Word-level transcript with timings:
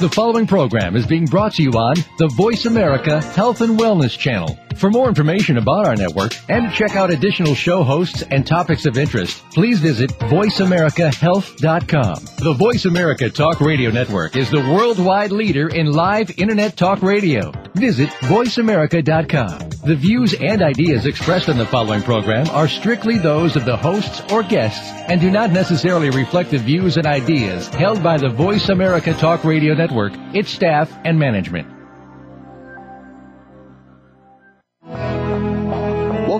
The 0.00 0.08
following 0.08 0.46
program 0.46 0.94
is 0.94 1.08
being 1.08 1.24
brought 1.24 1.54
to 1.54 1.62
you 1.64 1.72
on 1.72 1.96
the 2.18 2.28
Voice 2.28 2.66
America 2.66 3.20
Health 3.20 3.62
and 3.62 3.76
Wellness 3.76 4.16
Channel. 4.16 4.56
For 4.76 4.90
more 4.90 5.08
information 5.08 5.56
about 5.56 5.86
our 5.86 5.96
network 5.96 6.36
and 6.48 6.70
to 6.70 6.76
check 6.76 6.94
out 6.94 7.10
additional 7.10 7.56
show 7.56 7.82
hosts 7.82 8.22
and 8.22 8.46
topics 8.46 8.86
of 8.86 8.96
interest, 8.96 9.42
please 9.50 9.80
visit 9.80 10.10
VoiceAmericaHealth.com. 10.20 12.24
The 12.38 12.54
Voice 12.54 12.84
America 12.84 13.28
Talk 13.28 13.60
Radio 13.60 13.90
Network 13.90 14.36
is 14.36 14.48
the 14.50 14.60
worldwide 14.60 15.32
leader 15.32 15.68
in 15.68 15.90
live 15.92 16.30
Internet 16.38 16.76
talk 16.76 17.02
radio. 17.02 17.50
Visit 17.74 18.10
VoiceAmerica.com. 18.10 19.70
The 19.84 19.96
views 19.96 20.34
and 20.34 20.62
ideas 20.62 21.06
expressed 21.06 21.48
in 21.48 21.58
the 21.58 21.66
following 21.66 22.02
program 22.02 22.48
are 22.50 22.68
strictly 22.68 23.18
those 23.18 23.56
of 23.56 23.64
the 23.64 23.76
hosts 23.76 24.22
or 24.30 24.44
guests 24.44 24.92
and 25.08 25.20
do 25.20 25.28
not 25.30 25.50
necessarily 25.50 26.10
reflect 26.10 26.52
the 26.52 26.58
views 26.58 26.96
and 26.96 27.06
ideas 27.06 27.66
held 27.68 28.00
by 28.02 28.16
the 28.16 28.28
Voice 28.28 28.68
America 28.68 29.12
Talk 29.14 29.42
Radio 29.42 29.74
Network, 29.74 29.87
its 30.34 30.50
staff, 30.50 30.90
and 31.04 31.18
management. 31.18 31.77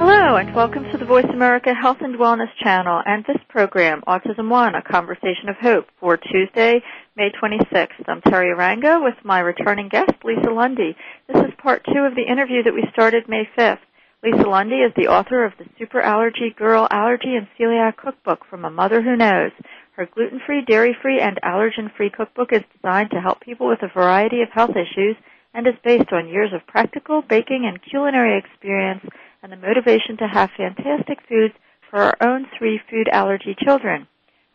Hello, 0.00 0.36
and 0.36 0.54
welcome 0.54 0.84
to 0.84 0.96
the 0.96 1.04
Voice 1.04 1.26
America 1.30 1.74
Health 1.74 1.98
and 2.00 2.18
Wellness 2.18 2.48
Channel 2.64 3.02
and 3.04 3.22
this 3.26 3.36
program, 3.50 4.00
Autism 4.08 4.48
One, 4.48 4.74
a 4.74 4.80
conversation 4.80 5.50
of 5.50 5.56
hope, 5.56 5.88
for 6.00 6.16
Tuesday, 6.16 6.82
May 7.18 7.28
26th. 7.30 8.08
I'm 8.08 8.22
Teri 8.22 8.56
Arranga 8.56 9.04
with 9.04 9.16
my 9.24 9.40
returning 9.40 9.90
guest, 9.90 10.12
Lisa 10.24 10.52
Lundy. 10.52 10.96
This 11.28 11.44
is 11.44 11.52
part 11.62 11.84
two 11.84 12.00
of 12.00 12.14
the 12.14 12.22
interview 12.22 12.62
that 12.62 12.72
we 12.72 12.88
started 12.94 13.28
May 13.28 13.46
5th. 13.58 13.80
Lisa 14.24 14.48
Lundy 14.48 14.76
is 14.76 14.92
the 14.96 15.08
author 15.08 15.44
of 15.44 15.52
the 15.58 15.66
Super 15.78 16.00
Allergy 16.00 16.54
Girl 16.56 16.88
Allergy 16.90 17.36
and 17.36 17.46
Celiac 17.58 17.98
Cookbook 17.98 18.46
from 18.48 18.64
a 18.64 18.70
Mother 18.70 19.02
Who 19.02 19.16
Knows. 19.16 19.52
Her 19.96 20.08
gluten-free, 20.14 20.64
dairy-free, 20.66 21.20
and 21.20 21.38
allergen-free 21.44 22.12
cookbook 22.16 22.54
is 22.54 22.62
designed 22.74 23.10
to 23.10 23.20
help 23.20 23.42
people 23.42 23.68
with 23.68 23.82
a 23.82 23.92
variety 23.92 24.40
of 24.40 24.48
health 24.48 24.70
issues 24.70 25.16
and 25.52 25.66
is 25.66 25.74
based 25.84 26.10
on 26.10 26.28
years 26.28 26.54
of 26.54 26.66
practical 26.66 27.20
baking 27.20 27.66
and 27.66 27.82
culinary 27.82 28.38
experience 28.38 29.04
and 29.42 29.52
the 29.52 29.56
motivation 29.56 30.16
to 30.18 30.28
have 30.28 30.50
fantastic 30.56 31.18
foods 31.28 31.54
for 31.88 32.00
our 32.00 32.16
own 32.20 32.46
three 32.56 32.80
food 32.90 33.08
allergy 33.12 33.56
children. 33.64 34.06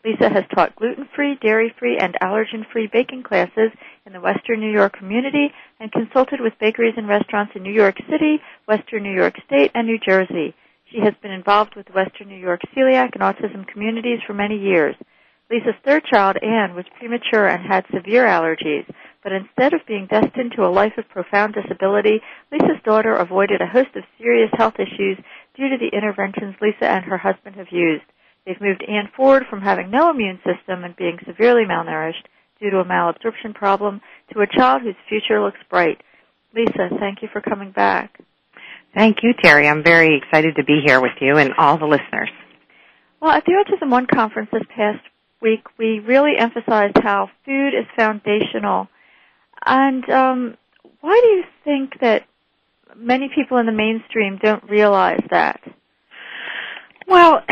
Lisa 0.04 0.28
has 0.28 0.44
taught 0.54 0.76
gluten-free, 0.76 1.38
dairy-free, 1.42 1.98
and 1.98 2.16
allergen-free 2.22 2.88
baking 2.92 3.24
classes 3.24 3.72
in 4.06 4.12
the 4.12 4.20
Western 4.20 4.60
New 4.60 4.70
York 4.70 4.96
community 4.96 5.52
and 5.80 5.90
consulted 5.90 6.40
with 6.40 6.52
bakeries 6.60 6.94
and 6.96 7.08
restaurants 7.08 7.52
in 7.56 7.62
New 7.64 7.72
York 7.72 7.96
City, 8.08 8.40
Western 8.68 9.02
New 9.02 9.14
York 9.14 9.34
State, 9.46 9.72
and 9.74 9.86
New 9.86 9.98
Jersey. 9.98 10.54
She 10.92 11.00
has 11.00 11.14
been 11.20 11.32
involved 11.32 11.74
with 11.74 11.86
the 11.86 11.92
Western 11.92 12.28
New 12.28 12.38
York 12.38 12.60
celiac 12.76 13.10
and 13.14 13.22
autism 13.22 13.66
communities 13.66 14.20
for 14.24 14.34
many 14.34 14.56
years. 14.56 14.94
Lisa's 15.50 15.78
third 15.84 16.04
child, 16.04 16.36
Anne, 16.42 16.74
was 16.74 16.84
premature 16.98 17.46
and 17.46 17.64
had 17.64 17.84
severe 17.94 18.26
allergies. 18.26 18.84
But 19.22 19.32
instead 19.32 19.74
of 19.74 19.86
being 19.86 20.06
destined 20.06 20.52
to 20.56 20.66
a 20.66 20.70
life 20.70 20.92
of 20.98 21.08
profound 21.08 21.54
disability, 21.54 22.20
Lisa's 22.50 22.82
daughter 22.84 23.14
avoided 23.14 23.60
a 23.60 23.66
host 23.66 23.94
of 23.94 24.04
serious 24.18 24.50
health 24.54 24.74
issues 24.78 25.18
due 25.56 25.68
to 25.68 25.78
the 25.78 25.96
interventions 25.96 26.54
Lisa 26.60 26.88
and 26.88 27.04
her 27.04 27.18
husband 27.18 27.56
have 27.56 27.70
used. 27.70 28.04
They've 28.44 28.60
moved 28.60 28.84
Anne 28.88 29.08
forward 29.16 29.44
from 29.50 29.60
having 29.60 29.90
no 29.90 30.10
immune 30.10 30.38
system 30.38 30.84
and 30.84 30.94
being 30.96 31.18
severely 31.26 31.64
malnourished 31.64 32.26
due 32.60 32.70
to 32.70 32.78
a 32.78 32.84
malabsorption 32.84 33.54
problem 33.54 34.00
to 34.32 34.40
a 34.40 34.46
child 34.46 34.82
whose 34.82 34.94
future 35.08 35.42
looks 35.42 35.58
bright. 35.68 36.00
Lisa, 36.54 36.88
thank 36.98 37.22
you 37.22 37.28
for 37.32 37.40
coming 37.40 37.70
back. 37.70 38.18
Thank 38.94 39.18
you, 39.22 39.34
Teri. 39.34 39.70
I'm 39.70 39.82
very 39.82 40.16
excited 40.16 40.56
to 40.56 40.64
be 40.64 40.80
here 40.86 41.00
with 41.00 41.12
you 41.20 41.36
and 41.36 41.52
all 41.58 41.76
the 41.76 41.86
listeners. 41.86 42.30
Well, 43.20 43.32
at 43.32 43.44
the 43.44 43.52
Autism 43.52 43.90
One 43.90 44.06
conference 44.06 44.48
this 44.52 44.62
past 44.74 45.00
week, 45.40 45.64
we 45.78 46.00
really 46.00 46.32
emphasized 46.38 46.96
how 47.02 47.30
food 47.44 47.68
is 47.68 47.86
foundational 47.96 48.88
and 49.64 50.08
um, 50.10 50.56
why 51.00 51.20
do 51.22 51.28
you 51.28 51.44
think 51.64 52.00
that 52.00 52.24
many 52.96 53.30
people 53.34 53.58
in 53.58 53.66
the 53.66 53.72
mainstream 53.72 54.38
don't 54.42 54.62
realize 54.68 55.22
that? 55.30 55.60
Well, 57.06 57.42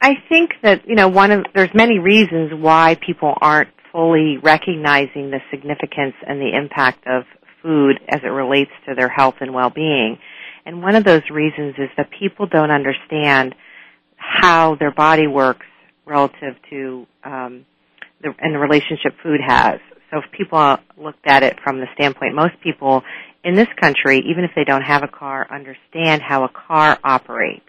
I 0.00 0.14
think 0.28 0.50
that 0.62 0.86
you 0.88 0.94
know 0.94 1.08
one 1.08 1.30
of 1.30 1.44
there's 1.54 1.74
many 1.74 1.98
reasons 1.98 2.52
why 2.54 2.96
people 3.06 3.34
aren't 3.40 3.70
fully 3.92 4.38
recognizing 4.42 5.30
the 5.30 5.40
significance 5.50 6.14
and 6.26 6.40
the 6.40 6.56
impact 6.56 7.06
of 7.06 7.24
food 7.62 8.00
as 8.08 8.20
it 8.22 8.28
relates 8.28 8.72
to 8.86 8.94
their 8.94 9.08
health 9.08 9.36
and 9.40 9.54
well-being. 9.54 10.18
And 10.66 10.82
one 10.82 10.96
of 10.96 11.04
those 11.04 11.22
reasons 11.30 11.74
is 11.78 11.88
that 11.96 12.10
people 12.10 12.46
don't 12.46 12.70
understand 12.70 13.54
how 14.16 14.74
their 14.74 14.90
body 14.90 15.26
works 15.26 15.66
relative 16.06 16.54
to 16.70 17.06
um, 17.24 17.66
the, 18.22 18.34
and 18.38 18.54
the 18.54 18.58
relationship 18.58 19.14
food 19.22 19.40
has. 19.44 19.80
So 20.10 20.18
if 20.18 20.24
people 20.32 20.76
looked 20.96 21.26
at 21.26 21.42
it 21.42 21.58
from 21.62 21.80
the 21.80 21.86
standpoint, 21.94 22.34
most 22.34 22.54
people 22.62 23.02
in 23.42 23.54
this 23.54 23.68
country, 23.80 24.22
even 24.28 24.44
if 24.44 24.50
they 24.56 24.64
don't 24.64 24.82
have 24.82 25.02
a 25.02 25.08
car, 25.08 25.46
understand 25.52 26.22
how 26.22 26.44
a 26.44 26.48
car 26.48 26.98
operates. 27.04 27.62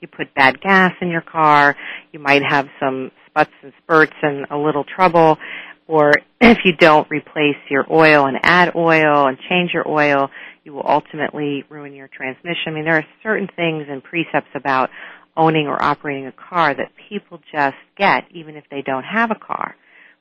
You 0.00 0.08
put 0.08 0.34
bad 0.34 0.60
gas 0.60 0.92
in 1.00 1.08
your 1.08 1.20
car, 1.20 1.76
you 2.12 2.20
might 2.20 2.42
have 2.48 2.68
some 2.78 3.10
sputs 3.26 3.50
and 3.62 3.72
spurts 3.82 4.14
and 4.22 4.46
a 4.50 4.56
little 4.56 4.84
trouble, 4.84 5.36
or 5.86 6.12
if 6.40 6.58
you 6.64 6.72
don't 6.76 7.10
replace 7.10 7.56
your 7.68 7.84
oil 7.90 8.26
and 8.26 8.38
add 8.42 8.74
oil 8.74 9.26
and 9.26 9.36
change 9.48 9.72
your 9.74 9.86
oil, 9.88 10.30
you 10.64 10.72
will 10.72 10.86
ultimately 10.86 11.64
ruin 11.68 11.94
your 11.94 12.08
transmission. 12.08 12.68
I 12.68 12.70
mean, 12.70 12.84
there 12.84 12.96
are 12.96 13.06
certain 13.22 13.48
things 13.56 13.86
and 13.88 14.02
precepts 14.02 14.50
about 14.54 14.90
owning 15.36 15.66
or 15.66 15.82
operating 15.82 16.26
a 16.26 16.32
car 16.32 16.74
that 16.74 16.92
people 17.08 17.40
just 17.52 17.76
get 17.96 18.24
even 18.32 18.56
if 18.56 18.64
they 18.70 18.82
don't 18.82 19.04
have 19.04 19.30
a 19.30 19.34
car 19.34 19.74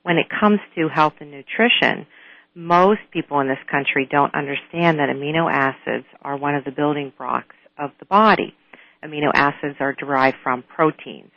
when 0.03 0.17
it 0.17 0.27
comes 0.39 0.59
to 0.75 0.87
health 0.87 1.13
and 1.19 1.31
nutrition, 1.31 2.07
most 2.55 3.01
people 3.11 3.39
in 3.39 3.47
this 3.47 3.59
country 3.69 4.07
don't 4.09 4.33
understand 4.33 4.99
that 4.99 5.09
amino 5.09 5.51
acids 5.51 6.05
are 6.21 6.37
one 6.37 6.55
of 6.55 6.63
the 6.63 6.71
building 6.71 7.13
blocks 7.17 7.55
of 7.77 7.91
the 7.99 8.05
body. 8.05 8.55
Amino 9.03 9.31
acids 9.33 9.75
are 9.79 9.93
derived 9.93 10.37
from 10.43 10.63
proteins. 10.63 11.31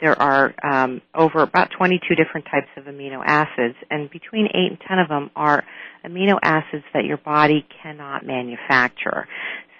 There 0.00 0.20
are 0.20 0.54
um, 0.64 1.02
over 1.14 1.40
about 1.40 1.70
22 1.78 2.14
different 2.16 2.46
types 2.50 2.66
of 2.76 2.84
amino 2.84 3.22
acids, 3.24 3.76
and 3.90 4.10
between 4.10 4.46
8 4.46 4.54
and 4.54 4.78
10 4.88 4.98
of 4.98 5.08
them 5.08 5.30
are 5.36 5.62
amino 6.04 6.38
acids 6.42 6.84
that 6.92 7.04
your 7.04 7.18
body 7.18 7.64
cannot 7.82 8.26
manufacture. 8.26 9.28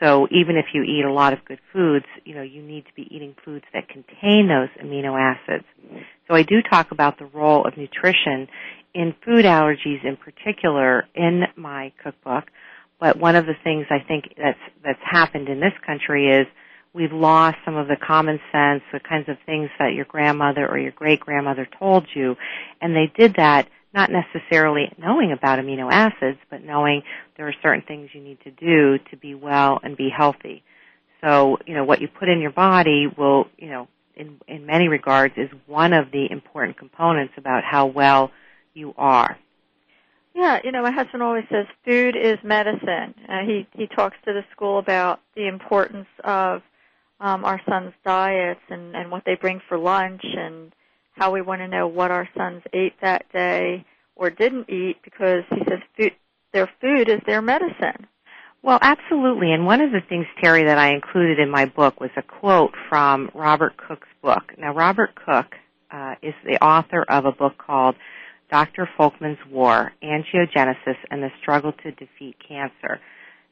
So 0.00 0.26
even 0.30 0.56
if 0.56 0.66
you 0.74 0.82
eat 0.82 1.04
a 1.04 1.12
lot 1.12 1.32
of 1.32 1.44
good 1.44 1.60
foods, 1.72 2.06
you 2.24 2.34
know, 2.34 2.42
you 2.42 2.62
need 2.62 2.84
to 2.86 2.92
be 2.94 3.08
eating 3.14 3.34
foods 3.44 3.64
that 3.72 3.88
contain 3.88 4.48
those 4.48 4.68
amino 4.84 5.18
acids. 5.18 5.64
So 6.28 6.34
I 6.34 6.42
do 6.42 6.62
talk 6.62 6.90
about 6.90 7.18
the 7.18 7.26
role 7.26 7.66
of 7.66 7.76
nutrition 7.76 8.48
in 8.94 9.14
food 9.24 9.44
allergies 9.44 10.04
in 10.04 10.16
particular 10.16 11.06
in 11.14 11.44
my 11.56 11.92
cookbook. 12.02 12.44
But 13.00 13.18
one 13.18 13.36
of 13.36 13.46
the 13.46 13.54
things 13.62 13.86
I 13.90 13.98
think 14.06 14.34
that's 14.36 14.58
that's 14.84 15.00
happened 15.02 15.48
in 15.48 15.60
this 15.60 15.72
country 15.84 16.28
is 16.28 16.46
we've 16.92 17.12
lost 17.12 17.56
some 17.64 17.76
of 17.76 17.88
the 17.88 17.96
common 17.96 18.38
sense, 18.52 18.82
the 18.92 19.00
kinds 19.00 19.28
of 19.28 19.36
things 19.44 19.68
that 19.78 19.94
your 19.94 20.04
grandmother 20.04 20.66
or 20.66 20.78
your 20.78 20.92
great 20.92 21.20
grandmother 21.20 21.68
told 21.78 22.06
you, 22.14 22.36
and 22.80 22.94
they 22.94 23.12
did 23.16 23.34
that 23.36 23.68
not 23.94 24.10
necessarily 24.10 24.92
knowing 24.98 25.32
about 25.32 25.60
amino 25.60 25.88
acids, 25.90 26.38
but 26.50 26.64
knowing 26.64 27.02
there 27.36 27.46
are 27.46 27.54
certain 27.62 27.82
things 27.86 28.10
you 28.12 28.20
need 28.20 28.38
to 28.42 28.50
do 28.50 28.98
to 29.10 29.16
be 29.16 29.34
well 29.34 29.78
and 29.82 29.96
be 29.96 30.10
healthy. 30.14 30.62
So, 31.22 31.58
you 31.64 31.74
know, 31.74 31.84
what 31.84 32.02
you 32.02 32.08
put 32.08 32.28
in 32.28 32.40
your 32.40 32.50
body 32.50 33.06
will, 33.06 33.46
you 33.56 33.70
know, 33.70 33.88
in, 34.16 34.40
in 34.48 34.66
many 34.66 34.88
regards 34.88 35.34
is 35.36 35.48
one 35.66 35.92
of 35.92 36.10
the 36.10 36.26
important 36.30 36.76
components 36.76 37.34
about 37.36 37.62
how 37.64 37.86
well 37.86 38.30
you 38.74 38.94
are. 38.98 39.38
Yeah, 40.34 40.58
you 40.64 40.72
know, 40.72 40.82
my 40.82 40.90
husband 40.90 41.22
always 41.22 41.44
says 41.48 41.66
food 41.84 42.16
is 42.16 42.38
medicine. 42.42 43.14
Uh, 43.28 43.42
he 43.46 43.68
he 43.72 43.86
talks 43.86 44.16
to 44.24 44.32
the 44.32 44.42
school 44.50 44.80
about 44.80 45.20
the 45.36 45.46
importance 45.46 46.08
of 46.24 46.62
um, 47.20 47.44
our 47.44 47.60
sons' 47.68 47.92
diets 48.04 48.60
and 48.68 48.96
and 48.96 49.12
what 49.12 49.22
they 49.24 49.36
bring 49.36 49.60
for 49.68 49.78
lunch 49.78 50.22
and 50.24 50.72
how 51.12 51.30
we 51.30 51.40
want 51.40 51.60
to 51.60 51.68
know 51.68 51.86
what 51.86 52.10
our 52.10 52.28
sons 52.36 52.62
ate 52.72 52.94
that 53.00 53.26
day 53.32 53.84
or 54.16 54.30
didn't 54.30 54.70
eat 54.70 54.96
because 55.02 55.42
he 55.50 55.58
says 55.68 55.80
food, 55.96 56.12
their 56.52 56.70
food 56.80 57.08
is 57.08 57.20
their 57.26 57.42
medicine. 57.42 58.06
Well, 58.62 58.78
absolutely. 58.80 59.52
And 59.52 59.66
one 59.66 59.82
of 59.82 59.92
the 59.92 60.00
things, 60.08 60.26
Teri, 60.42 60.66
that 60.66 60.78
I 60.78 60.94
included 60.94 61.38
in 61.38 61.50
my 61.50 61.66
book 61.66 62.00
was 62.00 62.10
a 62.16 62.22
quote 62.22 62.72
from 62.88 63.30
Robert 63.34 63.76
Cooke's 63.76 64.08
book. 64.22 64.54
Now, 64.56 64.72
Robert 64.72 65.10
Cooke 65.14 65.54
uh, 65.90 66.14
is 66.22 66.32
the 66.44 66.62
author 66.64 67.04
of 67.08 67.26
a 67.26 67.32
book 67.32 67.58
called 67.58 67.94
Dr. 68.50 68.88
Folkman's 68.98 69.38
War, 69.50 69.92
Angiogenesis 70.02 70.96
and 71.10 71.22
the 71.22 71.30
Struggle 71.42 71.72
to 71.82 71.90
Defeat 71.90 72.36
Cancer. 72.46 73.00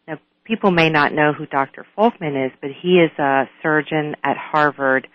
Now, 0.08 0.18
people 0.44 0.70
may 0.70 0.88
not 0.88 1.12
know 1.12 1.32
who 1.32 1.44
Dr. 1.46 1.84
Folkman 1.96 2.46
is, 2.46 2.52
but 2.60 2.70
he 2.70 2.98
is 2.98 3.10
a 3.18 3.44
surgeon 3.62 4.16
at 4.24 4.36
Harvard 4.38 5.08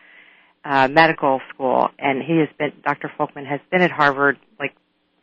uh, 0.63 0.87
Medical 0.89 1.39
School, 1.53 1.87
and 1.97 2.21
he 2.21 2.39
has 2.39 2.49
been. 2.59 2.73
Dr. 2.83 3.11
Folkman 3.17 3.47
has 3.47 3.61
been 3.71 3.81
at 3.81 3.91
Harvard 3.91 4.37
like 4.59 4.75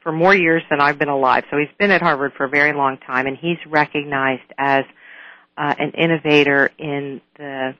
for 0.05 0.13
more 0.13 0.35
years 0.35 0.63
than 0.71 0.81
I've 0.81 0.99
been 0.99 1.09
alive. 1.09 1.43
So 1.51 1.57
he's 1.57 1.75
been 1.79 1.91
at 1.91 2.03
Harvard 2.03 2.33
for 2.37 2.45
a 2.45 2.49
very 2.49 2.73
long 2.73 2.99
time, 2.99 3.27
and 3.27 3.37
he's 3.37 3.59
recognized 3.67 4.43
as 4.57 4.85
uh, 5.57 5.75
an 5.79 5.91
innovator 5.93 6.71
in 6.79 7.21
the 7.37 7.75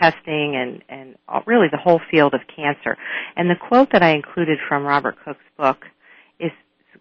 testing 0.00 0.56
and 0.56 0.82
and 0.88 1.16
really 1.46 1.68
the 1.70 1.78
whole 1.78 2.00
field 2.10 2.34
of 2.34 2.40
cancer. 2.56 2.96
And 3.36 3.48
the 3.48 3.54
quote 3.54 3.90
that 3.92 4.02
I 4.02 4.14
included 4.14 4.58
from 4.68 4.84
Robert 4.84 5.16
Cooke's 5.24 5.40
book 5.56 5.84
is 6.40 6.50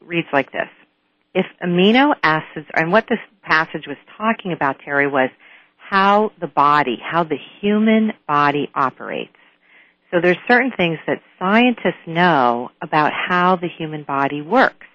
reads 0.05 0.27
like 0.33 0.51
this: 0.51 0.69
If 1.33 1.45
amino 1.63 2.13
acids, 2.21 2.67
and 2.75 2.91
what 2.91 3.05
this 3.09 3.19
passage 3.41 3.87
was 3.87 3.97
talking 4.17 4.51
about, 4.51 4.77
Teri, 4.85 5.09
was 5.09 5.29
how 5.77 6.31
the 6.39 6.47
body, 6.47 6.97
how 7.01 7.23
the 7.23 7.37
human 7.61 8.13
body 8.27 8.69
operates. 8.75 9.33
So 10.11 10.19
there's 10.21 10.37
certain 10.47 10.71
things 10.75 10.97
that 11.07 11.21
scientists 11.39 12.05
know 12.05 12.69
about 12.81 13.13
how 13.13 13.55
the 13.55 13.69
human 13.69 14.03
body 14.03 14.41
works. 14.41 14.85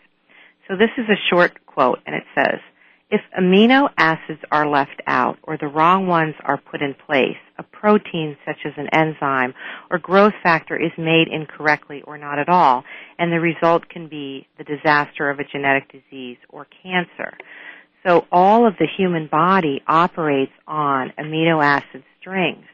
So 0.68 0.76
this 0.76 0.90
is 0.98 1.06
a 1.08 1.16
short 1.30 1.64
quote 1.64 2.00
and 2.06 2.14
it 2.14 2.24
says, 2.34 2.60
if 3.08 3.20
amino 3.38 3.88
acids 3.96 4.40
are 4.50 4.68
left 4.68 5.00
out 5.06 5.38
or 5.44 5.56
the 5.56 5.68
wrong 5.68 6.08
ones 6.08 6.34
are 6.44 6.58
put 6.58 6.82
in 6.82 6.94
place, 7.06 7.36
a 7.56 7.62
protein 7.62 8.36
such 8.44 8.58
as 8.64 8.72
an 8.76 8.88
enzyme 8.92 9.54
or 9.90 9.98
growth 9.98 10.32
factor 10.42 10.76
is 10.76 10.90
made 10.98 11.28
incorrectly 11.28 12.02
or 12.04 12.18
not 12.18 12.40
at 12.40 12.48
all, 12.48 12.82
and 13.18 13.32
the 13.32 13.40
result 13.40 13.88
can 13.88 14.08
be 14.08 14.46
the 14.58 14.64
disaster 14.64 15.30
of 15.30 15.38
a 15.38 15.44
genetic 15.44 15.90
disease 15.92 16.38
or 16.48 16.66
cancer. 16.82 17.38
So 18.04 18.26
all 18.32 18.66
of 18.66 18.74
the 18.78 18.88
human 18.98 19.28
body 19.28 19.82
operates 19.86 20.52
on 20.66 21.12
amino 21.18 21.64
acid 21.64 22.02
strings. 22.20 22.66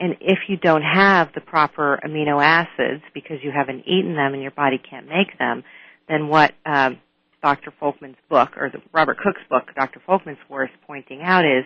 And 0.00 0.16
if 0.20 0.38
you 0.48 0.56
don't 0.56 0.82
have 0.82 1.28
the 1.34 1.40
proper 1.40 2.00
amino 2.04 2.42
acids 2.42 3.02
because 3.14 3.38
you 3.42 3.52
haven't 3.54 3.86
eaten 3.86 4.14
them 4.14 4.34
and 4.34 4.42
your 4.42 4.50
body 4.50 4.78
can't 4.78 5.06
make 5.06 5.38
them, 5.38 5.62
then 6.08 6.28
what 6.28 6.52
um, 6.66 6.98
Dr. 7.42 7.72
Folkman's 7.80 8.16
book, 8.28 8.56
or 8.56 8.70
the 8.70 8.80
Robert 8.92 9.18
Cooke's 9.18 9.42
book, 9.48 9.64
Dr. 9.76 10.00
Folkman's 10.06 10.38
work, 10.48 10.70
is 10.70 10.76
pointing 10.86 11.22
out 11.22 11.44
is 11.44 11.64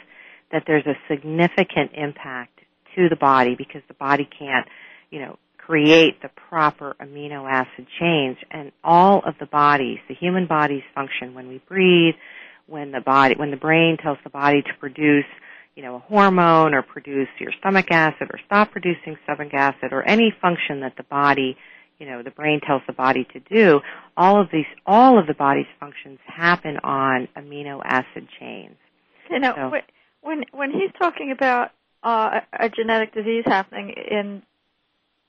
that 0.53 0.65
there's 0.67 0.87
a 0.87 0.95
significant 1.09 1.93
impact 1.95 2.61
to 2.97 3.09
the 3.09 3.17
body 3.17 3.55
because 3.57 3.83
the 3.89 3.95
body 3.95 4.29
can't, 4.39 4.67
you 5.11 5.21
know, 5.21 5.39
create 5.57 6.21
the 6.23 6.31
proper 6.49 6.97
amino 7.01 7.49
acid 7.49 7.87
chains 8.01 8.37
and 8.51 8.73
all 8.83 9.23
of 9.27 9.35
the 9.39 9.47
bodies, 9.47 9.99
the 10.09 10.15
human 10.15 10.47
body's 10.47 10.83
function 10.95 11.35
when 11.35 11.47
we 11.47 11.61
breathe, 11.69 12.15
when 12.67 12.91
the 12.91 13.01
body, 13.01 13.35
when 13.37 13.51
the 13.51 13.57
brain 13.57 13.97
tells 14.03 14.19
the 14.25 14.31
body 14.31 14.63
to 14.63 14.71
produce 14.81 15.27
you 15.79 15.85
know, 15.85 15.95
a 15.95 16.01
hormone 16.01 16.75
or 16.75 16.83
produce 16.83 17.29
your 17.39 17.53
stomach 17.61 17.87
acid 17.93 18.27
or 18.33 18.41
stop 18.47 18.73
producing 18.73 19.17
stomach 19.23 19.55
acid 19.55 19.93
or 19.93 20.03
any 20.03 20.35
function 20.43 20.81
that 20.81 20.97
the 20.97 21.05
body, 21.05 21.57
you 22.01 22.07
know, 22.07 22.21
the 22.21 22.33
brain 22.33 22.61
tells 22.67 22.83
the 22.89 22.93
body 22.93 23.25
to 23.33 23.39
do, 23.39 23.79
all 24.17 24.41
of 24.41 24.49
these, 24.53 24.67
all 24.87 25.21
of 25.21 25.29
the 25.29 25.35
body's 25.35 25.69
functions 25.79 26.19
happen 26.27 26.79
on 26.83 27.29
amino 27.37 27.81
acid 27.85 28.27
chains. 28.41 28.75
You 29.31 29.39
know, 29.39 29.53
so, 29.55 29.79
when 30.23 30.43
when 30.51 30.73
he's 30.73 30.91
talking 30.99 31.31
about 31.31 31.71
uh, 32.03 32.41
a 32.59 32.69
genetic 32.69 33.15
disease 33.15 33.45
happening 33.47 33.95
in 34.11 34.43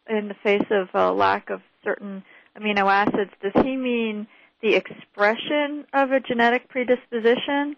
in 0.10 0.30
the 0.30 0.36
face 0.42 0.66
of 0.72 0.88
a 0.96 1.12
lack 1.12 1.52
of 1.52 1.62
certain 1.84 2.24
amino 2.60 2.92
acids, 2.92 3.30
does 3.44 3.54
he 3.64 3.78
mean 3.78 4.26
the 4.64 4.74
expression 4.74 5.86
of 5.94 6.12
a 6.12 6.20
genetic 6.20 6.70
predisposition? 6.70 7.76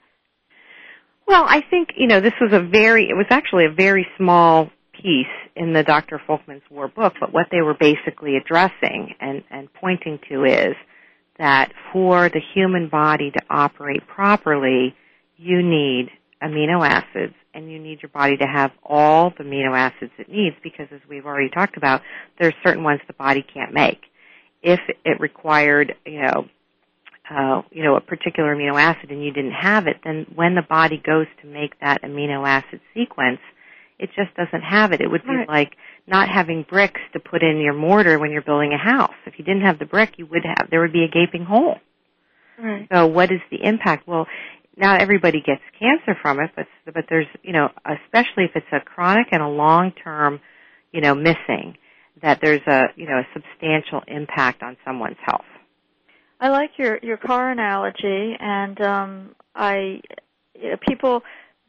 Well, 1.28 1.46
I 1.48 1.62
think, 1.70 1.90
you 1.96 2.08
know, 2.08 2.20
this 2.20 2.34
was 2.42 2.52
a 2.54 2.60
very, 2.60 3.10
it 3.10 3.16
was 3.16 3.28
actually 3.30 3.66
a 3.66 3.72
very 3.72 4.08
small 4.18 4.70
piece 4.94 5.28
in 5.56 5.74
the 5.74 5.84
Dr. 5.84 6.22
Folkman's 6.28 6.64
War 6.70 6.88
book, 6.88 7.14
but 7.20 7.34
what 7.34 7.48
they 7.52 7.62
were 7.62 7.74
basically 7.74 8.38
addressing 8.38 9.16
and, 9.20 9.44
and 9.50 9.74
pointing 9.74 10.20
to 10.30 10.44
is 10.44 10.76
that 11.38 11.72
for 11.92 12.30
the 12.30 12.42
human 12.54 12.90
body 12.90 13.32
to 13.32 13.42
operate 13.50 14.06
properly, 14.08 14.96
you 15.38 15.64
need 15.64 16.10
amino 16.44 16.88
acids 16.88 17.34
and 17.54 17.72
you 17.72 17.80
need 17.80 18.02
your 18.02 18.10
body 18.10 18.38
to 18.38 18.46
have 18.46 18.72
all 18.84 19.34
the 19.38 19.44
amino 19.44 19.78
acids 19.78 20.12
it 20.18 20.30
needs 20.30 20.56
because 20.64 20.88
as 20.92 21.02
we've 21.10 21.26
already 21.26 21.50
talked 21.50 21.78
about, 21.78 22.02
there's 22.40 22.54
certain 22.64 22.84
ones 22.84 23.02
the 23.08 23.14
body 23.14 23.44
can't 23.54 23.74
make. 23.74 24.02
If 24.62 24.80
it 25.04 25.20
required, 25.20 25.96
you 26.06 26.22
know, 26.22 26.46
uh, 27.32 27.62
you 27.72 27.84
know, 27.84 27.96
a 27.96 28.02
particular 28.02 28.56
amino 28.56 28.80
acid 28.80 29.10
and 29.10 29.24
you 29.24 29.32
didn't 29.32 29.54
have 29.54 29.88
it, 29.88 29.98
then 30.04 30.26
when 30.36 30.56
the 30.56 30.62
body 30.62 31.02
goes 31.04 31.28
to 31.42 31.48
make 31.48 31.80
that 31.80 32.02
amino 32.04 32.46
acid 32.48 32.82
sequence, 32.94 33.40
it 33.98 34.10
just 34.16 34.36
doesn't 34.36 34.64
have 34.64 34.92
it. 34.92 35.00
It 35.00 35.10
would 35.10 35.24
be 35.24 35.36
right. 35.36 35.48
like 35.48 35.72
not 36.08 36.28
having 36.28 36.66
bricks 36.68 37.00
to 37.14 37.20
put 37.20 37.44
in 37.44 37.62
your 37.62 37.74
mortar 37.74 38.20
when 38.20 38.32
you're 38.32 38.42
building 38.42 38.74
a 38.74 38.78
house. 38.78 39.14
If 39.26 39.36
you 39.38 39.46
didn't 39.46 39.62
have 39.62 39.80
the 39.80 39.86
brick, 39.86 40.16
you 40.18 40.26
would 40.26 40.44
have, 40.44 40.70
there 40.70 40.82
would 40.82 40.92
be 40.92 41.06
a 41.06 41.08
gaping 41.08 41.46
hole. 41.46 41.76
Right. 42.62 42.88
So 42.92 43.08
what 43.08 43.32
is 43.32 43.40
the 43.50 43.64
impact? 43.64 44.08
Well, 44.08 44.28
not 44.76 45.02
everybody 45.02 45.42
gets 45.42 45.62
cancer 45.80 46.20
from 46.22 46.40
it, 46.40 46.52
but, 46.56 46.66
but 46.86 47.06
there's, 47.10 47.28
you 47.44 47.54
know, 47.54 47.70
especially 47.86 48.46
if 48.46 48.52
it's 48.56 48.66
a 48.74 48.80
chronic 48.80 49.28
and 49.32 49.42
a 49.42 49.48
long-term, 49.48 50.40
you 50.92 51.02
know, 51.02 51.16
missing, 51.16 51.78
that 52.22 52.40
there's 52.42 52.62
a, 52.68 52.88
you 52.96 53.08
know, 53.08 53.20
a 53.20 53.28
substantial 53.34 54.02
impact 54.08 54.64
on 54.64 54.76
someone's 54.84 55.18
health. 55.26 55.46
I 56.42 56.50
like 56.50 56.72
your 56.78 57.00
your 57.04 57.18
car 57.18 57.52
analogy, 57.52 58.36
and 58.40 58.82
um, 58.82 59.36
I 59.56 60.02
you 60.60 60.72
know, 60.72 60.78
people 60.86 61.22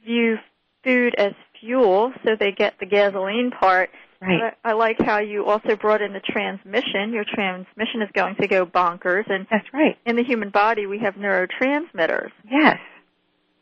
view 0.05 0.39
food 0.83 1.15
as 1.17 1.33
fuel, 1.61 2.13
so 2.25 2.31
they 2.39 2.53
get 2.53 2.75
the 2.81 2.87
gasoline 2.87 3.51
part. 3.51 3.91
Right. 4.21 4.55
I, 4.65 4.71
I 4.71 4.73
like 4.73 5.01
how 5.01 5.19
you 5.19 5.45
also 5.45 5.77
brought 5.77 6.01
in 6.01 6.13
the 6.13 6.21
transmission. 6.21 7.13
Your 7.13 7.25
transmission 7.25 8.03
is 8.03 8.09
going 8.15 8.37
to 8.37 8.49
go 8.49 8.65
bonkers, 8.65 9.29
and 9.29 9.47
that's 9.51 9.67
right. 9.75 9.99
In 10.07 10.17
the 10.17 10.25
human 10.25 10.51
body, 10.51 10.87
we 10.87 11.01
have 11.01 11.15
neurotransmitters. 11.15 12.31
Yes. 12.49 12.79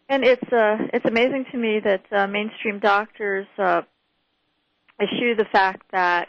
And 0.09 0.25
it's 0.25 0.53
uh, 0.53 0.77
it's 0.93 1.07
amazing 1.07 1.47
to 1.51 1.59
me 1.59 1.81
that 1.81 2.05
uh, 2.13 2.27
mainstream 2.27 2.79
doctors 2.79 3.47
uh, 3.59 3.83
eschew 5.01 5.35
the 5.35 5.47
fact 5.51 5.83
that 5.93 6.29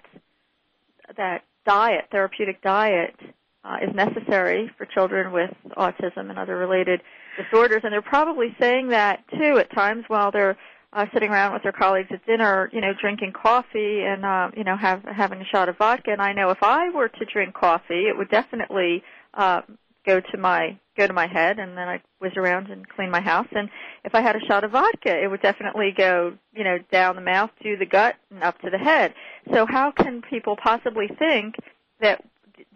that 1.17 1.43
diet, 1.65 2.05
therapeutic 2.11 2.61
diet, 2.61 3.15
uh, 3.63 3.77
is 3.81 3.93
necessary 3.93 4.71
for 4.77 4.85
children 4.85 5.31
with 5.31 5.51
autism 5.77 6.29
and 6.29 6.39
other 6.39 6.57
related 6.57 7.01
disorders. 7.37 7.81
And 7.83 7.93
they're 7.93 8.01
probably 8.01 8.55
saying 8.59 8.89
that 8.89 9.23
too 9.29 9.57
at 9.57 9.71
times 9.73 10.05
while 10.07 10.31
they're 10.31 10.57
uh, 10.93 11.05
sitting 11.13 11.29
around 11.29 11.53
with 11.53 11.63
their 11.63 11.71
colleagues 11.71 12.09
at 12.11 12.25
dinner, 12.25 12.69
you 12.73 12.81
know, 12.81 12.93
drinking 12.99 13.33
coffee 13.33 14.01
and 14.01 14.25
uh, 14.25 14.49
you 14.55 14.63
know 14.63 14.75
have 14.75 15.03
having 15.03 15.41
a 15.41 15.45
shot 15.45 15.69
of 15.69 15.77
vodka. 15.77 16.11
And 16.11 16.21
I 16.21 16.33
know 16.33 16.49
if 16.49 16.61
I 16.61 16.89
were 16.89 17.07
to 17.07 17.25
drink 17.25 17.53
coffee, 17.53 18.07
it 18.07 18.17
would 18.17 18.29
definitely 18.29 19.03
uh, 19.33 19.61
go 20.05 20.19
to 20.19 20.37
my 20.37 20.77
go 20.97 21.07
to 21.07 21.13
my 21.13 21.27
head, 21.27 21.59
and 21.59 21.77
then 21.77 21.87
I 21.87 22.01
whiz 22.19 22.33
around 22.35 22.67
and 22.67 22.87
clean 22.89 23.09
my 23.09 23.21
house. 23.21 23.47
And 23.51 23.69
if 24.03 24.13
I 24.13 24.21
had 24.21 24.35
a 24.35 24.45
shot 24.47 24.63
of 24.63 24.71
vodka, 24.71 25.23
it 25.23 25.29
would 25.29 25.41
definitely 25.41 25.93
go, 25.95 26.33
you 26.53 26.63
know, 26.63 26.77
down 26.91 27.15
the 27.15 27.21
mouth 27.21 27.51
to 27.63 27.77
the 27.77 27.85
gut 27.85 28.15
and 28.29 28.43
up 28.43 28.59
to 28.61 28.69
the 28.69 28.77
head. 28.77 29.13
So 29.53 29.65
how 29.65 29.91
can 29.91 30.21
people 30.21 30.57
possibly 30.61 31.07
think 31.07 31.55
that 32.01 32.21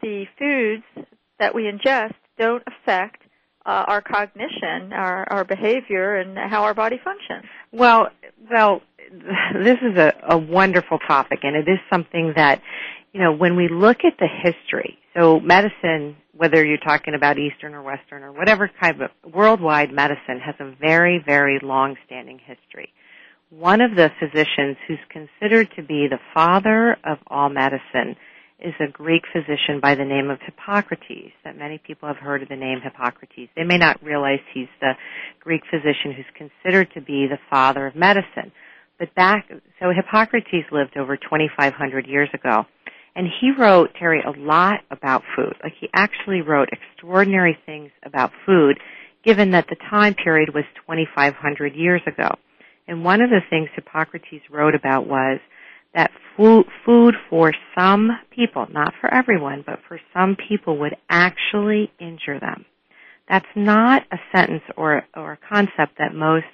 the 0.01 0.25
foods 0.37 1.07
that 1.39 1.53
we 1.53 1.63
ingest 1.63 2.13
don't 2.37 2.63
affect 2.67 3.21
uh, 3.65 3.83
our 3.87 4.01
cognition, 4.01 4.93
our, 4.93 5.25
our 5.31 5.43
behavior, 5.43 6.17
and 6.17 6.37
how 6.37 6.63
our 6.63 6.73
body 6.73 6.99
functions. 7.03 7.45
Well, 7.71 8.09
well, 8.51 8.81
this 9.63 9.77
is 9.81 9.97
a, 9.97 10.13
a 10.29 10.37
wonderful 10.37 10.99
topic, 10.99 11.39
and 11.43 11.55
it 11.55 11.69
is 11.69 11.79
something 11.89 12.33
that, 12.35 12.61
you 13.13 13.21
know, 13.21 13.33
when 13.33 13.55
we 13.55 13.67
look 13.67 13.99
at 14.03 14.13
the 14.19 14.27
history, 14.27 14.99
so 15.15 15.39
medicine, 15.39 16.17
whether 16.35 16.63
you're 16.63 16.77
talking 16.77 17.15
about 17.15 17.37
Eastern 17.39 17.73
or 17.73 17.81
Western 17.81 18.23
or 18.23 18.31
whatever 18.31 18.69
kind 18.79 19.01
of 19.01 19.33
worldwide 19.33 19.91
medicine, 19.91 20.39
has 20.43 20.55
a 20.59 20.75
very, 20.79 21.23
very 21.25 21.59
long-standing 21.63 22.39
history. 22.39 22.93
One 23.49 23.81
of 23.81 23.95
the 23.95 24.11
physicians 24.19 24.77
who's 24.87 24.99
considered 25.09 25.69
to 25.75 25.83
be 25.83 26.07
the 26.09 26.19
father 26.33 26.97
of 27.03 27.19
all 27.27 27.49
medicine 27.49 28.15
is 28.59 28.73
a 28.79 28.89
Greek 28.91 29.23
physician 29.33 29.79
by 29.81 29.95
the 29.95 30.05
name 30.05 30.29
of 30.29 30.39
Hippocrates, 30.41 31.33
that 31.43 31.57
many 31.57 31.77
people 31.77 32.07
have 32.07 32.17
heard 32.17 32.41
of 32.41 32.49
the 32.49 32.55
name 32.55 32.79
Hippocrates. 32.81 33.49
They 33.55 33.63
may 33.63 33.77
not 33.77 34.01
realize 34.01 34.39
he's 34.53 34.69
the 34.79 34.93
Greek 35.41 35.61
physician 35.69 36.13
who's 36.15 36.25
considered 36.37 36.89
to 36.93 37.01
be 37.01 37.27
the 37.27 37.39
father 37.49 37.87
of 37.87 37.95
medicine. 37.95 38.51
But 38.97 39.13
back, 39.13 39.49
so 39.79 39.91
Hippocrates 39.93 40.67
lived 40.71 40.95
over 40.97 41.17
2,500 41.17 42.07
years 42.07 42.29
ago. 42.33 42.65
And 43.15 43.27
he 43.41 43.51
wrote, 43.51 43.91
Teri, 44.01 44.25
a 44.25 44.37
lot 44.37 44.81
about 44.89 45.23
food. 45.35 45.55
Like 45.63 45.73
he 45.79 45.89
actually 45.93 46.41
wrote 46.41 46.69
extraordinary 46.71 47.57
things 47.65 47.91
about 48.05 48.31
food, 48.45 48.77
given 49.23 49.51
that 49.51 49.67
the 49.69 49.77
time 49.89 50.13
period 50.15 50.53
was 50.53 50.63
2,500 50.85 51.75
years 51.75 52.01
ago. 52.07 52.29
And 52.87 53.03
one 53.03 53.21
of 53.21 53.29
the 53.29 53.41
things 53.49 53.69
Hippocrates 53.75 54.43
wrote 54.49 54.75
about 54.75 55.07
was 55.07 55.39
that 55.95 56.11
food, 56.37 57.15
for 57.29 57.53
some 57.77 58.11
people, 58.29 58.67
not 58.69 58.93
for 58.99 59.11
everyone, 59.13 59.63
but 59.65 59.79
for 59.87 59.99
some 60.13 60.35
people 60.47 60.77
would 60.79 60.95
actually 61.09 61.91
injure 61.99 62.39
them. 62.39 62.65
That's 63.29 63.45
not 63.55 64.03
a 64.11 64.17
sentence 64.35 64.63
or, 64.77 65.03
or 65.15 65.33
a 65.33 65.39
concept 65.49 65.97
that 65.97 66.13
most 66.13 66.45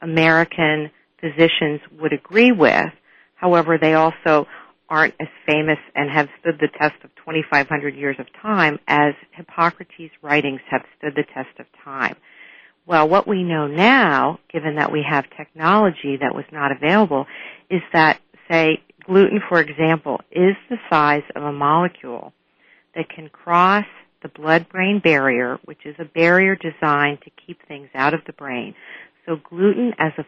American 0.00 0.90
physicians 1.20 1.80
would 2.00 2.12
agree 2.12 2.52
with. 2.52 2.90
However, 3.34 3.78
they 3.78 3.94
also 3.94 4.46
aren't 4.88 5.14
as 5.20 5.28
famous 5.46 5.78
and 5.94 6.10
have 6.10 6.28
stood 6.40 6.58
the 6.60 6.68
test 6.78 6.94
of 7.04 7.10
2,500 7.16 7.94
years 7.94 8.16
of 8.18 8.26
time 8.40 8.78
as 8.88 9.14
Hippocrates' 9.32 10.12
writings 10.22 10.60
have 10.70 10.82
stood 10.96 11.14
the 11.14 11.24
test 11.34 11.58
of 11.58 11.66
time. 11.84 12.16
Well, 12.86 13.08
what 13.08 13.26
we 13.26 13.42
know 13.42 13.66
now, 13.66 14.38
given 14.52 14.76
that 14.76 14.92
we 14.92 15.04
have 15.08 15.24
technology 15.36 16.18
that 16.20 16.34
was 16.34 16.44
not 16.52 16.70
available, 16.70 17.26
is 17.68 17.82
that, 17.92 18.20
say, 18.50 18.82
gluten, 19.04 19.40
for 19.48 19.60
example, 19.60 20.20
is 20.30 20.56
the 20.68 20.76
size 20.90 21.22
of 21.34 21.42
a 21.42 21.52
molecule 21.52 22.32
that 22.94 23.08
can 23.08 23.28
cross 23.28 23.86
the 24.22 24.28
blood-brain 24.28 25.00
barrier, 25.02 25.58
which 25.64 25.84
is 25.84 25.94
a 25.98 26.04
barrier 26.04 26.56
designed 26.56 27.18
to 27.22 27.30
keep 27.46 27.58
things 27.66 27.88
out 27.94 28.14
of 28.14 28.20
the 28.26 28.32
brain. 28.32 28.74
So 29.24 29.36
gluten 29.48 29.92
as 29.98 30.12
a 30.18 30.24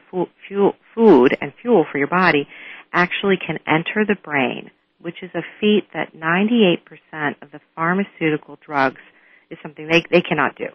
fuel, 0.46 0.74
food 0.94 1.36
and 1.40 1.52
fuel 1.62 1.86
for 1.90 1.98
your 1.98 2.08
body 2.08 2.46
actually 2.92 3.36
can 3.44 3.58
enter 3.66 4.04
the 4.06 4.16
brain, 4.22 4.70
which 5.00 5.22
is 5.22 5.30
a 5.34 5.42
feat 5.60 5.84
that 5.94 6.14
98% 6.14 6.78
of 7.42 7.50
the 7.52 7.60
pharmaceutical 7.74 8.58
drugs 8.64 9.00
is 9.50 9.58
something 9.62 9.88
they, 9.88 10.04
they 10.10 10.22
cannot 10.22 10.56
do. 10.56 10.66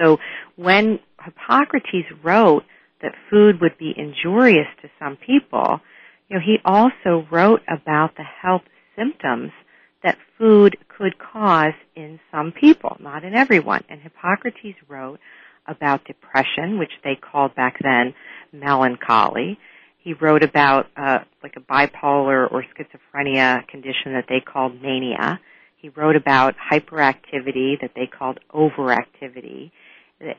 So 0.00 0.18
when 0.56 0.98
Hippocrates 1.22 2.08
wrote 2.22 2.64
that 3.02 3.12
food 3.30 3.60
would 3.60 3.76
be 3.78 3.92
injurious 3.96 4.68
to 4.82 4.88
some 4.98 5.16
people, 5.16 5.80
you 6.32 6.38
know, 6.38 6.44
he 6.44 6.58
also 6.64 7.26
wrote 7.30 7.60
about 7.68 8.16
the 8.16 8.22
health 8.22 8.62
symptoms 8.96 9.50
that 10.02 10.16
food 10.38 10.78
could 10.88 11.18
cause 11.18 11.74
in 11.94 12.18
some 12.30 12.52
people, 12.52 12.96
not 13.00 13.22
in 13.22 13.34
everyone. 13.34 13.84
And 13.90 14.00
Hippocrates 14.00 14.78
wrote 14.88 15.20
about 15.66 16.06
depression, 16.06 16.78
which 16.78 16.92
they 17.04 17.16
called 17.16 17.54
back 17.54 17.76
then 17.82 18.14
melancholy. 18.50 19.58
He 19.98 20.14
wrote 20.14 20.42
about 20.42 20.86
uh, 20.96 21.18
like 21.42 21.54
a 21.56 21.60
bipolar 21.60 22.50
or 22.50 22.64
schizophrenia 22.74 23.68
condition 23.68 24.14
that 24.14 24.24
they 24.28 24.40
called 24.40 24.80
mania. 24.80 25.38
He 25.76 25.90
wrote 25.90 26.16
about 26.16 26.54
hyperactivity 26.72 27.78
that 27.82 27.90
they 27.94 28.06
called 28.06 28.40
overactivity. 28.54 29.70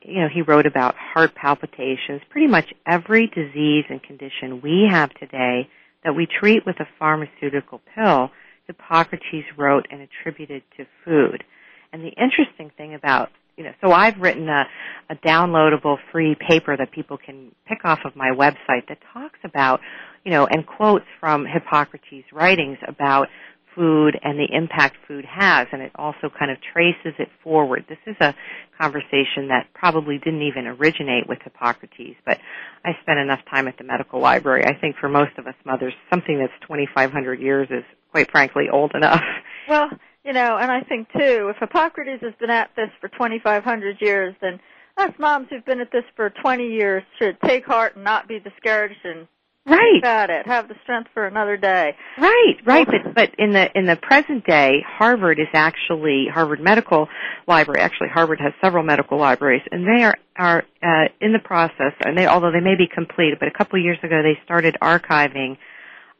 You 0.01 0.21
know, 0.21 0.27
he 0.33 0.41
wrote 0.41 0.65
about 0.65 0.95
heart 0.95 1.35
palpitations. 1.35 2.21
Pretty 2.29 2.47
much 2.47 2.73
every 2.87 3.27
disease 3.27 3.85
and 3.89 4.01
condition 4.01 4.61
we 4.61 4.87
have 4.89 5.13
today 5.13 5.69
that 6.03 6.15
we 6.15 6.27
treat 6.27 6.65
with 6.65 6.79
a 6.79 6.87
pharmaceutical 6.99 7.81
pill, 7.95 8.29
Hippocrates 8.67 9.45
wrote 9.57 9.85
and 9.91 10.01
attributed 10.01 10.63
to 10.77 10.85
food. 11.05 11.43
And 11.91 12.01
the 12.01 12.09
interesting 12.09 12.71
thing 12.77 12.93
about 12.93 13.29
you 13.57 13.63
know, 13.63 13.71
so 13.81 13.91
I've 13.91 14.17
written 14.17 14.49
a, 14.49 14.65
a 15.09 15.15
downloadable 15.15 15.97
free 16.11 16.35
paper 16.35 16.75
that 16.75 16.91
people 16.91 17.17
can 17.23 17.51
pick 17.67 17.85
off 17.85 17.99
of 18.03 18.15
my 18.15 18.31
website 18.31 18.87
that 18.89 18.97
talks 19.13 19.39
about, 19.43 19.79
you 20.23 20.31
know, 20.31 20.47
and 20.47 20.65
quotes 20.65 21.05
from 21.19 21.45
Hippocrates' 21.45 22.25
writings 22.31 22.77
about 22.87 23.27
food 23.75 24.19
and 24.23 24.39
the 24.39 24.47
impact 24.51 24.97
food 25.07 25.25
has, 25.25 25.67
and 25.71 25.81
it 25.81 25.91
also 25.95 26.29
kind 26.29 26.51
of 26.51 26.57
traces 26.61 27.13
it 27.19 27.29
forward. 27.43 27.85
This 27.87 27.97
is 28.05 28.15
a 28.19 28.33
conversation 28.79 29.47
that 29.49 29.67
probably 29.73 30.17
didn't 30.17 30.41
even 30.41 30.67
originate 30.67 31.27
with 31.27 31.39
Hippocrates, 31.43 32.17
but 32.25 32.39
I 32.85 32.91
spent 33.01 33.19
enough 33.19 33.41
time 33.49 33.67
at 33.67 33.77
the 33.77 33.83
medical 33.83 34.19
library. 34.19 34.65
I 34.65 34.73
think 34.79 34.95
for 34.97 35.09
most 35.09 35.37
of 35.37 35.47
us 35.47 35.55
mothers, 35.65 35.93
something 36.09 36.39
that's 36.39 36.53
2,500 36.61 37.39
years 37.39 37.67
is 37.69 37.83
quite 38.11 38.29
frankly 38.31 38.65
old 38.71 38.91
enough. 38.95 39.21
Well, 39.69 39.89
you 40.25 40.33
know, 40.33 40.57
and 40.57 40.69
I 40.69 40.81
think 40.81 41.07
too, 41.13 41.49
if 41.49 41.55
Hippocrates 41.57 42.21
has 42.21 42.33
been 42.37 42.49
at 42.49 42.71
this 42.75 42.89
for 42.99 43.07
2,500 43.07 44.01
years, 44.01 44.35
then 44.41 44.59
us 44.97 45.11
moms 45.17 45.47
who've 45.49 45.65
been 45.65 45.79
at 45.79 45.89
this 45.91 46.03
for 46.17 46.29
20 46.29 46.67
years 46.67 47.01
should 47.17 47.37
take 47.45 47.65
heart 47.65 47.95
and 47.95 48.03
not 48.03 48.27
be 48.27 48.39
discouraged 48.39 48.99
and 49.05 49.25
right 49.65 49.95
keep 49.95 50.05
at 50.05 50.29
it, 50.29 50.45
have 50.45 50.67
the 50.67 50.75
strength 50.83 51.09
for 51.13 51.25
another 51.25 51.57
day. 51.57 51.95
Right, 52.17 52.55
right. 52.65 52.85
But 52.85 53.15
but 53.15 53.29
in 53.37 53.53
the 53.53 53.69
in 53.75 53.85
the 53.85 53.95
present 53.95 54.45
day, 54.45 54.83
Harvard 54.87 55.39
is 55.39 55.47
actually 55.53 56.27
Harvard 56.31 56.59
Medical 56.59 57.07
Library. 57.47 57.81
Actually, 57.81 58.09
Harvard 58.09 58.39
has 58.39 58.53
several 58.61 58.83
medical 58.83 59.17
libraries, 59.17 59.63
and 59.71 59.85
they 59.85 60.03
are 60.03 60.15
are 60.37 60.63
uh, 60.81 61.07
in 61.21 61.33
the 61.33 61.39
process. 61.39 61.93
And 62.05 62.17
they 62.17 62.25
although 62.25 62.51
they 62.51 62.59
may 62.59 62.75
be 62.75 62.87
complete, 62.87 63.33
but 63.39 63.47
a 63.47 63.57
couple 63.57 63.79
of 63.79 63.83
years 63.83 63.99
ago 64.03 64.21
they 64.21 64.37
started 64.43 64.75
archiving 64.81 65.57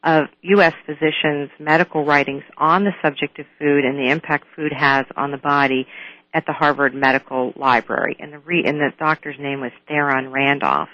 of 0.04 0.26
U.S. 0.42 0.74
physicians' 0.84 1.50
medical 1.58 2.04
writings 2.04 2.42
on 2.58 2.84
the 2.84 2.92
subject 3.02 3.38
of 3.38 3.46
food 3.58 3.84
and 3.84 3.98
the 3.98 4.10
impact 4.10 4.44
food 4.54 4.72
has 4.72 5.06
on 5.16 5.30
the 5.30 5.38
body 5.38 5.86
at 6.34 6.44
the 6.46 6.52
Harvard 6.52 6.94
Medical 6.94 7.52
Library. 7.56 8.16
And 8.18 8.32
the, 8.32 8.38
re- 8.40 8.64
and 8.66 8.78
the 8.78 8.90
doctor's 8.98 9.36
name 9.38 9.60
was 9.60 9.70
Theron 9.88 10.30
Randolph. 10.30 10.88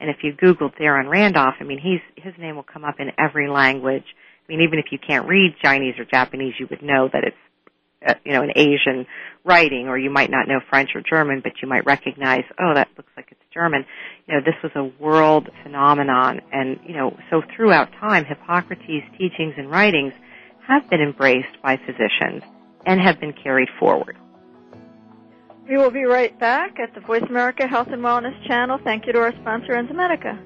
And 0.00 0.08
if 0.08 0.16
you 0.22 0.32
Google 0.32 0.70
Theron 0.76 1.08
Randolph, 1.08 1.56
I 1.60 1.64
mean, 1.64 1.78
he's, 1.78 2.00
his 2.22 2.34
name 2.38 2.56
will 2.56 2.62
come 2.62 2.84
up 2.84 3.00
in 3.00 3.12
every 3.18 3.48
language. 3.48 4.04
I 4.48 4.52
mean, 4.52 4.62
even 4.62 4.78
if 4.78 4.86
you 4.90 4.98
can't 4.98 5.28
read 5.28 5.56
Chinese 5.62 5.94
or 5.98 6.04
Japanese, 6.04 6.54
you 6.58 6.66
would 6.70 6.82
know 6.82 7.08
that 7.12 7.24
it's, 7.24 7.36
uh, 8.06 8.14
you 8.24 8.32
know, 8.32 8.42
an 8.42 8.52
Asian 8.56 9.06
writing, 9.44 9.88
or 9.88 9.98
you 9.98 10.10
might 10.10 10.30
not 10.30 10.48
know 10.48 10.60
French 10.70 10.90
or 10.94 11.02
German, 11.02 11.40
but 11.42 11.52
you 11.62 11.68
might 11.68 11.84
recognize, 11.84 12.44
oh, 12.58 12.72
that 12.74 12.88
looks 12.96 13.12
like 13.16 13.28
it's 13.30 13.40
German. 13.52 13.84
You 14.26 14.34
know, 14.34 14.40
this 14.40 14.54
was 14.62 14.72
a 14.74 15.02
world 15.02 15.50
phenomenon, 15.62 16.40
and 16.50 16.78
you 16.86 16.94
know, 16.94 17.14
so 17.30 17.42
throughout 17.54 17.90
time, 18.00 18.24
Hippocrates' 18.24 19.04
teachings 19.18 19.54
and 19.58 19.70
writings 19.70 20.14
have 20.66 20.88
been 20.88 21.00
embraced 21.00 21.60
by 21.62 21.76
physicians 21.76 22.42
and 22.86 23.00
have 23.00 23.20
been 23.20 23.34
carried 23.34 23.68
forward. 23.78 24.16
We 25.70 25.76
will 25.76 25.92
be 25.92 26.02
right 26.02 26.36
back 26.40 26.80
at 26.80 26.94
the 26.96 27.00
Voice 27.00 27.22
America 27.28 27.64
Health 27.64 27.86
and 27.92 28.02
Wellness 28.02 28.34
channel. 28.48 28.80
Thank 28.82 29.06
you 29.06 29.12
to 29.12 29.20
our 29.20 29.32
sponsor, 29.40 29.74
Enzymedica. 29.74 30.36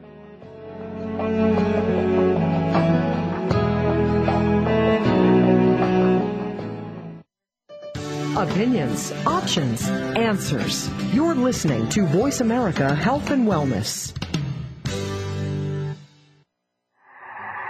Opinions, 8.37 9.13
options, 9.25 9.89
answers. 9.89 10.91
You're 11.15 11.35
listening 11.35 11.89
to 11.89 12.05
Voice 12.05 12.41
America 12.41 12.95
Health 12.95 13.31
and 13.31 13.49
Wellness. 13.49 14.13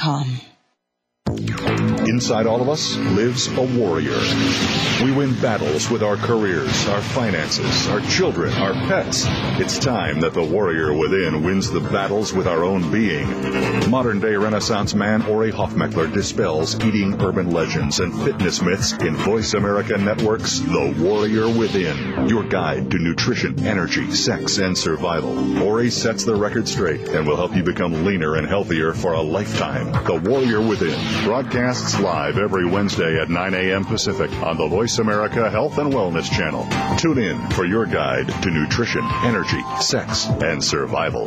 www.enzymedica.com. 0.00 1.89
Inside 2.10 2.48
all 2.48 2.60
of 2.60 2.68
us 2.68 2.96
lives 2.96 3.46
a 3.56 3.62
warrior. 3.62 4.18
We 5.04 5.12
win 5.12 5.40
battles 5.40 5.88
with 5.88 6.02
our 6.02 6.16
careers, 6.16 6.88
our 6.88 7.00
finances, 7.00 7.86
our 7.86 8.00
children, 8.00 8.52
our 8.54 8.72
pets. 8.88 9.26
It's 9.60 9.78
time 9.78 10.18
that 10.20 10.34
the 10.34 10.42
warrior 10.42 10.92
within 10.92 11.44
wins 11.44 11.70
the 11.70 11.78
battles 11.78 12.32
with 12.32 12.48
our 12.48 12.64
own 12.64 12.90
being. 12.90 13.28
Modern 13.88 14.18
day 14.18 14.34
Renaissance 14.34 14.92
man 14.92 15.22
Ori 15.22 15.52
Hofmekler 15.52 16.12
dispels 16.12 16.74
eating 16.80 17.14
urban 17.22 17.52
legends 17.52 18.00
and 18.00 18.12
fitness 18.24 18.60
myths 18.60 18.92
in 18.94 19.14
Voice 19.14 19.54
America 19.54 19.96
Network's 19.96 20.58
The 20.58 20.92
Warrior 20.98 21.48
Within, 21.56 22.28
your 22.28 22.42
guide 22.42 22.90
to 22.90 22.98
nutrition, 22.98 23.64
energy, 23.64 24.10
sex, 24.10 24.58
and 24.58 24.76
survival. 24.76 25.62
Ori 25.62 25.90
sets 25.90 26.24
the 26.24 26.34
record 26.34 26.66
straight 26.66 27.08
and 27.10 27.24
will 27.24 27.36
help 27.36 27.54
you 27.54 27.62
become 27.62 28.04
leaner 28.04 28.34
and 28.34 28.48
healthier 28.48 28.94
for 28.94 29.12
a 29.12 29.22
lifetime. 29.22 29.92
The 30.04 30.28
Warrior 30.28 30.60
Within 30.60 30.98
broadcasts 31.24 31.99
live 32.00 32.38
every 32.38 32.66
Wednesday 32.66 33.20
at 33.20 33.28
9 33.28 33.54
a.m. 33.54 33.84
Pacific 33.84 34.32
on 34.42 34.56
the 34.56 34.66
Voice 34.66 34.98
America 34.98 35.50
Health 35.50 35.78
and 35.78 35.92
Wellness 35.92 36.30
Channel. 36.30 36.66
Tune 36.98 37.18
in 37.18 37.50
for 37.50 37.64
your 37.64 37.86
guide 37.86 38.28
to 38.42 38.50
nutrition, 38.50 39.04
energy, 39.22 39.62
sex, 39.80 40.26
and 40.26 40.62
survival. 40.64 41.26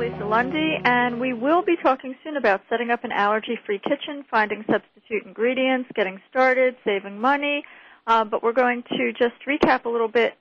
Lundy, 0.31 0.77
and 0.85 1.19
we 1.19 1.33
will 1.33 1.61
be 1.61 1.75
talking 1.83 2.15
soon 2.23 2.37
about 2.37 2.61
setting 2.69 2.89
up 2.89 3.03
an 3.03 3.11
allergy-free 3.11 3.79
kitchen, 3.79 4.23
finding 4.31 4.63
substitute 4.71 5.25
ingredients, 5.25 5.89
getting 5.93 6.21
started, 6.29 6.77
saving 6.85 7.19
money. 7.19 7.65
Uh, 8.07 8.23
but 8.23 8.41
we're 8.41 8.53
going 8.53 8.81
to 8.83 9.11
just 9.11 9.33
recap 9.45 9.83
a 9.83 9.89
little 9.89 10.07
bit 10.07 10.35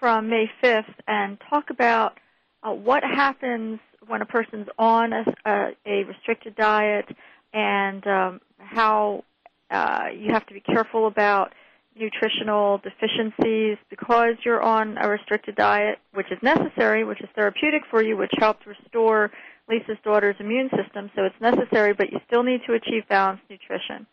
from 0.00 0.28
May 0.28 0.50
5th 0.60 0.92
and 1.06 1.38
talk 1.48 1.70
about 1.70 2.18
uh, 2.64 2.72
what 2.72 3.04
happens 3.04 3.78
when 4.08 4.20
a 4.20 4.26
person's 4.26 4.66
on 4.80 5.12
a, 5.12 5.24
a, 5.44 5.68
a 5.86 6.04
restricted 6.06 6.56
diet 6.56 7.06
and 7.52 8.04
um, 8.04 8.40
how 8.58 9.22
uh, 9.70 10.06
you 10.12 10.32
have 10.32 10.44
to 10.46 10.54
be 10.54 10.60
careful 10.60 11.06
about 11.06 11.52
nutritional 11.98 12.78
deficiencies 12.78 13.78
because 13.90 14.34
you're 14.44 14.62
on 14.62 14.96
a 15.00 15.08
restricted 15.08 15.56
diet, 15.56 15.98
which 16.14 16.30
is 16.30 16.38
necessary, 16.42 17.04
which 17.04 17.20
is 17.20 17.28
therapeutic 17.34 17.82
for 17.90 18.02
you, 18.02 18.16
which 18.16 18.32
helps 18.38 18.66
restore 18.66 19.30
Lisa's 19.68 19.98
daughter's 20.04 20.36
immune 20.38 20.70
system. 20.70 21.10
So 21.16 21.24
it's 21.24 21.40
necessary, 21.40 21.92
but 21.92 22.12
you 22.12 22.18
still 22.26 22.42
need 22.42 22.60
to 22.66 22.74
achieve 22.74 23.08
balanced 23.08 23.44
nutrition. 23.50 24.06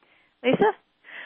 Lisa? 0.43 0.71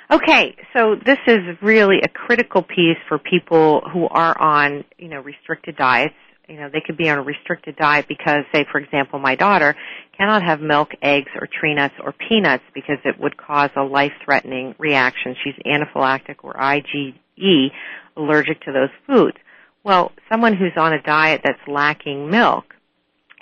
Okay, 0.10 0.56
so 0.74 0.96
this 1.06 1.18
is 1.28 1.40
really 1.62 1.98
a 2.02 2.08
critical 2.08 2.62
piece 2.62 2.98
for 3.08 3.18
people 3.18 3.82
who 3.92 4.08
are 4.08 4.40
on, 4.40 4.86
you 4.98 5.10
know, 5.10 5.20
restricted 5.20 5.76
diets. 5.76 6.16
You 6.48 6.58
know, 6.58 6.70
they 6.72 6.82
could 6.86 6.96
be 6.96 7.10
on 7.10 7.18
a 7.18 7.24
restricted 7.24 7.76
diet 7.76 8.06
because, 8.08 8.44
say, 8.54 8.66
for 8.72 8.80
example, 8.80 9.20
my 9.20 9.36
daughter 9.36 9.76
cannot 10.18 10.44
have 10.44 10.62
milk, 10.62 10.92
eggs, 11.02 11.30
or 11.40 11.48
tree 11.48 11.76
nuts 11.76 11.96
or 12.02 12.14
peanuts 12.14 12.64
because 12.74 12.98
it 13.04 13.20
would 13.20 13.36
cause 13.36 13.70
a 13.76 13.84
life-threatening 13.84 14.74
reaction. 14.80 15.36
She's 15.44 15.56
anaphylactic 15.66 16.38
or 16.44 16.54
IgE 16.54 17.72
allergic 18.16 18.62
to 18.62 18.72
those 18.72 18.90
foods. 19.06 19.38
Well, 19.84 20.14
someone 20.32 20.56
who's 20.56 20.72
on 20.78 20.94
a 20.94 21.02
diet 21.02 21.42
that's 21.44 21.60
lacking 21.68 22.30
milk 22.30 22.74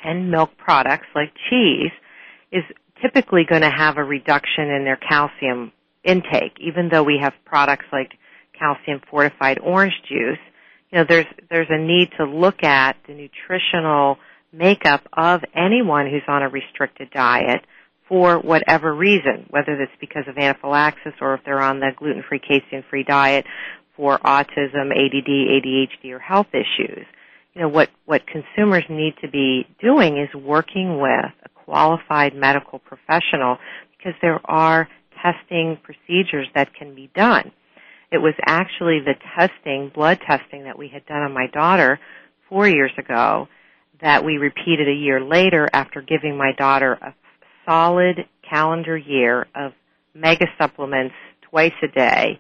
and 0.03 0.31
milk 0.31 0.51
products 0.57 1.07
like 1.13 1.31
cheese 1.49 1.91
is 2.51 2.63
typically 3.01 3.45
going 3.47 3.61
to 3.61 3.69
have 3.69 3.97
a 3.97 4.03
reduction 4.03 4.69
in 4.69 4.83
their 4.83 4.97
calcium 4.97 5.71
intake, 6.03 6.57
even 6.59 6.89
though 6.89 7.03
we 7.03 7.19
have 7.21 7.33
products 7.45 7.85
like 7.91 8.13
calcium 8.57 9.01
fortified 9.09 9.59
orange 9.59 9.93
juice. 10.07 10.39
You 10.91 10.99
know, 10.99 11.05
there's 11.07 11.25
there's 11.49 11.67
a 11.69 11.77
need 11.77 12.09
to 12.17 12.25
look 12.25 12.63
at 12.63 12.95
the 13.07 13.13
nutritional 13.13 14.17
makeup 14.51 15.01
of 15.13 15.41
anyone 15.53 16.09
who's 16.09 16.23
on 16.27 16.43
a 16.43 16.49
restricted 16.49 17.11
diet 17.11 17.65
for 18.07 18.39
whatever 18.39 18.93
reason, 18.93 19.45
whether 19.49 19.73
it's 19.81 19.91
because 19.99 20.23
of 20.27 20.37
anaphylaxis 20.37 21.13
or 21.21 21.33
if 21.33 21.41
they're 21.43 21.61
on 21.61 21.79
the 21.79 21.89
gluten-free, 21.97 22.39
casein-free 22.39 23.03
diet 23.03 23.45
for 23.97 24.19
autism, 24.19 24.91
ADD, 24.91 25.27
ADHD, 25.27 26.11
or 26.11 26.19
health 26.19 26.47
issues. 26.53 27.05
You 27.53 27.61
know, 27.61 27.69
what, 27.69 27.89
what 28.05 28.21
consumers 28.27 28.83
need 28.89 29.15
to 29.21 29.29
be 29.29 29.65
doing 29.81 30.17
is 30.17 30.29
working 30.35 30.99
with 30.99 31.31
a 31.43 31.49
qualified 31.65 32.35
medical 32.35 32.79
professional 32.79 33.57
because 33.97 34.13
there 34.21 34.39
are 34.45 34.87
testing 35.23 35.79
procedures 35.81 36.47
that 36.53 36.75
can 36.75 36.93
be 36.93 37.09
done. 37.15 37.51
It 38.11 38.19
was 38.19 38.33
actually 38.45 38.99
the 38.99 39.15
testing, 39.35 39.91
blood 39.93 40.19
testing 40.25 40.63
that 40.63 40.77
we 40.77 40.87
had 40.87 41.05
done 41.05 41.21
on 41.23 41.33
my 41.33 41.47
daughter 41.47 41.99
four 42.49 42.67
years 42.67 42.91
ago 42.97 43.47
that 44.01 44.23
we 44.23 44.37
repeated 44.37 44.87
a 44.87 44.93
year 44.93 45.23
later 45.23 45.69
after 45.73 46.01
giving 46.01 46.37
my 46.37 46.51
daughter 46.57 46.93
a 46.93 47.13
solid 47.65 48.25
calendar 48.47 48.97
year 48.97 49.47
of 49.55 49.73
mega 50.13 50.45
supplements 50.57 51.15
twice 51.49 51.73
a 51.81 51.87
day 51.87 52.39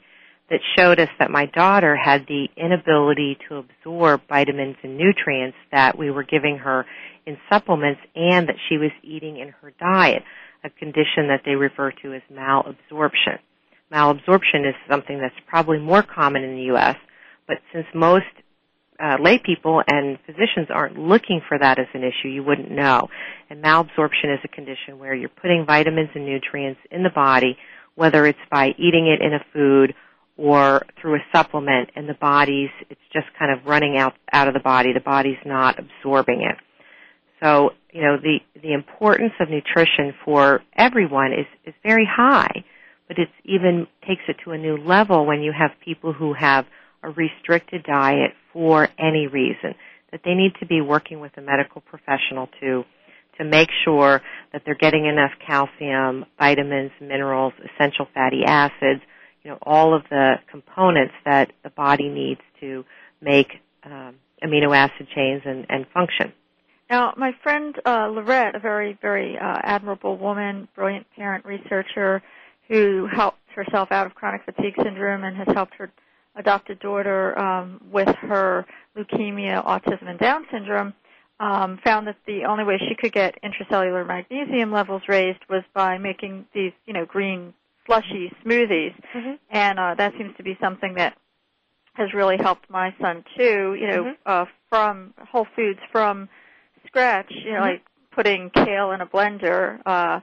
that 0.49 0.59
showed 0.77 0.99
us 0.99 1.09
that 1.17 1.31
my 1.31 1.47
daughter 1.47 1.95
had 1.95 2.25
the 2.27 2.47
inability 2.55 3.37
to 3.49 3.57
absorb 3.57 4.21
vitamins 4.29 4.75
and 4.83 4.97
nutrients 4.97 5.57
that 5.71 5.97
we 5.97 6.11
were 6.11 6.23
giving 6.23 6.57
her 6.57 6.85
in 7.25 7.37
supplements 7.49 7.99
and 8.15 8.47
that 8.47 8.55
she 8.69 8.77
was 8.77 8.91
eating 9.03 9.37
in 9.39 9.49
her 9.49 9.73
diet, 9.79 10.21
a 10.63 10.69
condition 10.69 11.27
that 11.27 11.41
they 11.45 11.55
refer 11.55 11.91
to 11.91 12.13
as 12.13 12.21
malabsorption. 12.31 13.39
Malabsorption 13.91 14.67
is 14.67 14.75
something 14.89 15.19
that's 15.19 15.35
probably 15.47 15.79
more 15.79 16.03
common 16.03 16.43
in 16.43 16.55
the 16.55 16.63
U.S., 16.63 16.97
but 17.47 17.57
since 17.71 17.85
most 17.93 18.25
uh, 18.99 19.17
lay 19.21 19.37
people 19.37 19.81
and 19.87 20.17
physicians 20.25 20.67
aren't 20.69 20.97
looking 20.97 21.41
for 21.47 21.57
that 21.59 21.79
as 21.79 21.87
an 21.93 22.01
issue, 22.01 22.29
you 22.29 22.43
wouldn't 22.43 22.71
know. 22.71 23.07
And 23.49 23.63
malabsorption 23.63 24.33
is 24.33 24.39
a 24.43 24.47
condition 24.47 24.97
where 24.97 25.13
you're 25.13 25.29
putting 25.29 25.65
vitamins 25.65 26.09
and 26.15 26.25
nutrients 26.25 26.79
in 26.91 27.03
the 27.03 27.09
body, 27.09 27.57
whether 27.95 28.25
it's 28.25 28.39
by 28.51 28.69
eating 28.77 29.07
it 29.07 29.23
in 29.23 29.33
a 29.33 29.45
food 29.53 29.93
or 30.37 30.85
through 30.99 31.15
a 31.15 31.19
supplement, 31.33 31.89
and 31.95 32.09
the 32.09 32.15
body's 32.15 32.69
it's 32.89 32.99
just 33.13 33.27
kind 33.37 33.51
of 33.51 33.65
running 33.65 33.97
out 33.97 34.13
out 34.33 34.47
of 34.47 34.53
the 34.53 34.59
body. 34.59 34.91
The 34.93 34.99
body's 34.99 35.37
not 35.45 35.77
absorbing 35.79 36.41
it. 36.41 36.57
So 37.41 37.71
you 37.91 38.01
know 38.01 38.17
the 38.17 38.39
the 38.61 38.73
importance 38.73 39.33
of 39.39 39.49
nutrition 39.49 40.13
for 40.25 40.61
everyone 40.75 41.31
is 41.31 41.45
is 41.65 41.73
very 41.83 42.07
high, 42.09 42.65
but 43.07 43.17
it's 43.19 43.31
even 43.43 43.87
takes 44.07 44.23
it 44.27 44.37
to 44.43 44.51
a 44.51 44.57
new 44.57 44.77
level 44.77 45.25
when 45.25 45.41
you 45.41 45.53
have 45.57 45.71
people 45.83 46.13
who 46.13 46.33
have 46.33 46.65
a 47.03 47.09
restricted 47.09 47.83
diet 47.83 48.31
for 48.51 48.87
any 48.97 49.27
reason, 49.27 49.75
that 50.11 50.21
they 50.23 50.33
need 50.33 50.53
to 50.59 50.65
be 50.65 50.81
working 50.81 51.19
with 51.19 51.31
a 51.37 51.41
medical 51.41 51.81
professional 51.81 52.49
to 52.59 52.83
to 53.37 53.43
make 53.43 53.67
sure 53.83 54.21
that 54.53 54.61
they're 54.65 54.75
getting 54.75 55.05
enough 55.05 55.31
calcium, 55.45 56.25
vitamins, 56.39 56.91
minerals, 57.01 57.51
essential 57.59 58.07
fatty 58.13 58.43
acids, 58.45 59.01
you 59.43 59.51
know, 59.51 59.57
all 59.61 59.93
of 59.93 60.03
the 60.09 60.35
components 60.49 61.13
that 61.25 61.51
the 61.63 61.69
body 61.69 62.07
needs 62.07 62.39
to 62.61 62.85
make 63.21 63.47
um, 63.83 64.15
amino 64.41 64.75
acid 64.75 65.07
chains 65.13 65.41
and, 65.45 65.65
and 65.69 65.85
function. 65.93 66.31
Now, 66.89 67.13
my 67.17 67.31
friend 67.43 67.75
uh, 67.85 68.07
Lorette, 68.09 68.55
a 68.55 68.59
very, 68.59 68.97
very 69.01 69.37
uh, 69.37 69.57
admirable 69.63 70.17
woman, 70.17 70.67
brilliant 70.75 71.07
parent 71.15 71.45
researcher, 71.45 72.21
who 72.67 73.07
helped 73.11 73.39
herself 73.55 73.91
out 73.91 74.05
of 74.05 74.15
chronic 74.15 74.43
fatigue 74.43 74.75
syndrome 74.83 75.23
and 75.23 75.37
has 75.37 75.47
helped 75.53 75.75
her 75.75 75.91
adopted 76.35 76.79
daughter 76.79 77.37
um, 77.39 77.79
with 77.91 78.09
her 78.17 78.65
leukemia, 78.97 79.65
autism, 79.65 80.09
and 80.09 80.19
Down 80.19 80.45
syndrome 80.51 80.93
um, 81.39 81.79
found 81.83 82.07
that 82.07 82.17
the 82.25 82.45
only 82.45 82.63
way 82.63 82.77
she 82.77 82.95
could 82.95 83.11
get 83.11 83.37
intracellular 83.43 84.05
magnesium 84.05 84.71
levels 84.71 85.01
raised 85.07 85.39
was 85.49 85.63
by 85.73 85.97
making 85.97 86.45
these, 86.53 86.71
you 86.85 86.93
know, 86.93 87.05
green 87.05 87.53
slushy 87.85 88.31
smoothies, 88.43 88.95
mm-hmm. 89.13 89.33
and 89.49 89.79
uh, 89.79 89.95
that 89.95 90.13
seems 90.17 90.35
to 90.37 90.43
be 90.43 90.57
something 90.61 90.95
that 90.95 91.17
has 91.93 92.13
really 92.13 92.37
helped 92.37 92.69
my 92.69 92.93
son 93.01 93.23
too. 93.37 93.75
You 93.79 93.87
know, 93.87 94.03
mm-hmm. 94.03 94.11
uh, 94.25 94.45
from 94.69 95.13
Whole 95.31 95.47
Foods 95.55 95.79
from 95.91 96.29
scratch. 96.87 97.29
You 97.29 97.51
know, 97.53 97.59
mm-hmm. 97.59 97.69
like 97.69 97.83
putting 98.11 98.49
kale 98.49 98.91
in 98.91 99.01
a 99.01 99.05
blender. 99.05 99.79
Uh, 99.85 100.21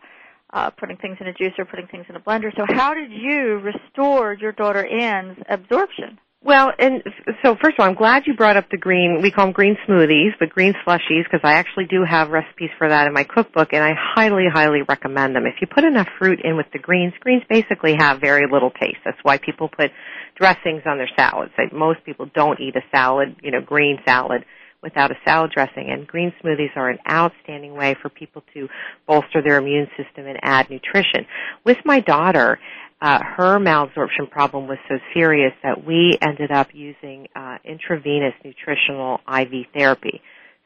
uh, 0.52 0.70
putting 0.70 0.96
things 0.96 1.16
in 1.20 1.28
a 1.28 1.32
juicer, 1.32 1.68
putting 1.68 1.86
things 1.86 2.06
in 2.08 2.16
a 2.16 2.20
blender. 2.20 2.54
So 2.56 2.64
how 2.68 2.94
did 2.94 3.10
you 3.10 3.60
restore 3.60 4.34
your 4.34 4.52
daughter 4.52 4.86
Anne's 4.86 5.38
absorption? 5.48 6.18
Well, 6.44 6.72
and 6.76 7.04
so 7.44 7.54
first 7.62 7.78
of 7.78 7.80
all, 7.80 7.86
I'm 7.86 7.94
glad 7.94 8.24
you 8.26 8.34
brought 8.34 8.56
up 8.56 8.68
the 8.68 8.76
green, 8.76 9.20
we 9.22 9.30
call 9.30 9.46
them 9.46 9.52
green 9.52 9.76
smoothies, 9.88 10.32
but 10.40 10.50
green 10.50 10.74
slushies, 10.84 11.22
because 11.22 11.40
I 11.44 11.52
actually 11.52 11.84
do 11.84 12.02
have 12.04 12.30
recipes 12.30 12.70
for 12.78 12.88
that 12.88 13.06
in 13.06 13.12
my 13.12 13.22
cookbook, 13.22 13.72
and 13.72 13.82
I 13.82 13.92
highly, 13.96 14.46
highly 14.52 14.82
recommend 14.88 15.36
them. 15.36 15.46
If 15.46 15.54
you 15.60 15.68
put 15.68 15.84
enough 15.84 16.08
fruit 16.18 16.40
in 16.42 16.56
with 16.56 16.66
the 16.72 16.80
greens, 16.80 17.12
greens 17.20 17.44
basically 17.48 17.94
have 17.94 18.20
very 18.20 18.50
little 18.50 18.72
taste. 18.72 18.98
That's 19.04 19.18
why 19.22 19.38
people 19.38 19.68
put 19.68 19.92
dressings 20.34 20.82
on 20.84 20.98
their 20.98 21.10
salads. 21.16 21.52
Like 21.56 21.72
most 21.72 22.04
people 22.04 22.28
don't 22.34 22.58
eat 22.58 22.74
a 22.74 22.82
salad, 22.90 23.36
you 23.40 23.52
know, 23.52 23.60
green 23.60 23.98
salad 24.04 24.44
without 24.82 25.10
a 25.10 25.16
salad 25.24 25.50
dressing. 25.54 25.88
And 25.90 26.06
green 26.06 26.32
smoothies 26.42 26.76
are 26.76 26.90
an 26.90 26.98
outstanding 27.10 27.74
way 27.74 27.96
for 28.00 28.08
people 28.08 28.42
to 28.54 28.68
bolster 29.06 29.42
their 29.42 29.58
immune 29.58 29.88
system 29.96 30.26
and 30.26 30.38
add 30.42 30.70
nutrition. 30.70 31.26
With 31.64 31.78
my 31.84 32.00
daughter, 32.00 32.58
uh, 33.00 33.20
her 33.36 33.58
malabsorption 33.58 34.30
problem 34.30 34.68
was 34.68 34.78
so 34.88 34.96
serious 35.12 35.52
that 35.62 35.84
we 35.84 36.16
ended 36.20 36.50
up 36.50 36.68
using 36.72 37.26
uh, 37.34 37.58
intravenous 37.64 38.34
nutritional 38.44 39.20
IV 39.28 39.66
therapy. 39.74 40.20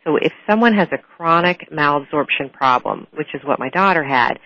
So 0.05 0.16
if 0.16 0.33
someone 0.48 0.74
has 0.74 0.88
a 0.92 0.98
chronic 0.98 1.68
malabsorption 1.72 2.52
problem, 2.52 3.07
which 3.14 3.29
is 3.35 3.40
what 3.44 3.59
my 3.59 3.70
daughter 3.70 4.05
had, 4.05 4.38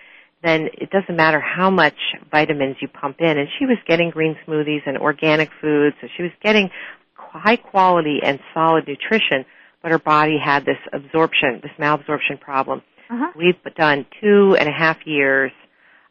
then 0.43 0.69
it 0.73 0.89
doesn't 0.89 1.15
matter 1.15 1.39
how 1.39 1.69
much 1.69 1.97
vitamins 2.31 2.77
you 2.81 2.87
pump 2.87 3.17
in. 3.19 3.37
And 3.37 3.47
she 3.59 3.65
was 3.65 3.77
getting 3.87 4.09
green 4.09 4.35
smoothies 4.47 4.81
and 4.87 4.97
organic 4.97 5.49
foods, 5.61 5.95
so 6.01 6.07
she 6.17 6.23
was 6.23 6.31
getting 6.41 6.69
high 7.15 7.57
quality 7.57 8.19
and 8.23 8.39
solid 8.53 8.87
nutrition, 8.87 9.45
but 9.81 9.91
her 9.91 9.99
body 9.99 10.37
had 10.43 10.65
this 10.65 10.77
absorption, 10.93 11.59
this 11.61 11.71
malabsorption 11.79 12.39
problem. 12.39 12.81
Uh-huh. 13.09 13.31
We've 13.35 13.75
done 13.75 14.05
two 14.21 14.55
and 14.59 14.69
a 14.69 14.71
half 14.71 14.97
years 15.05 15.51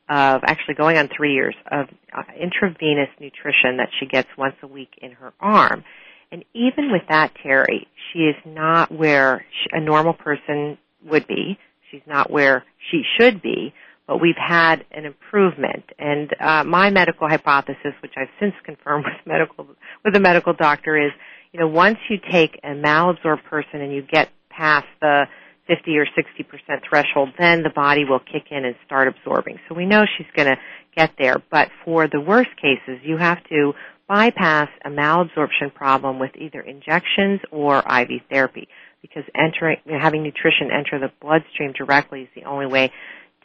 of, 0.09 0.43
actually 0.45 0.75
going 0.75 0.99
on 0.99 1.09
three 1.17 1.35
years, 1.35 1.55
of 1.71 1.87
uh, 2.13 2.23
intravenous 2.39 3.09
nutrition 3.21 3.79
that 3.79 3.89
she 3.99 4.07
gets 4.07 4.29
once 4.37 4.57
a 4.63 4.67
week 4.67 4.91
in 5.01 5.13
her 5.13 5.33
arm. 5.41 5.85
And 6.33 6.45
even 6.55 6.93
with 6.93 7.03
that, 7.09 7.33
Teri, 7.45 7.87
she 8.13 8.21
is 8.21 8.37
not 8.45 8.93
where 8.93 9.45
she, 9.51 9.77
a 9.77 9.81
normal 9.81 10.13
person 10.13 10.79
would 11.05 11.27
be. 11.27 11.59
She's 11.91 12.03
not 12.07 12.31
where 12.31 12.65
she 12.91 13.03
should 13.19 13.43
be, 13.43 13.73
but 14.07 14.21
we've 14.21 14.37
had 14.37 14.85
an 14.93 15.07
improvement. 15.07 15.85
And 15.99 16.35
uh, 16.41 16.65
my 16.65 16.91
medical 16.91 17.29
hypothesis, 17.29 17.95
which 18.03 18.13
I've 18.17 18.29
since 18.39 18.55
confirmed 18.65 19.05
with 19.07 19.27
medical 19.27 19.67
with 20.05 20.15
a 20.15 20.21
medical 20.21 20.53
doctor, 20.53 20.97
is 20.97 21.13
you 21.53 21.61
know 21.61 21.69
once 21.69 21.99
you 22.09 22.19
take 22.31 22.59
a 22.63 22.69
malabsorbed 22.69 23.45
person 23.45 23.81
and 23.81 23.93
you 23.93 24.03
get 24.03 24.29
past 24.51 24.87
the 25.01 25.27
50 25.67 25.97
or 25.99 26.07
60 26.17 26.43
percent 26.45 26.83
threshold, 26.89 27.31
then 27.39 27.63
the 27.63 27.71
body 27.71 28.05
will 28.05 28.21
kick 28.21 28.47
in 28.51 28.65
and 28.65 28.75
start 28.85 29.09
absorbing. 29.09 29.59
So 29.69 29.75
we 29.75 29.87
know 29.87 30.05
she's 30.19 30.27
going 30.35 30.49
to 30.49 30.57
get 30.97 31.13
there. 31.19 31.37
But 31.51 31.69
for 31.85 32.09
the 32.09 32.21
worst 32.21 32.51
cases, 32.57 33.01
you 33.05 33.17
have 33.17 33.43
to 33.45 33.73
bypass 34.09 34.69
a 34.85 34.91
malabsorption 34.91 35.73
problem 35.73 36.19
with 36.19 36.33
either 36.37 36.61
injections 36.61 37.41
or 37.53 37.79
IV 37.79 38.23
therapy 38.29 38.67
because 39.01 39.23
entering, 39.35 39.77
having 39.87 40.25
nutrition 40.25 40.71
enter 40.73 40.99
the 40.99 41.13
bloodstream 41.23 41.73
directly 41.73 42.23
is 42.23 42.29
the 42.35 42.45
only 42.45 42.67
way 42.67 42.91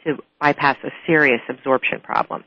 to 0.04 0.16
bypass 0.40 0.76
a 0.84 0.90
serious 1.06 1.40
absorption 1.48 2.00
problem. 2.00 2.44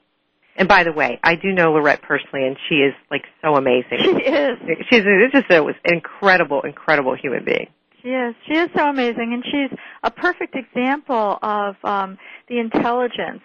And 0.55 0.67
by 0.67 0.83
the 0.83 0.91
way, 0.91 1.19
I 1.23 1.35
do 1.35 1.51
know 1.53 1.71
Lorette 1.71 2.01
personally, 2.01 2.45
and 2.45 2.57
she 2.67 2.75
is 2.75 2.93
like 3.09 3.23
so 3.41 3.55
amazing. 3.55 3.99
She 4.01 4.09
is. 4.09 4.57
She's 4.89 5.01
a, 5.05 5.29
just 5.31 5.49
an 5.49 5.73
incredible, 5.85 6.61
incredible 6.61 7.15
human 7.15 7.45
being. 7.45 7.67
She 8.01 8.09
is. 8.09 8.35
She 8.47 8.53
is 8.57 8.69
so 8.75 8.89
amazing, 8.89 9.33
and 9.33 9.43
she's 9.45 9.77
a 10.03 10.11
perfect 10.11 10.55
example 10.55 11.37
of 11.41 11.75
um, 11.83 12.17
the 12.47 12.59
intelligence 12.59 13.41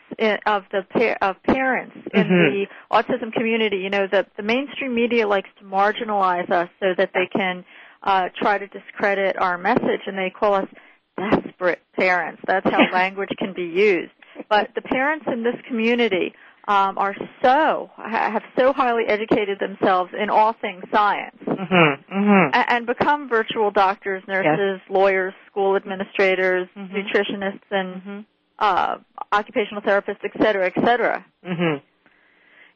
of 0.46 0.62
the 0.70 0.82
pa- 0.92 1.16
of 1.28 1.42
parents 1.42 1.96
in 2.12 2.24
Mhm. 2.24 2.28
the 2.52 2.66
autism 2.90 3.32
community. 3.32 3.78
You 3.78 3.90
know, 3.90 4.06
the 4.06 4.26
the 4.36 4.42
mainstream 4.42 4.94
media 4.94 5.26
likes 5.26 5.50
to 5.58 5.64
marginalize 5.64 6.50
us 6.50 6.68
so 6.80 6.94
that 6.96 7.10
they 7.14 7.26
can 7.26 7.64
uh, 8.02 8.28
try 8.36 8.58
to 8.58 8.66
discredit 8.68 9.36
our 9.38 9.58
message, 9.58 10.02
and 10.06 10.16
they 10.16 10.30
call 10.30 10.54
us 10.54 10.68
desperate 11.16 11.80
parents. 11.96 12.42
That's 12.46 12.68
how 12.68 12.80
language 12.92 13.30
can 13.38 13.52
be 13.54 13.62
used. 13.64 14.12
But 14.48 14.70
the 14.74 14.82
parents 14.82 15.26
in 15.32 15.42
this 15.42 15.56
community 15.68 16.32
um, 16.66 16.96
are 16.98 17.14
so 17.42 17.90
have 17.96 18.42
so 18.58 18.72
highly 18.72 19.04
educated 19.06 19.58
themselves 19.58 20.10
in 20.18 20.30
all 20.30 20.54
things 20.60 20.82
science 20.92 21.36
Mm-hmm. 21.46 22.14
Mm-hmm. 22.14 22.50
and 22.68 22.86
become 22.86 23.28
virtual 23.28 23.70
doctors, 23.70 24.22
nurses, 24.28 24.80
lawyers, 24.90 25.32
school 25.50 25.76
administrators, 25.76 26.68
nutritionists, 26.76 27.60
and 27.70 28.24
uh, 28.58 28.96
occupational 29.32 29.80
therapists, 29.82 30.18
et 30.24 30.32
cetera, 30.42 30.66
et 30.66 30.74
cetera. 30.84 31.24
hmm 31.44 31.76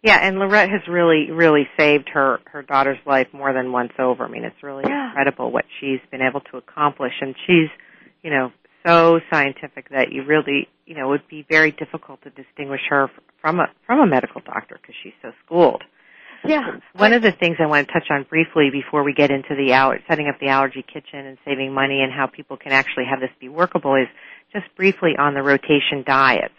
Yeah, 0.03 0.18
and 0.22 0.38
Lorette 0.38 0.70
has 0.70 0.81
really, 0.88 1.31
really 1.31 1.66
saved 1.79 2.09
her 2.14 2.38
her 2.46 2.62
daughter's 2.62 2.98
life 3.07 3.27
more 3.33 3.53
than 3.53 3.72
once 3.72 3.92
over. 3.98 4.24
I 4.24 4.29
mean, 4.29 4.44
it's 4.44 4.62
really 4.62 4.85
Yeah. 4.87 5.09
incredible 5.09 5.51
what 5.51 5.64
she's 5.81 6.01
been 6.11 6.22
able 6.22 6.40
to 6.53 6.57
accomplish, 6.57 7.12
and 7.20 7.35
she's, 7.46 7.68
you 8.22 8.31
know, 8.31 8.53
so 8.87 9.21
scientific 9.31 9.91
that 9.91 10.12
you 10.12 10.25
really, 10.25 10.69
you 10.87 10.95
know, 10.95 11.07
it 11.07 11.11
would 11.11 11.29
be 11.29 11.47
very 11.49 11.73
difficult 11.73 12.23
to 12.23 12.31
distinguish 12.31 12.81
her 12.88 13.11
from 13.41 13.61
a 13.61 13.67
from 13.87 14.01
a 14.01 14.07
medical 14.07 14.41
doctor 14.41 14.79
because 14.81 14.95
she's 15.03 15.12
so 15.23 15.33
schooled. 15.45 15.83
Yeah. 16.45 16.79
One 16.95 17.12
of 17.12 17.23
the 17.23 17.33
things 17.33 17.57
I 17.59 17.67
want 17.67 17.88
to 17.88 17.93
touch 17.93 18.09
on 18.11 18.25
briefly 18.29 18.71
before 18.71 19.03
we 19.03 19.12
get 19.12 19.31
into 19.31 19.57
the 19.57 19.73
aller- 19.75 20.01
setting 20.09 20.29
up 20.29 20.38
the 20.41 20.49
allergy 20.49 20.85
kitchen 20.87 21.27
and 21.27 21.37
saving 21.45 21.73
money 21.73 22.01
and 22.01 22.12
how 22.12 22.27
people 22.27 22.57
can 22.57 22.73
actually 22.73 23.05
have 23.11 23.21
this 23.21 23.31
be 23.41 23.49
workable 23.49 23.97
is 23.97 24.07
just 24.53 24.64
briefly 24.77 25.12
on 25.19 25.35
the 25.35 25.43
rotation 25.43 26.05
diets, 26.07 26.55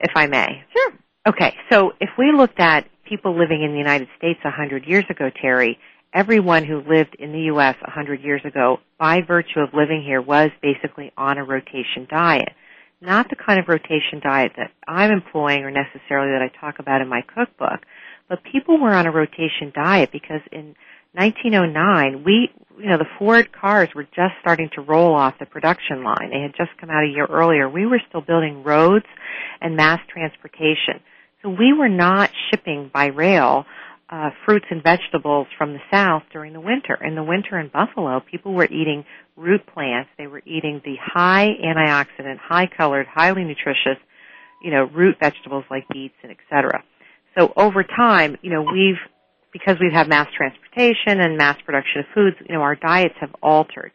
if 0.00 0.10
I 0.16 0.26
may. 0.26 0.64
Sure. 0.76 0.92
Okay, 1.28 1.54
so 1.70 1.92
if 2.00 2.10
we 2.18 2.32
looked 2.32 2.58
at 2.58 2.86
people 3.08 3.38
living 3.38 3.62
in 3.62 3.72
the 3.72 3.78
United 3.78 4.08
States 4.18 4.40
a 4.44 4.50
hundred 4.50 4.84
years 4.84 5.04
ago, 5.10 5.30
Teri, 5.42 5.76
everyone 6.12 6.64
who 6.64 6.82
lived 6.88 7.16
in 7.18 7.32
the 7.32 7.42
U.S. 7.52 7.76
a 7.86 7.90
hundred 7.90 8.22
years 8.22 8.42
ago, 8.44 8.78
by 8.98 9.20
virtue 9.26 9.60
of 9.60 9.70
living 9.72 10.02
here, 10.04 10.20
was 10.20 10.50
basically 10.62 11.12
on 11.16 11.38
a 11.38 11.44
rotation 11.44 12.06
diet. 12.08 12.50
Not 13.00 13.30
the 13.30 13.36
kind 13.36 13.58
of 13.58 13.68
rotation 13.68 14.20
diet 14.22 14.52
that 14.56 14.72
I'm 14.86 15.10
employing 15.10 15.62
or 15.62 15.70
necessarily 15.70 16.32
that 16.32 16.42
I 16.42 16.60
talk 16.60 16.78
about 16.78 17.00
in 17.00 17.08
my 17.08 17.22
cookbook, 17.22 17.80
but 18.28 18.40
people 18.52 18.78
were 18.80 18.92
on 18.92 19.06
a 19.06 19.10
rotation 19.10 19.72
diet 19.74 20.10
because 20.12 20.42
in 20.52 20.74
1909, 21.14 22.22
we, 22.24 22.50
you 22.78 22.88
know, 22.88 22.98
the 22.98 23.06
Ford 23.18 23.50
cars 23.52 23.88
were 23.94 24.04
just 24.04 24.34
starting 24.40 24.68
to 24.74 24.82
roll 24.82 25.14
off 25.14 25.34
the 25.40 25.46
production 25.46 26.04
line. 26.04 26.30
They 26.30 26.40
had 26.40 26.54
just 26.56 26.70
come 26.78 26.90
out 26.90 27.04
a 27.04 27.08
year 27.08 27.26
earlier. 27.26 27.68
We 27.68 27.86
were 27.86 28.00
still 28.08 28.20
building 28.20 28.62
roads 28.62 29.06
and 29.60 29.76
mass 29.76 30.00
transportation. 30.12 31.00
So 31.42 31.48
we 31.48 31.72
were 31.72 31.88
not 31.88 32.30
shipping 32.50 32.90
by 32.92 33.06
rail 33.06 33.64
uh, 34.10 34.30
fruits 34.44 34.66
and 34.70 34.82
vegetables 34.82 35.46
from 35.56 35.72
the 35.72 35.78
south 35.92 36.22
during 36.32 36.52
the 36.52 36.60
winter. 36.60 36.98
In 37.02 37.14
the 37.14 37.22
winter 37.22 37.58
in 37.58 37.68
Buffalo, 37.68 38.20
people 38.28 38.52
were 38.52 38.64
eating 38.64 39.04
root 39.36 39.60
plants. 39.72 40.10
They 40.18 40.26
were 40.26 40.42
eating 40.44 40.80
the 40.84 40.96
high 41.00 41.48
antioxidant, 41.64 42.38
high 42.38 42.68
colored, 42.76 43.06
highly 43.06 43.44
nutritious, 43.44 43.98
you 44.62 44.70
know, 44.70 44.88
root 44.92 45.16
vegetables 45.20 45.64
like 45.70 45.88
beets 45.92 46.14
and 46.22 46.32
et 46.32 46.38
cetera. 46.50 46.82
So 47.38 47.52
over 47.56 47.84
time, 47.84 48.36
you 48.42 48.50
know, 48.50 48.62
we've 48.62 48.98
because 49.52 49.76
we 49.80 49.86
have 49.86 50.06
had 50.06 50.08
mass 50.08 50.28
transportation 50.36 51.20
and 51.20 51.36
mass 51.36 51.56
production 51.64 52.00
of 52.00 52.06
foods, 52.14 52.36
you 52.48 52.54
know, 52.54 52.62
our 52.62 52.76
diets 52.76 53.14
have 53.20 53.34
altered. 53.42 53.90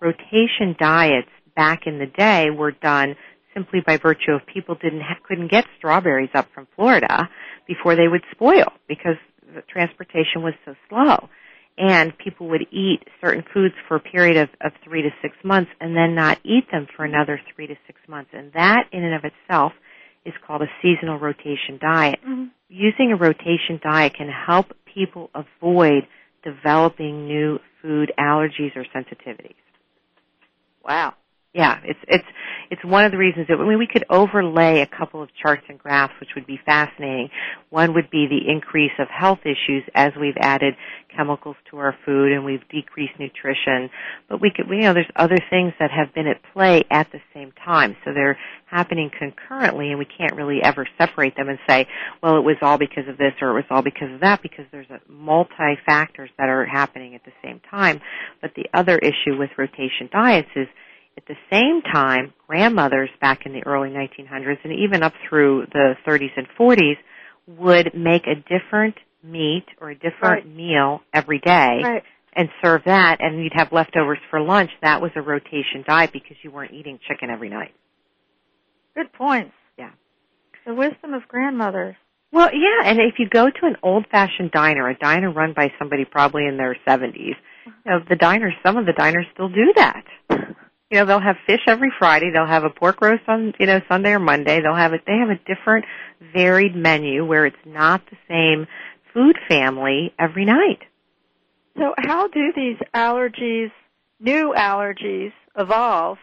Rotation 0.00 0.76
diets 0.78 1.28
back 1.56 1.82
in 1.86 1.98
the 1.98 2.06
day 2.06 2.50
were 2.50 2.70
done 2.70 3.16
simply 3.54 3.80
by 3.84 3.96
virtue 3.96 4.32
of 4.32 4.40
people 4.46 4.76
didn't 4.76 5.00
ha- 5.00 5.18
couldn't 5.26 5.50
get 5.50 5.64
strawberries 5.78 6.30
up 6.34 6.48
from 6.54 6.68
Florida 6.76 7.28
before 7.66 7.96
they 7.96 8.08
would 8.08 8.22
spoil 8.30 8.66
because 8.88 9.16
the 9.54 9.62
transportation 9.62 10.42
was 10.42 10.54
so 10.64 10.74
slow. 10.88 11.28
And 11.78 12.16
people 12.18 12.48
would 12.50 12.66
eat 12.72 13.00
certain 13.20 13.42
foods 13.54 13.74
for 13.88 13.96
a 13.96 14.00
period 14.00 14.36
of, 14.36 14.48
of 14.60 14.72
three 14.84 15.02
to 15.02 15.10
six 15.22 15.34
months 15.42 15.70
and 15.80 15.96
then 15.96 16.14
not 16.14 16.38
eat 16.44 16.70
them 16.70 16.86
for 16.94 17.04
another 17.04 17.40
three 17.54 17.66
to 17.66 17.74
six 17.86 18.00
months. 18.06 18.30
And 18.34 18.52
that 18.52 18.84
in 18.92 19.02
and 19.02 19.14
of 19.14 19.24
itself 19.24 19.72
is 20.26 20.34
called 20.46 20.62
a 20.62 20.66
seasonal 20.82 21.18
rotation 21.18 21.78
diet. 21.80 22.18
Mm-hmm. 22.20 22.44
Using 22.68 23.12
a 23.12 23.16
rotation 23.16 23.80
diet 23.82 24.14
can 24.14 24.28
help 24.28 24.66
people 24.84 25.30
avoid 25.34 26.06
developing 26.44 27.26
new 27.26 27.58
food 27.80 28.12
allergies 28.18 28.76
or 28.76 28.84
sensitivities. 28.94 29.54
Wow. 30.84 31.14
Yeah, 31.52 31.80
it's 31.82 31.98
it's 32.06 32.24
it's 32.70 32.84
one 32.84 33.04
of 33.04 33.10
the 33.10 33.18
reasons 33.18 33.48
that 33.48 33.58
I 33.58 33.66
mean 33.68 33.78
we 33.80 33.88
could 33.88 34.04
overlay 34.08 34.82
a 34.82 34.86
couple 34.86 35.20
of 35.20 35.30
charts 35.34 35.64
and 35.68 35.80
graphs 35.80 36.14
which 36.20 36.30
would 36.36 36.46
be 36.46 36.60
fascinating. 36.64 37.28
One 37.70 37.92
would 37.94 38.08
be 38.08 38.28
the 38.28 38.48
increase 38.52 38.92
of 39.00 39.08
health 39.08 39.40
issues 39.42 39.82
as 39.96 40.12
we've 40.20 40.36
added 40.38 40.74
chemicals 41.16 41.56
to 41.72 41.78
our 41.78 41.96
food 42.06 42.30
and 42.30 42.44
we've 42.44 42.62
decreased 42.68 43.14
nutrition. 43.18 43.90
But 44.28 44.40
we 44.40 44.52
could 44.54 44.68
we 44.70 44.78
know 44.78 44.94
there's 44.94 45.10
other 45.16 45.38
things 45.50 45.72
that 45.80 45.90
have 45.90 46.14
been 46.14 46.28
at 46.28 46.40
play 46.52 46.84
at 46.88 47.10
the 47.10 47.18
same 47.34 47.50
time. 47.64 47.96
So 48.04 48.12
they're 48.14 48.38
happening 48.66 49.10
concurrently 49.18 49.90
and 49.90 49.98
we 49.98 50.06
can't 50.06 50.36
really 50.36 50.62
ever 50.62 50.86
separate 50.98 51.34
them 51.34 51.48
and 51.48 51.58
say, 51.68 51.88
well 52.22 52.36
it 52.36 52.44
was 52.44 52.58
all 52.62 52.78
because 52.78 53.08
of 53.08 53.18
this 53.18 53.32
or 53.42 53.50
it 53.50 53.54
was 53.54 53.64
all 53.70 53.82
because 53.82 54.12
of 54.14 54.20
that 54.20 54.40
because 54.40 54.66
there's 54.70 54.90
a 54.90 55.00
multi 55.10 55.76
factors 55.84 56.30
that 56.38 56.48
are 56.48 56.64
happening 56.64 57.16
at 57.16 57.24
the 57.24 57.32
same 57.42 57.60
time. 57.68 58.00
But 58.40 58.52
the 58.54 58.66
other 58.72 58.98
issue 58.98 59.36
with 59.36 59.50
rotation 59.58 60.08
diets 60.12 60.48
is 60.54 60.68
at 61.16 61.26
the 61.26 61.36
same 61.50 61.82
time, 61.82 62.32
grandmothers 62.46 63.10
back 63.20 63.44
in 63.46 63.52
the 63.52 63.64
early 63.66 63.90
1900s 63.90 64.58
and 64.64 64.72
even 64.72 65.02
up 65.02 65.12
through 65.28 65.66
the 65.72 65.94
30s 66.06 66.30
and 66.36 66.46
40s 66.58 66.96
would 67.46 67.92
make 67.94 68.26
a 68.26 68.34
different 68.36 68.94
meat 69.22 69.64
or 69.80 69.90
a 69.90 69.94
different 69.94 70.44
Right. 70.44 70.46
meal 70.46 71.02
every 71.12 71.38
day 71.40 71.80
Right. 71.82 72.04
and 72.34 72.48
serve 72.62 72.84
that 72.84 73.18
and 73.20 73.42
you'd 73.42 73.52
have 73.54 73.72
leftovers 73.72 74.18
for 74.30 74.40
lunch. 74.40 74.70
That 74.82 75.02
was 75.02 75.10
a 75.16 75.22
rotation 75.22 75.84
diet 75.86 76.12
because 76.12 76.36
you 76.42 76.50
weren't 76.50 76.72
eating 76.72 76.98
chicken 77.06 77.28
every 77.30 77.48
night. 77.50 77.72
Good 78.94 79.12
points. 79.12 79.52
Yeah. 79.76 79.90
The 80.64 80.74
wisdom 80.74 81.14
of 81.14 81.26
grandmothers. 81.28 81.96
Well, 82.32 82.50
yeah, 82.54 82.88
and 82.88 83.00
if 83.00 83.18
you 83.18 83.28
go 83.28 83.50
to 83.50 83.66
an 83.66 83.76
old-fashioned 83.82 84.52
diner, 84.52 84.88
a 84.88 84.94
diner 84.96 85.32
run 85.32 85.52
by 85.52 85.72
somebody 85.78 86.04
probably 86.04 86.46
in 86.46 86.56
their 86.56 86.76
70s, 86.86 87.34
you 87.66 87.72
know, 87.84 87.98
the 88.08 88.14
diners, 88.14 88.54
some 88.64 88.76
of 88.76 88.86
the 88.86 88.92
diners 88.92 89.26
still 89.34 89.48
do 89.48 89.72
that. 89.76 90.04
You 90.90 90.98
know, 90.98 91.06
they'll 91.06 91.20
have 91.20 91.36
fish 91.46 91.60
every 91.68 91.92
Friday. 91.98 92.30
They'll 92.32 92.46
have 92.46 92.64
a 92.64 92.70
pork 92.70 93.00
roast 93.00 93.22
on, 93.28 93.54
you 93.60 93.66
know, 93.66 93.80
Sunday 93.88 94.10
or 94.10 94.18
Monday. 94.18 94.60
They'll 94.60 94.74
have 94.74 94.92
it. 94.92 95.02
They 95.06 95.18
have 95.18 95.30
a 95.30 95.38
different, 95.46 95.84
varied 96.34 96.74
menu 96.74 97.24
where 97.24 97.46
it's 97.46 97.56
not 97.64 98.02
the 98.10 98.16
same 98.28 98.66
food 99.14 99.36
family 99.48 100.12
every 100.18 100.44
night. 100.44 100.80
So, 101.78 101.94
how 101.96 102.26
do 102.26 102.52
these 102.54 102.76
allergies, 102.92 103.70
new 104.18 104.52
allergies, 104.56 105.32
evolve 105.56 106.18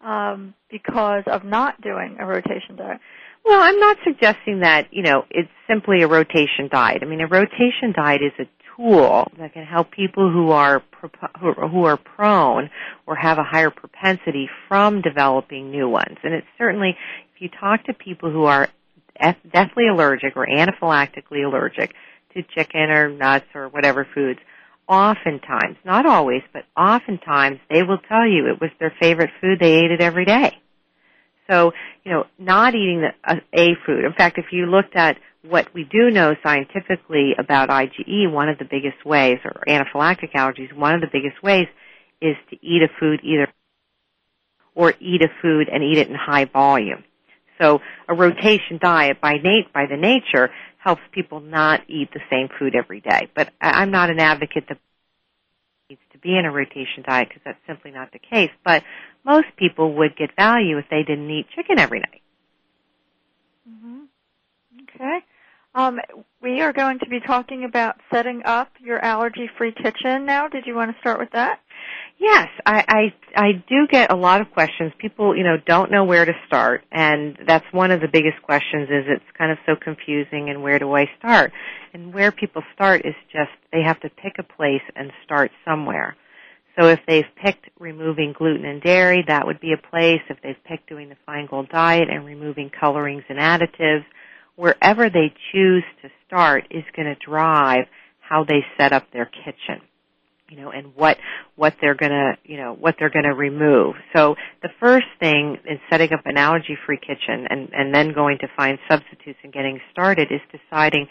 um, 0.00 0.54
because 0.70 1.22
of 1.26 1.44
not 1.44 1.80
doing 1.80 2.16
a 2.18 2.26
rotation 2.26 2.76
diet? 2.76 3.00
Well, 3.44 3.60
I'm 3.60 3.78
not 3.78 3.96
suggesting 4.04 4.60
that, 4.60 4.88
you 4.92 5.02
know, 5.02 5.24
it's 5.30 5.48
simply 5.68 6.02
a 6.02 6.08
rotation 6.08 6.68
diet. 6.70 7.02
I 7.02 7.06
mean, 7.06 7.20
a 7.20 7.26
rotation 7.28 7.92
diet 7.94 8.22
is 8.22 8.32
a 8.38 8.44
tool 8.80 9.30
that 9.38 9.52
can 9.52 9.64
help 9.64 9.90
people 9.90 10.30
who 10.30 10.50
are 10.50 10.82
who 11.40 11.84
are 11.84 11.96
prone 11.96 12.70
or 13.06 13.14
have 13.16 13.38
a 13.38 13.44
higher 13.44 13.70
propensity 13.70 14.48
from 14.68 15.00
developing 15.00 15.70
new 15.70 15.88
ones. 15.88 16.16
And 16.22 16.34
it's 16.34 16.46
certainly 16.58 16.96
if 17.34 17.40
you 17.40 17.48
talk 17.48 17.84
to 17.84 17.94
people 17.94 18.30
who 18.30 18.44
are 18.44 18.68
deathly 19.52 19.88
allergic 19.88 20.36
or 20.36 20.46
anaphylactically 20.46 21.44
allergic 21.44 21.94
to 22.34 22.42
chicken 22.54 22.90
or 22.90 23.08
nuts 23.08 23.46
or 23.54 23.68
whatever 23.68 24.06
foods, 24.14 24.40
oftentimes, 24.88 25.76
not 25.84 26.06
always, 26.06 26.42
but 26.52 26.64
oftentimes 26.76 27.58
they 27.70 27.82
will 27.82 27.98
tell 28.08 28.26
you 28.26 28.46
it 28.48 28.60
was 28.60 28.70
their 28.78 28.94
favorite 29.00 29.30
food. 29.40 29.58
They 29.60 29.74
ate 29.74 29.90
it 29.90 30.00
every 30.00 30.24
day. 30.24 30.58
So, 31.50 31.72
you 32.04 32.12
know, 32.12 32.24
not 32.38 32.74
eating 32.74 33.02
the, 33.02 33.10
a, 33.24 33.36
a 33.52 33.68
food. 33.84 34.04
In 34.04 34.12
fact, 34.12 34.38
if 34.38 34.46
you 34.52 34.66
looked 34.66 34.94
at 34.94 35.16
what 35.42 35.72
we 35.74 35.84
do 35.84 36.10
know 36.10 36.34
scientifically 36.42 37.34
about 37.38 37.68
IgE, 37.70 38.30
one 38.30 38.48
of 38.48 38.58
the 38.58 38.64
biggest 38.64 39.04
ways, 39.04 39.38
or 39.44 39.62
anaphylactic 39.66 40.32
allergies, 40.34 40.72
one 40.76 40.94
of 40.94 41.00
the 41.00 41.08
biggest 41.12 41.42
ways 41.42 41.66
is 42.20 42.36
to 42.50 42.56
eat 42.62 42.82
a 42.82 42.88
food 42.98 43.20
either 43.22 43.48
or 44.74 44.94
eat 45.00 45.22
a 45.22 45.28
food 45.42 45.68
and 45.68 45.82
eat 45.82 45.98
it 45.98 46.08
in 46.08 46.14
high 46.14 46.44
volume. 46.44 47.04
So 47.60 47.80
a 48.08 48.14
rotation 48.14 48.78
diet 48.80 49.20
by 49.20 49.34
nat- 49.34 49.72
by 49.74 49.86
the 49.86 49.96
nature 49.96 50.50
helps 50.78 51.02
people 51.12 51.40
not 51.40 51.82
eat 51.88 52.08
the 52.12 52.20
same 52.30 52.48
food 52.58 52.74
every 52.74 53.00
day. 53.00 53.28
But 53.34 53.52
I'm 53.60 53.90
not 53.90 54.10
an 54.10 54.18
advocate 54.18 54.64
that 54.68 54.78
needs 55.90 56.00
to 56.12 56.18
be 56.18 56.36
in 56.36 56.46
a 56.46 56.50
rotation 56.50 57.02
diet 57.06 57.28
because 57.28 57.42
that's 57.44 57.58
simply 57.66 57.90
not 57.90 58.12
the 58.12 58.18
case. 58.18 58.50
But 58.64 58.82
most 59.24 59.48
people 59.56 59.94
would 59.96 60.16
get 60.16 60.34
value 60.36 60.78
if 60.78 60.86
they 60.90 61.02
didn't 61.02 61.30
eat 61.30 61.46
chicken 61.54 61.78
every 61.78 62.00
night. 62.00 62.22
Mm-hmm. 63.68 64.00
Okay. 64.82 65.18
Um, 65.74 65.98
we 66.42 66.60
are 66.62 66.72
going 66.72 66.98
to 66.98 67.08
be 67.08 67.20
talking 67.20 67.64
about 67.64 67.96
setting 68.12 68.42
up 68.44 68.72
your 68.80 68.98
allergy-free 69.04 69.74
kitchen 69.80 70.26
now. 70.26 70.48
Did 70.48 70.64
you 70.66 70.74
want 70.74 70.92
to 70.92 71.00
start 71.00 71.20
with 71.20 71.30
that? 71.32 71.60
Yes, 72.18 72.48
I, 72.66 72.84
I 72.88 73.40
I 73.40 73.52
do 73.68 73.86
get 73.90 74.12
a 74.12 74.16
lot 74.16 74.40
of 74.42 74.50
questions. 74.50 74.92
People, 74.98 75.34
you 75.34 75.44
know, 75.44 75.56
don't 75.64 75.90
know 75.90 76.04
where 76.04 76.24
to 76.24 76.32
start, 76.46 76.82
and 76.92 77.38
that's 77.46 77.64
one 77.72 77.90
of 77.90 78.00
the 78.00 78.08
biggest 78.08 78.42
questions. 78.42 78.88
Is 78.90 79.04
it's 79.08 79.38
kind 79.38 79.50
of 79.50 79.58
so 79.64 79.74
confusing, 79.82 80.50
and 80.50 80.62
where 80.62 80.78
do 80.78 80.94
I 80.94 81.06
start? 81.18 81.52
And 81.94 82.12
where 82.12 82.30
people 82.30 82.62
start 82.74 83.06
is 83.06 83.14
just 83.32 83.50
they 83.72 83.82
have 83.82 84.00
to 84.00 84.10
pick 84.10 84.34
a 84.38 84.42
place 84.42 84.82
and 84.96 85.12
start 85.24 85.50
somewhere. 85.64 86.16
So 86.78 86.88
if 86.88 87.00
they've 87.06 87.24
picked 87.42 87.70
removing 87.78 88.34
gluten 88.36 88.64
and 88.66 88.82
dairy, 88.82 89.24
that 89.26 89.46
would 89.46 89.60
be 89.60 89.72
a 89.72 89.88
place. 89.90 90.20
If 90.28 90.38
they've 90.42 90.62
picked 90.64 90.88
doing 90.88 91.08
the 91.08 91.16
Feingold 91.26 91.70
diet 91.70 92.08
and 92.10 92.26
removing 92.26 92.70
colorings 92.78 93.24
and 93.28 93.38
additives, 93.38 94.04
wherever 94.60 95.08
they 95.08 95.32
choose 95.52 95.84
to 96.02 96.10
start 96.26 96.66
is 96.70 96.84
going 96.94 97.08
to 97.08 97.16
drive 97.16 97.86
how 98.20 98.44
they 98.44 98.60
set 98.76 98.92
up 98.92 99.10
their 99.12 99.24
kitchen 99.26 99.80
you 100.50 100.56
know 100.56 100.70
and 100.70 100.94
what 100.96 101.16
what 101.56 101.74
they're 101.80 101.94
going 101.94 102.10
to 102.10 102.32
you 102.44 102.56
know 102.56 102.74
what 102.74 102.96
they're 102.98 103.10
going 103.10 103.24
to 103.24 103.34
remove. 103.34 103.94
So 104.14 104.34
the 104.62 104.68
first 104.80 105.06
thing 105.20 105.56
in 105.64 105.78
setting 105.88 106.12
up 106.12 106.26
an 106.26 106.36
allergy 106.36 106.76
free 106.86 106.98
kitchen 106.98 107.46
and 107.48 107.70
and 107.72 107.94
then 107.94 108.12
going 108.12 108.38
to 108.38 108.48
find 108.56 108.78
substitutes 108.90 109.38
and 109.44 109.52
getting 109.52 109.80
started 109.92 110.28
is 110.30 110.40
deciding 110.50 111.06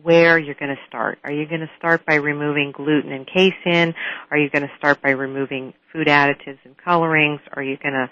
where 0.00 0.38
you're 0.38 0.54
going 0.54 0.74
to 0.74 0.82
start. 0.88 1.18
Are 1.24 1.32
you 1.32 1.46
going 1.46 1.60
to 1.60 1.70
start 1.76 2.06
by 2.06 2.14
removing 2.14 2.72
gluten 2.74 3.12
and 3.12 3.26
casein? 3.26 3.94
Are 4.30 4.38
you 4.38 4.48
going 4.48 4.62
to 4.62 4.72
start 4.78 5.02
by 5.02 5.10
removing 5.10 5.74
food 5.92 6.06
additives 6.06 6.58
and 6.64 6.76
colorings? 6.82 7.40
Are 7.52 7.62
you 7.62 7.76
going 7.76 7.94
to 7.94 8.08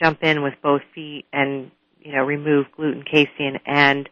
jump 0.00 0.22
in 0.22 0.42
with 0.42 0.54
both 0.62 0.82
feet 0.94 1.24
and 1.32 1.70
you 2.00 2.12
know 2.12 2.22
remove 2.22 2.66
gluten 2.76 3.02
casein 3.02 3.58
and 3.66 4.08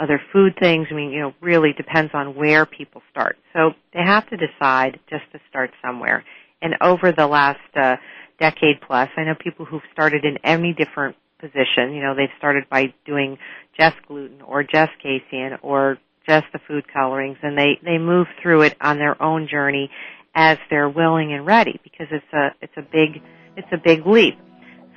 other 0.00 0.20
food 0.32 0.54
things. 0.60 0.86
I 0.90 0.94
mean, 0.94 1.10
you 1.10 1.20
know, 1.20 1.34
really 1.40 1.72
depends 1.76 2.12
on 2.14 2.34
where 2.34 2.66
people 2.66 3.02
start. 3.10 3.36
So 3.52 3.70
they 3.92 4.02
have 4.02 4.28
to 4.30 4.36
decide 4.36 5.00
just 5.10 5.24
to 5.32 5.40
start 5.48 5.70
somewhere. 5.82 6.24
And 6.62 6.74
over 6.80 7.12
the 7.12 7.26
last 7.26 7.60
uh, 7.76 7.96
decade 8.40 8.80
plus, 8.86 9.08
I 9.16 9.24
know 9.24 9.34
people 9.38 9.64
who've 9.64 9.82
started 9.92 10.24
in 10.24 10.38
any 10.44 10.72
different 10.72 11.16
position. 11.40 11.92
You 11.92 12.02
know, 12.02 12.14
they've 12.14 12.28
started 12.38 12.64
by 12.68 12.92
doing 13.06 13.38
just 13.78 13.96
gluten 14.06 14.42
or 14.42 14.62
just 14.62 14.92
casein 15.02 15.58
or 15.62 15.98
just 16.28 16.46
the 16.52 16.58
food 16.66 16.84
colorings, 16.92 17.38
and 17.42 17.56
they 17.56 17.78
they 17.84 17.98
move 17.98 18.26
through 18.42 18.62
it 18.62 18.76
on 18.80 18.98
their 18.98 19.20
own 19.22 19.48
journey 19.48 19.90
as 20.34 20.58
they're 20.68 20.88
willing 20.88 21.32
and 21.32 21.46
ready 21.46 21.80
because 21.82 22.06
it's 22.10 22.32
a 22.32 22.48
it's 22.60 22.76
a 22.76 22.82
big 22.82 23.22
it's 23.56 23.68
a 23.72 23.78
big 23.78 24.06
leap. 24.06 24.34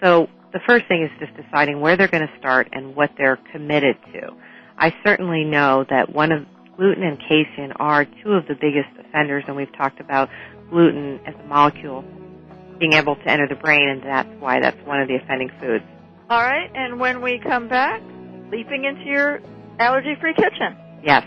So 0.03 0.27
the 0.51 0.59
first 0.67 0.87
thing 0.87 1.03
is 1.03 1.09
just 1.19 1.35
deciding 1.41 1.79
where 1.79 1.95
they're 1.95 2.07
going 2.07 2.27
to 2.27 2.39
start 2.39 2.67
and 2.71 2.95
what 2.95 3.11
they're 3.17 3.39
committed 3.51 3.95
to. 4.13 4.31
I 4.81 4.95
certainly 5.03 5.43
know 5.43 5.85
that 5.91 6.11
one 6.11 6.31
of 6.31 6.43
gluten 6.75 7.03
and 7.03 7.19
casein 7.19 7.71
are 7.75 8.03
two 8.03 8.31
of 8.31 8.47
the 8.47 8.55
biggest 8.55 8.89
offenders, 8.99 9.43
and 9.45 9.55
we've 9.55 9.71
talked 9.77 9.99
about 9.99 10.27
gluten 10.71 11.19
as 11.27 11.35
a 11.35 11.47
molecule 11.47 12.03
being 12.79 12.93
able 12.93 13.15
to 13.15 13.27
enter 13.27 13.47
the 13.47 13.53
brain, 13.53 13.87
and 13.87 14.01
that's 14.01 14.27
why 14.39 14.59
that's 14.59 14.83
one 14.87 14.99
of 14.99 15.07
the 15.07 15.17
offending 15.17 15.51
foods. 15.59 15.83
All 16.31 16.41
right, 16.41 16.71
and 16.73 16.99
when 16.99 17.21
we 17.21 17.39
come 17.39 17.67
back, 17.67 18.01
leaping 18.51 18.85
into 18.85 19.03
your 19.05 19.39
allergy-free 19.77 20.33
kitchen. 20.33 20.75
Yes. 21.03 21.25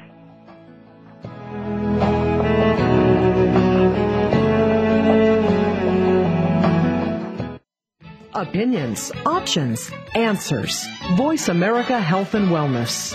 Opinions, 8.34 9.12
options, 9.24 9.92
answers. 10.16 10.84
Voice 11.12 11.48
America 11.48 12.00
Health 12.00 12.34
and 12.34 12.48
Wellness. 12.48 13.14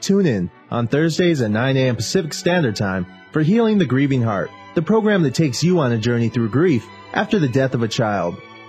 Tune 0.00 0.26
in 0.26 0.50
on 0.70 0.86
Thursdays 0.86 1.42
at 1.42 1.50
9 1.50 1.76
a.m. 1.76 1.96
Pacific 1.96 2.32
Standard 2.32 2.76
Time 2.76 3.06
for 3.32 3.42
Healing 3.42 3.78
the 3.78 3.84
Grieving 3.84 4.22
Heart, 4.22 4.50
the 4.74 4.82
program 4.82 5.22
that 5.22 5.34
takes 5.34 5.62
you 5.62 5.78
on 5.80 5.92
a 5.92 5.98
journey 5.98 6.28
through 6.28 6.48
grief 6.48 6.86
after 7.12 7.38
the 7.38 7.48
death 7.48 7.74
of 7.74 7.82
a 7.82 7.88
child. 7.88 8.40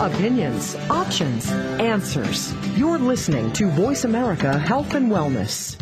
Opinions, 0.00 0.76
options, 0.90 1.50
answers. 1.50 2.54
You're 2.76 3.00
listening 3.00 3.52
to 3.54 3.68
Voice 3.68 4.04
America 4.04 4.56
Health 4.56 4.94
and 4.94 5.10
Wellness. 5.10 5.76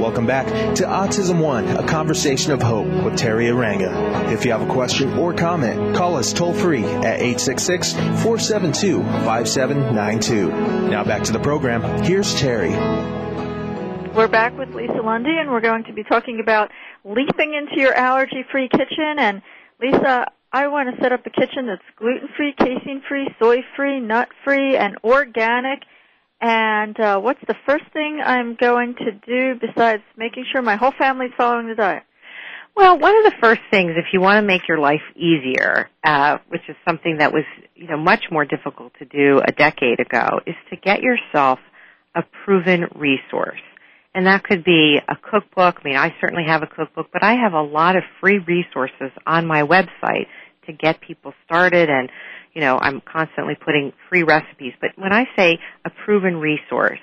Welcome 0.00 0.26
back 0.26 0.48
to 0.74 0.82
Autism 0.82 1.40
One, 1.40 1.68
a 1.68 1.86
conversation 1.86 2.50
of 2.50 2.60
hope 2.60 2.88
with 3.04 3.14
Teri 3.14 3.48
Arranga. 3.48 4.32
If 4.32 4.44
you 4.44 4.50
have 4.50 4.62
a 4.62 4.72
question 4.72 5.16
or 5.16 5.32
comment, 5.32 5.94
call 5.94 6.16
us 6.16 6.32
toll 6.32 6.52
free 6.52 6.82
at 6.84 7.20
866 7.20 7.92
472 7.92 9.04
5792. 9.04 10.90
Now 10.90 11.04
back 11.04 11.22
to 11.22 11.32
the 11.32 11.38
program. 11.38 11.82
Here's 12.02 12.34
Teri. 12.34 12.72
We're 14.16 14.26
back 14.26 14.58
with 14.58 14.74
Lisa 14.74 15.00
Lundy, 15.00 15.38
and 15.38 15.48
we're 15.48 15.60
going 15.60 15.84
to 15.84 15.92
be 15.92 16.02
talking 16.02 16.40
about 16.42 16.72
leaping 17.04 17.54
into 17.54 17.80
your 17.80 17.94
allergy 17.94 18.44
free 18.50 18.68
kitchen. 18.68 19.14
And 19.20 19.42
Lisa, 19.80 20.26
I 20.52 20.66
want 20.66 20.94
to 20.94 21.00
set 21.00 21.12
up 21.12 21.24
a 21.26 21.30
kitchen 21.30 21.66
that's 21.66 21.82
gluten 21.96 22.28
free, 22.36 22.52
casein 22.58 23.02
free, 23.08 23.28
soy 23.38 23.58
free, 23.76 24.00
nut 24.00 24.28
free, 24.44 24.76
and 24.76 24.96
organic. 25.04 25.82
And 26.40 26.98
uh, 26.98 27.20
what's 27.20 27.40
the 27.46 27.54
first 27.66 27.84
thing 27.92 28.20
I'm 28.24 28.56
going 28.56 28.96
to 28.96 29.12
do 29.12 29.60
besides 29.60 30.02
making 30.16 30.46
sure 30.50 30.60
my 30.60 30.76
whole 30.76 30.92
family's 30.98 31.32
following 31.36 31.68
the 31.68 31.76
diet? 31.76 32.02
Well, 32.76 32.98
one 32.98 33.16
of 33.16 33.24
the 33.24 33.38
first 33.40 33.60
things, 33.70 33.92
if 33.96 34.06
you 34.12 34.20
want 34.20 34.38
to 34.38 34.46
make 34.46 34.66
your 34.66 34.78
life 34.78 35.02
easier, 35.14 35.88
uh, 36.02 36.38
which 36.48 36.62
is 36.68 36.76
something 36.88 37.18
that 37.18 37.32
was, 37.32 37.44
you 37.74 37.86
know, 37.86 37.98
much 37.98 38.24
more 38.30 38.44
difficult 38.44 38.92
to 38.98 39.04
do 39.04 39.40
a 39.46 39.52
decade 39.52 40.00
ago, 40.00 40.40
is 40.46 40.54
to 40.70 40.76
get 40.76 41.00
yourself 41.00 41.58
a 42.14 42.22
proven 42.44 42.86
resource. 42.96 43.60
And 44.14 44.26
that 44.26 44.42
could 44.42 44.64
be 44.64 44.98
a 45.08 45.14
cookbook. 45.14 45.76
I 45.80 45.84
mean, 45.84 45.96
I 45.96 46.14
certainly 46.20 46.44
have 46.46 46.62
a 46.62 46.66
cookbook, 46.66 47.08
but 47.12 47.22
I 47.22 47.34
have 47.34 47.52
a 47.52 47.62
lot 47.62 47.96
of 47.96 48.02
free 48.20 48.38
resources 48.38 49.12
on 49.26 49.46
my 49.46 49.62
website 49.62 50.26
to 50.66 50.72
get 50.72 51.00
people 51.00 51.32
started 51.44 51.88
and, 51.88 52.10
you 52.52 52.60
know, 52.60 52.78
I'm 52.80 53.00
constantly 53.00 53.54
putting 53.54 53.92
free 54.08 54.22
recipes. 54.22 54.72
But 54.80 54.90
when 54.96 55.12
I 55.12 55.24
say 55.36 55.58
a 55.84 55.90
proven 56.04 56.36
resource, 56.36 57.00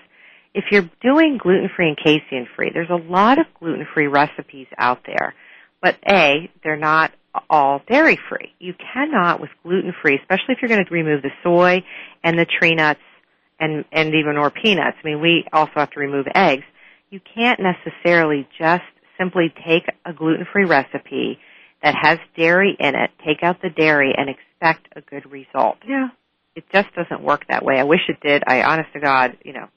if 0.54 0.66
you're 0.72 0.90
doing 1.02 1.38
gluten-free 1.42 1.88
and 1.88 1.98
casein-free, 1.98 2.72
there's 2.74 2.90
a 2.90 2.96
lot 2.96 3.40
of 3.40 3.46
gluten-free 3.60 4.08
recipes 4.08 4.68
out 4.78 5.02
there. 5.06 5.34
But 5.82 5.98
A, 6.10 6.50
they're 6.64 6.78
not 6.78 7.12
all 7.50 7.82
dairy-free. 7.88 8.54
You 8.60 8.74
cannot 8.94 9.40
with 9.40 9.52
gluten-free, 9.64 10.18
especially 10.20 10.56
if 10.56 10.58
you're 10.62 10.70
going 10.70 10.84
to 10.84 10.94
remove 10.94 11.22
the 11.22 11.30
soy 11.44 11.84
and 12.24 12.40
the 12.40 12.46
tree 12.46 12.74
nuts 12.74 13.00
and, 13.60 13.86
and 13.92 14.16
even 14.16 14.38
or 14.38 14.50
peanuts. 14.50 14.98
I 15.04 15.08
mean, 15.08 15.22
we 15.22 15.46
also 15.54 15.74
have 15.76 15.92
to 15.92 16.00
remove 16.00 16.26
eggs. 16.34 16.64
You 17.10 17.20
can't 17.36 17.60
necessarily 17.60 18.48
just 18.58 18.84
simply 19.20 19.54
take 19.68 19.84
a 20.06 20.14
gluten-free 20.14 20.66
recipe 20.66 21.40
that 21.84 21.96
has 22.00 22.20
dairy 22.36 22.76
in 22.80 22.96
it, 22.96 23.12
take 23.26 23.44
out 23.44 23.62
the 23.62 23.70
dairy 23.70 24.14
and 24.18 24.30
expect 24.30 24.88
a 24.96 25.02
good 25.02 25.32
result. 25.32 25.78
Yeah. 25.88 26.10
It 26.56 26.66
just 26.74 26.94
doesn't 26.96 27.22
work 27.22 27.46
that 27.50 27.64
way. 27.64 27.80
I 27.80 27.84
wish 27.84 28.02
it 28.10 28.20
did. 28.20 28.44
I 28.48 28.64
honest 28.64 28.92
to 28.94 29.00
God, 29.00 29.38
you 29.44 29.54
know, 29.54 29.68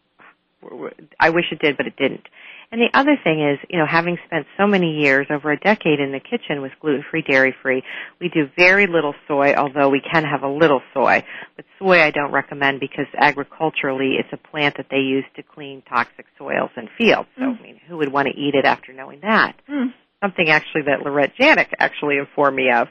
I 1.19 1.31
wish 1.31 1.45
it 1.53 1.59
did, 1.59 1.77
but 1.77 1.87
it 1.87 1.97
didn't. 1.97 2.27
And 2.73 2.81
the 2.81 2.97
other 2.97 3.17
thing 3.23 3.43
is, 3.43 3.59
you 3.69 3.79
know, 3.79 3.87
having 3.87 4.17
spent 4.27 4.47
so 4.57 4.67
many 4.67 5.01
years, 5.01 5.27
over 5.29 5.51
a 5.51 5.59
decade 5.59 5.99
in 5.99 6.13
the 6.13 6.21
kitchen 6.21 6.63
with 6.63 6.71
gluten-free, 6.81 7.23
dairy-free, 7.29 7.83
we 8.21 8.29
do 8.29 8.49
very 8.57 8.87
little 8.87 9.15
soy, 9.27 9.55
although 9.55 9.89
we 9.89 10.01
can 10.01 10.25
have 10.25 10.43
a 10.43 10.49
little 10.49 10.81
soy. 10.95 11.25
But 11.57 11.65
soy 11.81 12.01
I 12.01 12.13
don't 12.13 12.31
recommend 12.31 12.79
because 12.79 13.07
agriculturally 13.17 14.17
it's 14.21 14.29
a 14.33 14.37
plant 14.37 14.77
that 14.77 14.87
they 14.89 14.99
use 14.99 15.25
to 15.35 15.43
clean 15.43 15.83
toxic 15.89 16.27
soils 16.39 16.71
and 16.77 16.89
fields. 16.97 17.29
So, 17.37 17.43
mm. 17.43 17.59
I 17.59 17.63
mean, 17.63 17.81
who 17.89 17.97
would 17.97 18.13
want 18.13 18.29
to 18.29 18.35
eat 18.35 18.55
it 18.55 18.65
after 18.65 18.93
knowing 18.93 19.21
that? 19.23 19.57
Mm 19.69 19.93
something 20.23 20.49
actually 20.49 20.83
that 20.83 21.03
Lorette 21.03 21.33
Janik 21.39 21.69
actually 21.79 22.19
informed 22.19 22.57
me 22.57 22.71
of. 22.71 22.89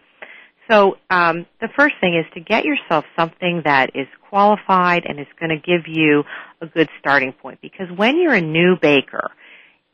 So 0.70 0.98
um, 1.10 1.48
the 1.62 1.70
first 1.76 1.96
thing 2.00 2.16
is 2.16 2.32
to 2.36 2.40
get 2.40 2.64
yourself 2.64 3.04
something 3.18 3.64
that 3.66 3.92
is 3.96 4.08
qualified 4.30 5.04
and 5.06 5.20
is 5.20 5.28
going 5.40 5.50
to 5.50 5.58
give 5.58 5.88
you 5.88 6.24
a 6.62 6.68
good 6.68 6.90
starting 7.00 7.34
point. 7.34 7.60
Because 7.62 7.88
when 7.96 8.20
you're 8.20 8.36
a 8.36 8.42
new 8.42 8.76
baker 8.80 9.32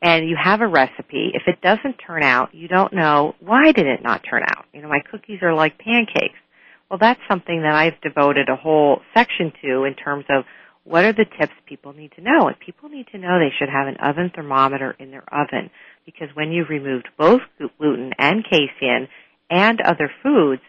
and 0.02 0.28
you 0.28 0.36
have 0.42 0.60
a 0.60 0.66
recipe, 0.66 1.32
if 1.32 1.42
it 1.46 1.62
doesn't 1.62 1.94
turn 1.94 2.22
out, 2.22 2.54
you 2.54 2.68
don't 2.68 2.92
know 2.92 3.34
why 3.40 3.72
did 3.72 3.86
it 3.86 4.02
not 4.02 4.22
turn 4.28 4.42
out. 4.42 4.66
You 4.74 4.82
know, 4.82 4.88
my 4.88 5.00
cookies 5.10 5.40
are 5.42 5.54
like 5.54 5.78
pancakes. 5.78 6.38
Well, 6.90 6.98
that's 7.00 7.20
something 7.28 7.62
that 7.62 7.74
I've 7.74 8.00
devoted 8.02 8.48
a 8.48 8.56
whole 8.56 9.00
section 9.14 9.52
to 9.62 9.84
in 9.84 9.94
terms 9.94 10.26
of 10.28 10.44
what 10.86 11.04
are 11.04 11.12
the 11.12 11.26
tips 11.38 11.52
people 11.66 11.92
need 11.92 12.12
to 12.16 12.22
know? 12.22 12.46
And 12.46 12.58
people 12.58 12.88
need 12.88 13.06
to 13.12 13.18
know 13.18 13.38
they 13.38 13.52
should 13.58 13.68
have 13.68 13.88
an 13.88 13.96
oven 13.96 14.30
thermometer 14.34 14.94
in 14.98 15.10
their 15.10 15.24
oven 15.32 15.70
because 16.04 16.28
when 16.34 16.52
you've 16.52 16.68
removed 16.68 17.08
both 17.18 17.40
gluten 17.78 18.12
and 18.18 18.44
casein 18.44 19.08
and 19.50 19.80
other 19.80 20.10
foods, 20.22 20.62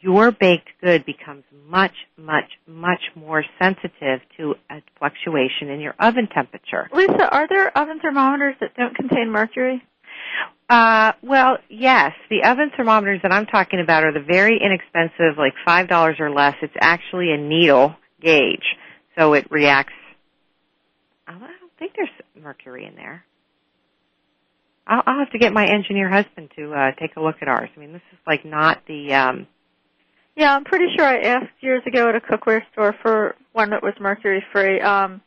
your 0.00 0.32
baked 0.32 0.68
good 0.82 1.06
becomes 1.06 1.44
much, 1.68 1.94
much, 2.18 2.50
much 2.66 3.00
more 3.14 3.44
sensitive 3.60 4.20
to 4.36 4.54
a 4.70 4.82
fluctuation 4.98 5.70
in 5.70 5.80
your 5.80 5.94
oven 5.98 6.28
temperature. 6.34 6.88
Lisa, 6.92 7.28
are 7.30 7.48
there 7.48 7.76
oven 7.78 8.00
thermometers 8.00 8.56
that 8.60 8.74
don't 8.76 8.94
contain 8.96 9.30
mercury? 9.30 9.82
Uh, 10.68 11.12
well, 11.22 11.58
yes. 11.68 12.12
The 12.30 12.44
oven 12.44 12.70
thermometers 12.76 13.20
that 13.22 13.32
I'm 13.32 13.46
talking 13.46 13.80
about 13.80 14.04
are 14.04 14.12
the 14.12 14.24
very 14.26 14.58
inexpensive, 14.60 15.38
like 15.38 15.52
five 15.64 15.88
dollars 15.88 16.16
or 16.18 16.30
less. 16.30 16.56
It's 16.62 16.74
actually 16.80 17.30
a 17.32 17.36
needle 17.36 17.94
gauge, 18.20 18.64
so 19.16 19.34
it 19.34 19.50
reacts. 19.50 19.92
I 21.26 21.32
don't 21.32 21.72
think 21.78 21.92
there's 21.96 22.08
mercury 22.40 22.86
in 22.86 22.94
there. 22.94 23.24
I'll, 24.86 25.02
I'll 25.06 25.18
have 25.20 25.30
to 25.30 25.38
get 25.38 25.52
my 25.52 25.66
engineer 25.66 26.08
husband 26.10 26.50
to 26.56 26.72
uh, 26.72 26.92
take 26.98 27.16
a 27.16 27.20
look 27.20 27.36
at 27.40 27.48
ours. 27.48 27.70
I 27.76 27.80
mean, 27.80 27.92
this 27.92 28.02
is 28.12 28.18
like 28.26 28.44
not 28.44 28.82
the. 28.86 29.14
um 29.14 29.46
Yeah, 30.36 30.54
I'm 30.54 30.64
pretty 30.64 30.86
sure 30.96 31.04
I 31.06 31.20
asked 31.20 31.52
years 31.60 31.82
ago 31.86 32.08
at 32.08 32.16
a 32.16 32.20
cookware 32.20 32.62
store 32.72 32.94
for 33.02 33.36
one 33.52 33.70
that 33.70 33.82
was 33.82 33.94
mercury 34.00 34.44
free. 34.52 34.80
Um 34.80 35.20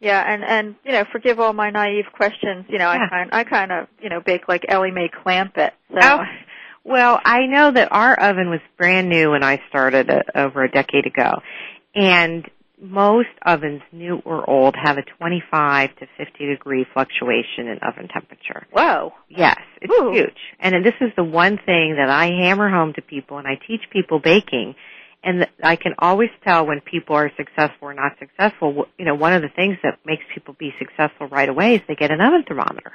yeah, 0.00 0.22
and 0.26 0.44
and 0.44 0.74
you 0.84 0.92
know, 0.92 1.04
forgive 1.10 1.40
all 1.40 1.52
my 1.52 1.70
naive 1.70 2.06
questions. 2.12 2.66
You 2.68 2.78
know, 2.78 2.92
yeah. 2.92 3.06
I 3.06 3.08
kind 3.08 3.30
I 3.32 3.44
kind 3.44 3.72
of 3.72 3.88
you 4.00 4.10
know 4.10 4.20
bake 4.20 4.48
like 4.48 4.64
Ellie 4.68 4.90
Mae 4.90 5.08
Clampett. 5.08 5.72
So. 5.90 5.98
Oh, 6.00 6.22
well, 6.84 7.20
I 7.24 7.46
know 7.46 7.72
that 7.72 7.88
our 7.90 8.14
oven 8.14 8.50
was 8.50 8.60
brand 8.76 9.08
new 9.08 9.30
when 9.32 9.42
I 9.42 9.60
started 9.68 10.10
uh, 10.10 10.22
over 10.34 10.62
a 10.62 10.70
decade 10.70 11.06
ago, 11.06 11.40
and 11.94 12.48
most 12.80 13.28
ovens, 13.44 13.82
new 13.92 14.20
or 14.24 14.48
old, 14.48 14.74
have 14.80 14.98
a 14.98 15.02
25 15.02 15.96
to 15.96 16.06
50 16.18 16.46
degree 16.46 16.86
fluctuation 16.92 17.68
in 17.68 17.78
oven 17.82 18.08
temperature. 18.08 18.66
Whoa. 18.72 19.12
Yes, 19.28 19.58
it's 19.80 19.92
Ooh. 19.92 20.12
huge. 20.12 20.36
And 20.60 20.84
this 20.84 20.94
is 21.00 21.10
the 21.16 21.24
one 21.24 21.58
thing 21.64 21.96
that 21.96 22.10
I 22.10 22.26
hammer 22.26 22.68
home 22.68 22.92
to 22.94 23.02
people 23.02 23.38
and 23.38 23.46
I 23.46 23.58
teach 23.66 23.82
people 23.90 24.18
baking 24.18 24.74
and 25.26 25.46
I 25.62 25.74
can 25.74 25.94
always 25.98 26.30
tell 26.44 26.66
when 26.66 26.80
people 26.80 27.16
are 27.16 27.32
successful 27.36 27.88
or 27.88 27.94
not 27.94 28.12
successful. 28.18 28.86
You 28.96 29.04
know, 29.04 29.16
one 29.16 29.32
of 29.32 29.42
the 29.42 29.48
things 29.48 29.76
that 29.82 29.98
makes 30.06 30.22
people 30.32 30.54
be 30.56 30.72
successful 30.78 31.26
right 31.26 31.48
away 31.48 31.74
is 31.74 31.80
they 31.88 31.96
get 31.96 32.12
an 32.12 32.20
oven 32.20 32.44
thermometer. 32.46 32.92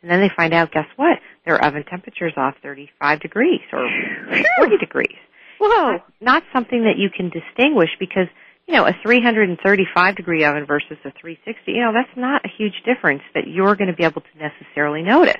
And 0.00 0.10
then 0.10 0.20
they 0.20 0.30
find 0.34 0.54
out, 0.54 0.72
guess 0.72 0.86
what? 0.96 1.18
Their 1.44 1.62
oven 1.62 1.84
temperature 1.84 2.28
is 2.28 2.32
off 2.36 2.54
35 2.62 3.20
degrees 3.20 3.60
or 3.72 3.86
40 4.58 4.78
degrees. 4.78 5.16
Whoa. 5.60 5.92
Not, 5.92 6.04
not 6.20 6.42
something 6.52 6.84
that 6.84 6.96
you 6.96 7.10
can 7.10 7.28
distinguish 7.28 7.90
because 7.98 8.28
you 8.66 8.74
know, 8.74 8.86
a 8.86 8.92
335 9.02 10.16
degree 10.16 10.44
oven 10.44 10.66
versus 10.66 10.98
a 11.04 11.12
360, 11.20 11.72
you 11.72 11.80
know, 11.80 11.92
that's 11.92 12.16
not 12.16 12.44
a 12.44 12.48
huge 12.48 12.82
difference 12.84 13.22
that 13.34 13.46
you're 13.46 13.76
going 13.76 13.90
to 13.90 13.96
be 13.96 14.04
able 14.04 14.22
to 14.22 14.38
necessarily 14.38 15.02
notice. 15.02 15.34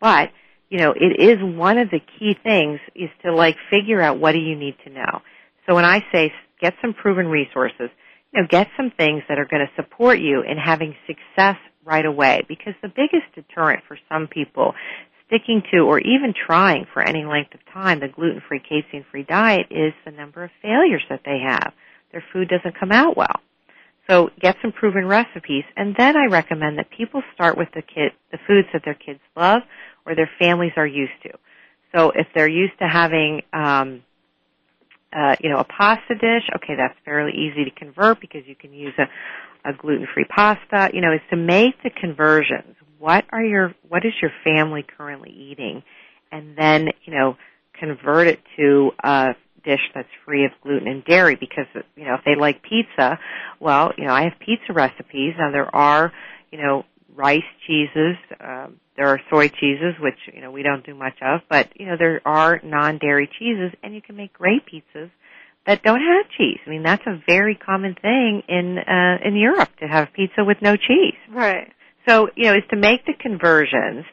But, 0.00 0.30
you 0.68 0.78
know, 0.78 0.92
it 0.92 1.20
is 1.20 1.38
one 1.40 1.78
of 1.78 1.90
the 1.90 2.00
key 2.18 2.36
things 2.42 2.80
is 2.94 3.10
to 3.24 3.34
like 3.34 3.56
figure 3.70 4.00
out 4.00 4.18
what 4.18 4.32
do 4.32 4.38
you 4.38 4.56
need 4.56 4.76
to 4.84 4.90
know. 4.90 5.22
So 5.66 5.74
when 5.74 5.84
I 5.84 6.00
say 6.12 6.32
get 6.60 6.74
some 6.82 6.92
proven 6.92 7.26
resources, 7.28 7.90
you 8.32 8.42
know, 8.42 8.48
get 8.50 8.68
some 8.76 8.90
things 8.90 9.22
that 9.28 9.38
are 9.38 9.46
going 9.46 9.64
to 9.64 9.82
support 9.82 10.18
you 10.18 10.42
in 10.42 10.56
having 10.58 10.96
success 11.06 11.56
right 11.84 12.04
away 12.04 12.42
because 12.48 12.74
the 12.82 12.88
biggest 12.88 13.32
deterrent 13.34 13.84
for 13.86 13.96
some 14.08 14.26
people 14.26 14.74
sticking 15.26 15.62
to 15.72 15.80
or 15.80 16.00
even 16.00 16.34
trying 16.34 16.86
for 16.92 17.02
any 17.02 17.24
length 17.24 17.54
of 17.54 17.60
time 17.72 18.00
the 18.00 18.08
gluten-free, 18.08 18.60
casein-free 18.68 19.24
diet 19.24 19.66
is 19.70 19.92
the 20.04 20.10
number 20.10 20.42
of 20.42 20.50
failures 20.60 21.04
that 21.08 21.20
they 21.24 21.38
have. 21.46 21.72
Their 22.14 22.24
food 22.32 22.48
doesn't 22.48 22.78
come 22.78 22.92
out 22.92 23.16
well. 23.16 23.40
So 24.08 24.30
get 24.40 24.56
some 24.62 24.70
proven 24.70 25.06
recipes 25.06 25.64
and 25.76 25.96
then 25.98 26.16
I 26.16 26.26
recommend 26.26 26.78
that 26.78 26.88
people 26.96 27.22
start 27.34 27.58
with 27.58 27.68
the 27.74 27.82
kid, 27.82 28.12
the 28.30 28.38
foods 28.46 28.68
that 28.72 28.82
their 28.84 28.94
kids 28.94 29.18
love 29.36 29.62
or 30.06 30.14
their 30.14 30.30
families 30.38 30.72
are 30.76 30.86
used 30.86 31.12
to. 31.24 31.30
So 31.92 32.12
if 32.14 32.28
they're 32.32 32.48
used 32.48 32.78
to 32.78 32.86
having, 32.86 33.42
um, 33.52 34.04
uh, 35.12 35.34
you 35.40 35.50
know, 35.50 35.58
a 35.58 35.64
pasta 35.64 36.14
dish, 36.14 36.48
okay, 36.54 36.74
that's 36.76 36.94
fairly 37.04 37.32
easy 37.32 37.64
to 37.64 37.70
convert 37.70 38.20
because 38.20 38.42
you 38.46 38.54
can 38.54 38.72
use 38.72 38.94
a, 38.98 39.70
a 39.70 39.72
gluten-free 39.72 40.26
pasta. 40.26 40.90
You 40.92 41.00
know, 41.00 41.12
is 41.12 41.20
to 41.30 41.36
make 41.36 41.82
the 41.82 41.90
conversions. 41.90 42.76
What 42.98 43.24
are 43.30 43.42
your, 43.42 43.74
what 43.88 44.04
is 44.04 44.12
your 44.20 44.32
family 44.44 44.84
currently 44.96 45.30
eating? 45.30 45.82
And 46.32 46.56
then, 46.56 46.88
you 47.04 47.14
know, 47.14 47.36
convert 47.78 48.28
it 48.28 48.40
to 48.56 48.90
a 49.02 49.34
dish 49.64 49.80
that's 49.94 50.08
free 50.24 50.44
of 50.44 50.52
gluten 50.62 50.88
and 50.88 51.04
dairy 51.04 51.36
because, 51.36 51.66
you 51.96 52.04
know, 52.04 52.14
if 52.14 52.24
they 52.24 52.34
like 52.34 52.62
pizza, 52.62 53.18
well, 53.60 53.92
you 53.96 54.04
know, 54.04 54.12
I 54.12 54.22
have 54.24 54.38
pizza 54.38 54.72
recipes. 54.72 55.34
Now 55.38 55.50
there 55.50 55.74
are, 55.74 56.12
you 56.50 56.58
know, 56.58 56.84
rice 57.14 57.42
cheeses, 57.66 58.16
um, 58.40 58.80
there 58.96 59.08
are 59.08 59.20
soy 59.30 59.48
cheeses, 59.48 59.94
which, 60.00 60.18
you 60.32 60.40
know, 60.40 60.50
we 60.50 60.62
don't 60.62 60.84
do 60.84 60.94
much 60.94 61.14
of, 61.22 61.40
but, 61.48 61.68
you 61.78 61.86
know, 61.86 61.96
there 61.98 62.20
are 62.24 62.60
non-dairy 62.62 63.28
cheeses 63.38 63.72
and 63.82 63.94
you 63.94 64.02
can 64.02 64.16
make 64.16 64.32
great 64.32 64.62
pizzas 64.66 65.10
that 65.66 65.82
don't 65.82 66.00
have 66.00 66.30
cheese. 66.36 66.58
I 66.66 66.70
mean, 66.70 66.82
that's 66.82 67.06
a 67.06 67.20
very 67.26 67.54
common 67.54 67.94
thing 67.94 68.42
in, 68.48 68.78
uh, 68.78 69.26
in 69.26 69.36
Europe 69.36 69.70
to 69.80 69.86
have 69.86 70.12
pizza 70.12 70.44
with 70.44 70.58
no 70.60 70.76
cheese. 70.76 71.16
Right. 71.30 71.72
So, 72.06 72.28
you 72.36 72.44
know, 72.44 72.54
is 72.54 72.64
to 72.70 72.76
make 72.76 73.06
the 73.06 73.14
conversions 73.18 74.04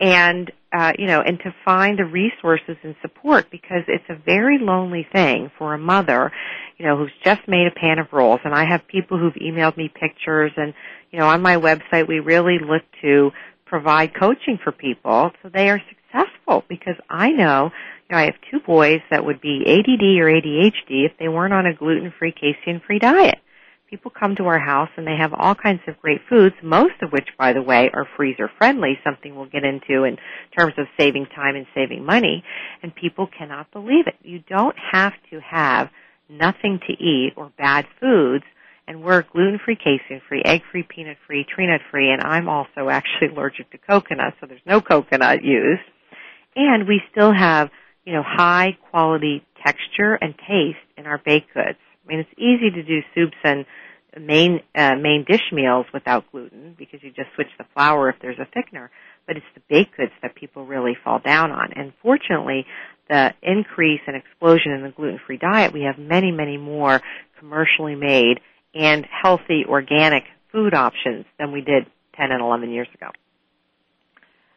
and, 0.00 0.50
uh, 0.74 0.92
you 0.98 1.06
know, 1.06 1.20
and 1.20 1.38
to 1.38 1.54
find 1.64 1.98
the 1.98 2.04
resources 2.04 2.76
and 2.82 2.96
support 3.00 3.48
because 3.50 3.82
it's 3.86 4.04
a 4.08 4.16
very 4.16 4.58
lonely 4.58 5.06
thing 5.12 5.50
for 5.56 5.72
a 5.72 5.78
mother, 5.78 6.32
you 6.78 6.84
know, 6.84 6.96
who's 6.96 7.12
just 7.24 7.42
made 7.46 7.68
a 7.68 7.70
pan 7.70 8.00
of 8.00 8.08
rolls. 8.12 8.40
And 8.44 8.52
I 8.52 8.64
have 8.64 8.86
people 8.88 9.16
who've 9.16 9.34
emailed 9.34 9.76
me 9.76 9.88
pictures 9.88 10.50
and, 10.56 10.74
you 11.12 11.20
know, 11.20 11.28
on 11.28 11.42
my 11.42 11.56
website 11.56 12.08
we 12.08 12.18
really 12.18 12.58
look 12.58 12.82
to 13.02 13.30
provide 13.66 14.18
coaching 14.18 14.58
for 14.62 14.72
people 14.72 15.30
so 15.42 15.48
they 15.48 15.70
are 15.70 15.80
successful 15.88 16.64
because 16.68 16.96
I 17.08 17.30
know, 17.30 17.70
you 18.08 18.16
know, 18.16 18.18
I 18.18 18.24
have 18.24 18.34
two 18.50 18.58
boys 18.58 19.00
that 19.12 19.24
would 19.24 19.40
be 19.40 19.62
ADD 19.64 20.20
or 20.20 20.26
ADHD 20.26 21.06
if 21.06 21.12
they 21.20 21.28
weren't 21.28 21.54
on 21.54 21.66
a 21.66 21.74
gluten-free, 21.74 22.32
casein-free 22.32 22.98
diet. 22.98 23.38
People 23.90 24.10
come 24.10 24.34
to 24.36 24.44
our 24.44 24.58
house 24.58 24.88
and 24.96 25.06
they 25.06 25.16
have 25.16 25.32
all 25.34 25.54
kinds 25.54 25.80
of 25.86 26.00
great 26.00 26.20
foods, 26.28 26.54
most 26.62 26.94
of 27.02 27.12
which, 27.12 27.28
by 27.38 27.52
the 27.52 27.62
way, 27.62 27.90
are 27.92 28.08
freezer 28.16 28.50
friendly, 28.58 28.98
something 29.04 29.36
we'll 29.36 29.46
get 29.46 29.64
into 29.64 30.04
in 30.04 30.16
terms 30.58 30.74
of 30.78 30.86
saving 30.98 31.26
time 31.26 31.54
and 31.54 31.66
saving 31.74 32.04
money, 32.04 32.42
and 32.82 32.94
people 32.94 33.26
cannot 33.26 33.70
believe 33.72 34.06
it. 34.06 34.14
You 34.22 34.40
don't 34.48 34.76
have 34.92 35.12
to 35.30 35.40
have 35.40 35.90
nothing 36.28 36.80
to 36.86 36.92
eat 36.92 37.34
or 37.36 37.52
bad 37.58 37.86
foods 38.00 38.44
and 38.86 39.02
we're 39.02 39.22
gluten-free, 39.22 39.76
casein-free, 39.76 40.42
egg-free, 40.44 40.86
peanut-free, 40.88 41.46
tree 41.54 41.66
nut-free, 41.66 42.10
and 42.10 42.22
I'm 42.22 42.48
also 42.48 42.90
actually 42.90 43.28
allergic 43.28 43.70
to 43.70 43.78
coconut, 43.78 44.34
so 44.40 44.46
there's 44.46 44.60
no 44.66 44.80
coconut 44.80 45.42
used. 45.42 45.82
And 46.54 46.86
we 46.86 47.00
still 47.10 47.32
have, 47.32 47.70
you 48.04 48.12
know, 48.12 48.22
high 48.22 48.76
quality 48.90 49.44
texture 49.64 50.14
and 50.14 50.34
taste 50.36 50.84
in 50.98 51.06
our 51.06 51.18
baked 51.18 51.54
goods. 51.54 51.78
I 52.04 52.08
mean, 52.08 52.20
it's 52.20 52.38
easy 52.38 52.70
to 52.70 52.82
do 52.82 53.00
soups 53.14 53.36
and 53.44 53.64
main 54.20 54.60
uh, 54.74 54.94
main 54.94 55.24
dish 55.26 55.42
meals 55.52 55.86
without 55.92 56.30
gluten 56.30 56.74
because 56.78 57.02
you 57.02 57.10
just 57.10 57.28
switch 57.34 57.48
the 57.58 57.64
flour 57.74 58.10
if 58.10 58.16
there's 58.20 58.38
a 58.38 58.46
thickener. 58.56 58.88
But 59.26 59.36
it's 59.36 59.46
the 59.54 59.62
baked 59.68 59.96
goods 59.96 60.12
that 60.22 60.34
people 60.34 60.66
really 60.66 60.96
fall 61.02 61.18
down 61.18 61.50
on. 61.50 61.72
And 61.74 61.92
fortunately, 62.02 62.66
the 63.08 63.30
increase 63.42 64.00
and 64.06 64.16
explosion 64.16 64.72
in 64.72 64.82
the 64.82 64.90
gluten-free 64.90 65.38
diet, 65.38 65.72
we 65.72 65.82
have 65.82 65.98
many, 65.98 66.30
many 66.30 66.56
more 66.56 67.00
commercially 67.38 67.94
made 67.94 68.40
and 68.74 69.06
healthy 69.22 69.64
organic 69.68 70.24
food 70.52 70.74
options 70.74 71.24
than 71.38 71.52
we 71.52 71.60
did 71.60 71.84
10 72.16 72.30
and 72.32 72.40
11 72.40 72.70
years 72.70 72.88
ago. 72.94 73.10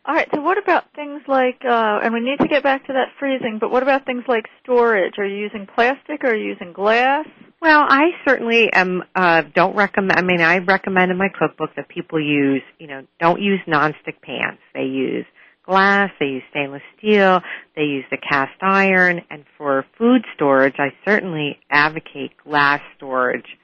All 0.08 0.14
right. 0.14 0.28
So 0.34 0.40
what 0.40 0.58
about 0.58 0.86
things 0.96 1.22
like, 1.28 1.60
uh, 1.66 2.00
and 2.02 2.14
we 2.14 2.22
need 2.22 2.40
to 2.40 2.48
get 2.48 2.64
back 2.64 2.88
to 2.88 2.94
that 2.94 3.10
freezing, 3.20 3.58
but 3.60 3.72
what 3.72 3.84
about 3.84 4.06
things 4.06 4.24
like 4.26 4.46
storage? 4.64 5.16
Are 5.18 5.26
you 5.26 5.38
using 5.38 5.68
plastic 5.68 6.24
or 6.24 6.28
are 6.28 6.36
you 6.36 6.54
using 6.54 6.72
glass? 6.72 7.26
Well, 7.62 7.86
I 7.86 8.12
certainly 8.26 8.72
am, 8.72 9.04
uh, 9.16 9.42
don't 9.54 9.76
recommend, 9.76 10.18
I 10.18 10.22
mean, 10.22 10.40
I 10.40 10.60
recommend 10.60 11.12
in 11.12 11.18
my 11.18 11.28
cookbook 11.38 11.72
that 11.76 11.90
people 11.90 12.22
use, 12.22 12.62
you 12.80 12.88
know, 12.88 13.06
don't 13.20 13.42
use 13.42 13.60
nonstick 13.68 14.22
pans. 14.22 14.60
They 14.74 14.84
use 14.84 15.26
glass, 15.66 16.10
they 16.22 16.28
use 16.28 16.44
stainless 16.52 16.84
steel, 16.98 17.42
they 17.76 17.84
use 17.84 18.06
the 18.10 18.18
cast 18.18 18.62
iron, 18.62 19.24
and 19.30 19.44
for 19.58 19.86
food 19.98 20.24
storage, 20.36 20.76
I 20.78 20.94
certainly 21.04 21.60
advocate 21.70 22.32
glass 22.46 22.80
storage 22.96 23.58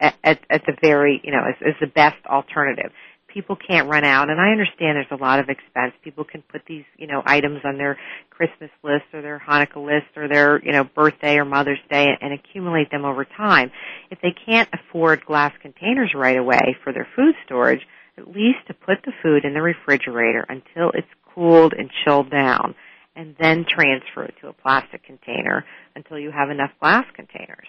at, 0.00 0.14
at, 0.22 0.40
the 0.48 0.76
very, 0.80 1.20
you 1.24 1.32
know, 1.32 1.42
as, 1.48 1.56
as 1.66 1.74
the 1.80 1.88
best 1.88 2.24
alternative. 2.26 2.92
People 3.32 3.56
can't 3.56 3.88
run 3.88 4.04
out, 4.04 4.30
and 4.30 4.40
I 4.40 4.50
understand 4.50 4.96
there's 4.96 5.06
a 5.10 5.22
lot 5.22 5.38
of 5.38 5.48
expense. 5.48 5.92
People 6.02 6.24
can 6.24 6.42
put 6.42 6.62
these, 6.66 6.84
you 6.96 7.06
know, 7.06 7.22
items 7.26 7.60
on 7.64 7.76
their 7.76 7.98
Christmas 8.30 8.70
list 8.82 9.04
or 9.12 9.20
their 9.20 9.38
Hanukkah 9.46 9.84
list 9.84 10.16
or 10.16 10.28
their, 10.28 10.64
you 10.64 10.72
know, 10.72 10.84
birthday 10.84 11.36
or 11.36 11.44
Mother's 11.44 11.78
Day 11.90 12.06
and, 12.06 12.18
and 12.20 12.32
accumulate 12.32 12.90
them 12.90 13.04
over 13.04 13.24
time. 13.24 13.70
If 14.10 14.20
they 14.22 14.34
can't 14.46 14.68
afford 14.72 15.26
glass 15.26 15.52
containers 15.60 16.12
right 16.14 16.38
away 16.38 16.76
for 16.82 16.92
their 16.92 17.06
food 17.14 17.34
storage, 17.44 17.82
at 18.16 18.28
least 18.28 18.66
to 18.66 18.74
put 18.74 18.98
the 19.04 19.12
food 19.22 19.44
in 19.44 19.54
the 19.54 19.62
refrigerator 19.62 20.44
until 20.48 20.90
it's 20.94 21.06
cooled 21.34 21.72
and 21.72 21.90
chilled 22.04 22.30
down 22.30 22.74
and 23.14 23.34
then 23.40 23.66
transfer 23.68 24.24
it 24.24 24.34
to 24.40 24.48
a 24.48 24.52
plastic 24.52 25.04
container 25.04 25.64
until 25.94 26.18
you 26.18 26.30
have 26.30 26.50
enough 26.50 26.70
glass 26.80 27.04
containers. 27.14 27.66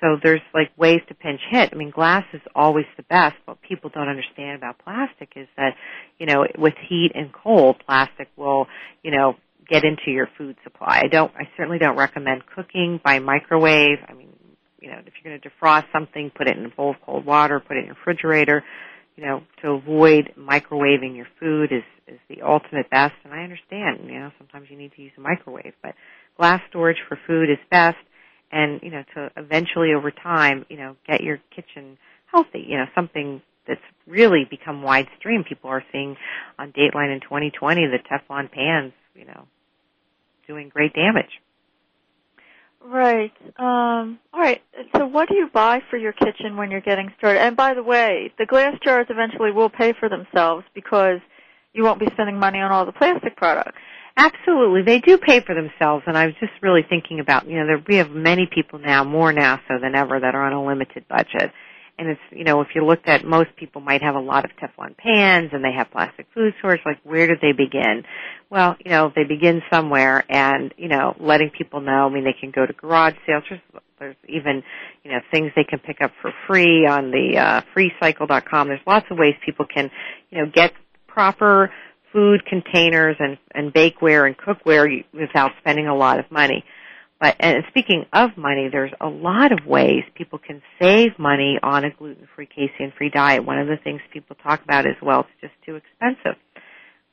So 0.00 0.18
there's 0.22 0.42
like 0.52 0.70
ways 0.76 1.00
to 1.08 1.14
pinch 1.14 1.40
hit. 1.50 1.70
I 1.72 1.76
mean, 1.76 1.90
glass 1.90 2.24
is 2.34 2.42
always 2.54 2.84
the 2.96 3.02
best. 3.04 3.36
What 3.46 3.60
people 3.62 3.90
don't 3.92 4.08
understand 4.08 4.56
about 4.56 4.78
plastic 4.78 5.30
is 5.36 5.48
that, 5.56 5.74
you 6.18 6.26
know, 6.26 6.46
with 6.58 6.74
heat 6.88 7.12
and 7.14 7.32
cold, 7.32 7.76
plastic 7.86 8.28
will, 8.36 8.66
you 9.02 9.10
know, 9.10 9.36
get 9.68 9.84
into 9.84 10.10
your 10.10 10.28
food 10.36 10.56
supply. 10.62 11.00
I 11.04 11.08
don't, 11.08 11.32
I 11.34 11.48
certainly 11.56 11.78
don't 11.78 11.96
recommend 11.96 12.42
cooking 12.54 13.00
by 13.02 13.18
microwave. 13.20 13.98
I 14.06 14.12
mean, 14.12 14.28
you 14.80 14.90
know, 14.90 14.98
if 15.04 15.14
you're 15.22 15.32
going 15.32 15.40
to 15.40 15.48
defrost 15.48 15.84
something, 15.92 16.30
put 16.36 16.46
it 16.46 16.56
in 16.56 16.66
a 16.66 16.68
bowl 16.68 16.90
of 16.90 16.96
cold 17.04 17.24
water, 17.24 17.58
put 17.58 17.76
it 17.76 17.80
in 17.80 17.86
your 17.86 17.94
refrigerator. 17.94 18.62
You 19.16 19.24
know, 19.24 19.42
to 19.62 19.70
avoid 19.70 20.34
microwaving 20.38 21.16
your 21.16 21.26
food 21.40 21.72
is 21.72 21.82
is 22.06 22.20
the 22.28 22.42
ultimate 22.42 22.90
best. 22.90 23.14
And 23.24 23.32
I 23.32 23.42
understand, 23.42 24.00
you 24.04 24.20
know, 24.20 24.30
sometimes 24.38 24.68
you 24.70 24.76
need 24.76 24.92
to 24.94 25.02
use 25.02 25.12
a 25.16 25.20
microwave, 25.20 25.72
but 25.82 25.94
glass 26.36 26.60
storage 26.68 26.98
for 27.08 27.18
food 27.26 27.50
is 27.50 27.56
best 27.70 27.96
and 28.52 28.80
you 28.82 28.90
know 28.90 29.02
to 29.14 29.30
eventually 29.36 29.92
over 29.94 30.10
time 30.10 30.64
you 30.68 30.76
know 30.76 30.96
get 31.06 31.22
your 31.22 31.38
kitchen 31.54 31.98
healthy. 32.26 32.64
You 32.66 32.78
know 32.78 32.86
something 32.94 33.42
that's 33.66 33.80
really 34.06 34.46
become 34.48 34.82
widestream 34.82 35.46
people 35.46 35.70
are 35.70 35.84
seeing 35.92 36.16
on 36.58 36.72
dateline 36.72 37.12
in 37.12 37.20
2020 37.20 37.86
the 37.86 37.98
teflon 37.98 38.50
pans 38.50 38.92
you 39.14 39.24
know 39.24 39.46
doing 40.46 40.68
great 40.68 40.94
damage. 40.94 41.40
Right. 42.84 43.32
Um 43.56 44.18
all 44.32 44.40
right. 44.40 44.62
So 44.96 45.06
what 45.06 45.28
do 45.28 45.34
you 45.34 45.48
buy 45.52 45.80
for 45.90 45.96
your 45.96 46.12
kitchen 46.12 46.56
when 46.56 46.70
you're 46.70 46.80
getting 46.80 47.12
started? 47.18 47.40
And 47.40 47.56
by 47.56 47.74
the 47.74 47.82
way 47.82 48.32
the 48.38 48.46
glass 48.46 48.76
jars 48.84 49.06
eventually 49.10 49.50
will 49.50 49.70
pay 49.70 49.92
for 49.98 50.08
themselves 50.08 50.64
because 50.74 51.18
you 51.72 51.82
won't 51.82 52.00
be 52.00 52.06
spending 52.12 52.38
money 52.38 52.60
on 52.60 52.70
all 52.70 52.86
the 52.86 52.92
plastic 52.92 53.36
products 53.36 53.78
Absolutely, 54.18 54.82
they 54.82 55.00
do 55.00 55.18
pay 55.18 55.40
for 55.40 55.54
themselves, 55.54 56.04
and 56.06 56.16
I 56.16 56.24
was 56.24 56.34
just 56.40 56.52
really 56.62 56.80
thinking 56.88 57.20
about 57.20 57.46
you 57.46 57.58
know 57.58 57.66
there, 57.66 57.84
we 57.86 57.96
have 57.96 58.10
many 58.10 58.48
people 58.52 58.78
now, 58.78 59.04
more 59.04 59.30
now 59.30 59.60
so 59.68 59.74
than 59.80 59.94
ever, 59.94 60.18
that 60.18 60.34
are 60.34 60.46
on 60.46 60.54
a 60.54 60.64
limited 60.64 61.06
budget, 61.06 61.52
and 61.98 62.08
it's 62.08 62.20
you 62.30 62.44
know 62.44 62.62
if 62.62 62.68
you 62.74 62.82
looked 62.82 63.08
at 63.08 63.26
most 63.26 63.50
people 63.56 63.82
might 63.82 64.02
have 64.02 64.14
a 64.14 64.20
lot 64.20 64.46
of 64.46 64.52
Teflon 64.52 64.96
pans 64.96 65.50
and 65.52 65.62
they 65.62 65.72
have 65.76 65.90
plastic 65.90 66.26
food 66.32 66.54
storage. 66.60 66.80
Like 66.86 66.98
where 67.04 67.26
do 67.26 67.34
they 67.42 67.52
begin? 67.52 68.04
Well, 68.48 68.76
you 68.82 68.90
know 68.90 69.12
they 69.14 69.24
begin 69.24 69.60
somewhere, 69.70 70.24
and 70.30 70.72
you 70.78 70.88
know 70.88 71.14
letting 71.20 71.50
people 71.50 71.82
know. 71.82 72.06
I 72.06 72.08
mean 72.08 72.24
they 72.24 72.36
can 72.38 72.52
go 72.52 72.64
to 72.64 72.72
garage 72.72 73.16
sales. 73.26 73.44
There's, 73.50 73.60
there's 73.98 74.16
even 74.30 74.62
you 75.04 75.10
know 75.10 75.18
things 75.30 75.52
they 75.54 75.64
can 75.64 75.78
pick 75.78 76.00
up 76.00 76.12
for 76.22 76.32
free 76.46 76.86
on 76.86 77.10
the 77.10 77.36
uh, 77.38 77.60
freecycle.com. 77.76 78.68
There's 78.68 78.80
lots 78.86 79.04
of 79.10 79.18
ways 79.18 79.34
people 79.44 79.66
can 79.66 79.90
you 80.30 80.38
know 80.38 80.50
get 80.50 80.72
proper 81.06 81.70
food 82.16 82.46
containers 82.46 83.14
and, 83.18 83.36
and 83.54 83.74
bakeware 83.74 84.26
and 84.26 84.38
cookware 84.38 85.04
without 85.12 85.50
spending 85.60 85.86
a 85.86 85.94
lot 85.94 86.18
of 86.18 86.24
money. 86.30 86.64
But 87.20 87.36
and 87.40 87.62
speaking 87.68 88.06
of 88.10 88.30
money, 88.38 88.70
there's 88.72 88.92
a 89.02 89.08
lot 89.08 89.52
of 89.52 89.66
ways 89.66 90.02
people 90.14 90.38
can 90.38 90.62
save 90.80 91.18
money 91.18 91.58
on 91.62 91.84
a 91.84 91.90
gluten-free, 91.90 92.46
casein-free 92.46 93.10
diet. 93.10 93.44
One 93.44 93.58
of 93.58 93.66
the 93.66 93.76
things 93.76 94.00
people 94.14 94.34
talk 94.42 94.62
about 94.64 94.86
is, 94.86 94.94
well, 95.02 95.20
it's 95.20 95.40
just 95.42 95.52
too 95.66 95.76
expensive. 95.76 96.40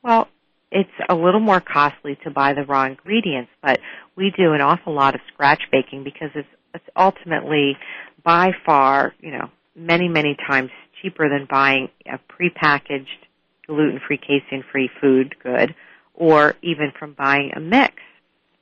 Well, 0.02 0.28
it's 0.70 0.88
a 1.10 1.14
little 1.14 1.40
more 1.40 1.60
costly 1.60 2.18
to 2.24 2.30
buy 2.30 2.54
the 2.54 2.64
raw 2.64 2.86
ingredients, 2.86 3.50
but 3.62 3.80
we 4.16 4.32
do 4.36 4.54
an 4.54 4.62
awful 4.62 4.94
lot 4.94 5.14
of 5.14 5.20
scratch 5.32 5.62
baking 5.70 6.04
because 6.04 6.30
it's 6.34 6.48
it's 6.72 6.84
ultimately 6.96 7.76
by 8.24 8.52
far, 8.64 9.12
you 9.20 9.32
know, 9.32 9.50
many, 9.76 10.08
many 10.08 10.34
times 10.48 10.70
cheaper 11.00 11.28
than 11.28 11.46
buying 11.48 11.88
a 12.06 12.18
prepackaged 12.18 13.23
gluten-free, 13.66 14.18
casein-free 14.18 14.90
food 15.00 15.36
good 15.42 15.74
or 16.14 16.54
even 16.62 16.92
from 16.98 17.12
buying 17.12 17.52
a 17.56 17.60
mix. 17.60 17.94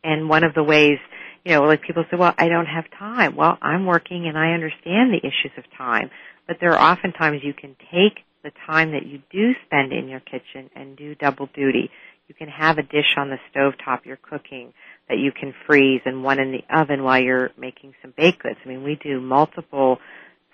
And 0.02 0.28
one 0.28 0.44
of 0.44 0.54
the 0.54 0.62
ways, 0.62 0.98
you 1.44 1.52
know, 1.52 1.62
like 1.62 1.82
people 1.82 2.04
say, 2.10 2.16
well, 2.16 2.34
I 2.36 2.48
don't 2.48 2.66
have 2.66 2.84
time. 2.98 3.36
Well, 3.36 3.58
I'm 3.60 3.86
working 3.86 4.26
and 4.26 4.36
I 4.38 4.52
understand 4.52 5.12
the 5.12 5.18
issues 5.18 5.52
of 5.56 5.64
time, 5.76 6.10
but 6.46 6.56
there 6.60 6.72
are 6.72 6.78
often 6.78 7.12
times 7.12 7.40
you 7.44 7.54
can 7.54 7.76
take 7.92 8.24
the 8.42 8.52
time 8.66 8.92
that 8.92 9.06
you 9.06 9.22
do 9.30 9.52
spend 9.66 9.92
in 9.92 10.08
your 10.08 10.20
kitchen 10.20 10.70
and 10.74 10.96
do 10.96 11.14
double 11.14 11.48
duty. 11.54 11.90
You 12.28 12.34
can 12.34 12.48
have 12.48 12.78
a 12.78 12.82
dish 12.82 13.14
on 13.16 13.28
the 13.28 13.38
stove 13.50 13.74
top 13.84 14.06
you're 14.06 14.16
cooking 14.16 14.72
that 15.08 15.18
you 15.18 15.30
can 15.32 15.54
freeze 15.66 16.00
and 16.04 16.24
one 16.24 16.40
in 16.40 16.52
the 16.52 16.64
oven 16.74 17.02
while 17.02 17.22
you're 17.22 17.50
making 17.58 17.94
some 18.00 18.14
baked 18.16 18.42
goods. 18.42 18.58
I 18.64 18.68
mean, 18.68 18.82
we 18.82 18.98
do 19.02 19.20
multiple 19.20 19.98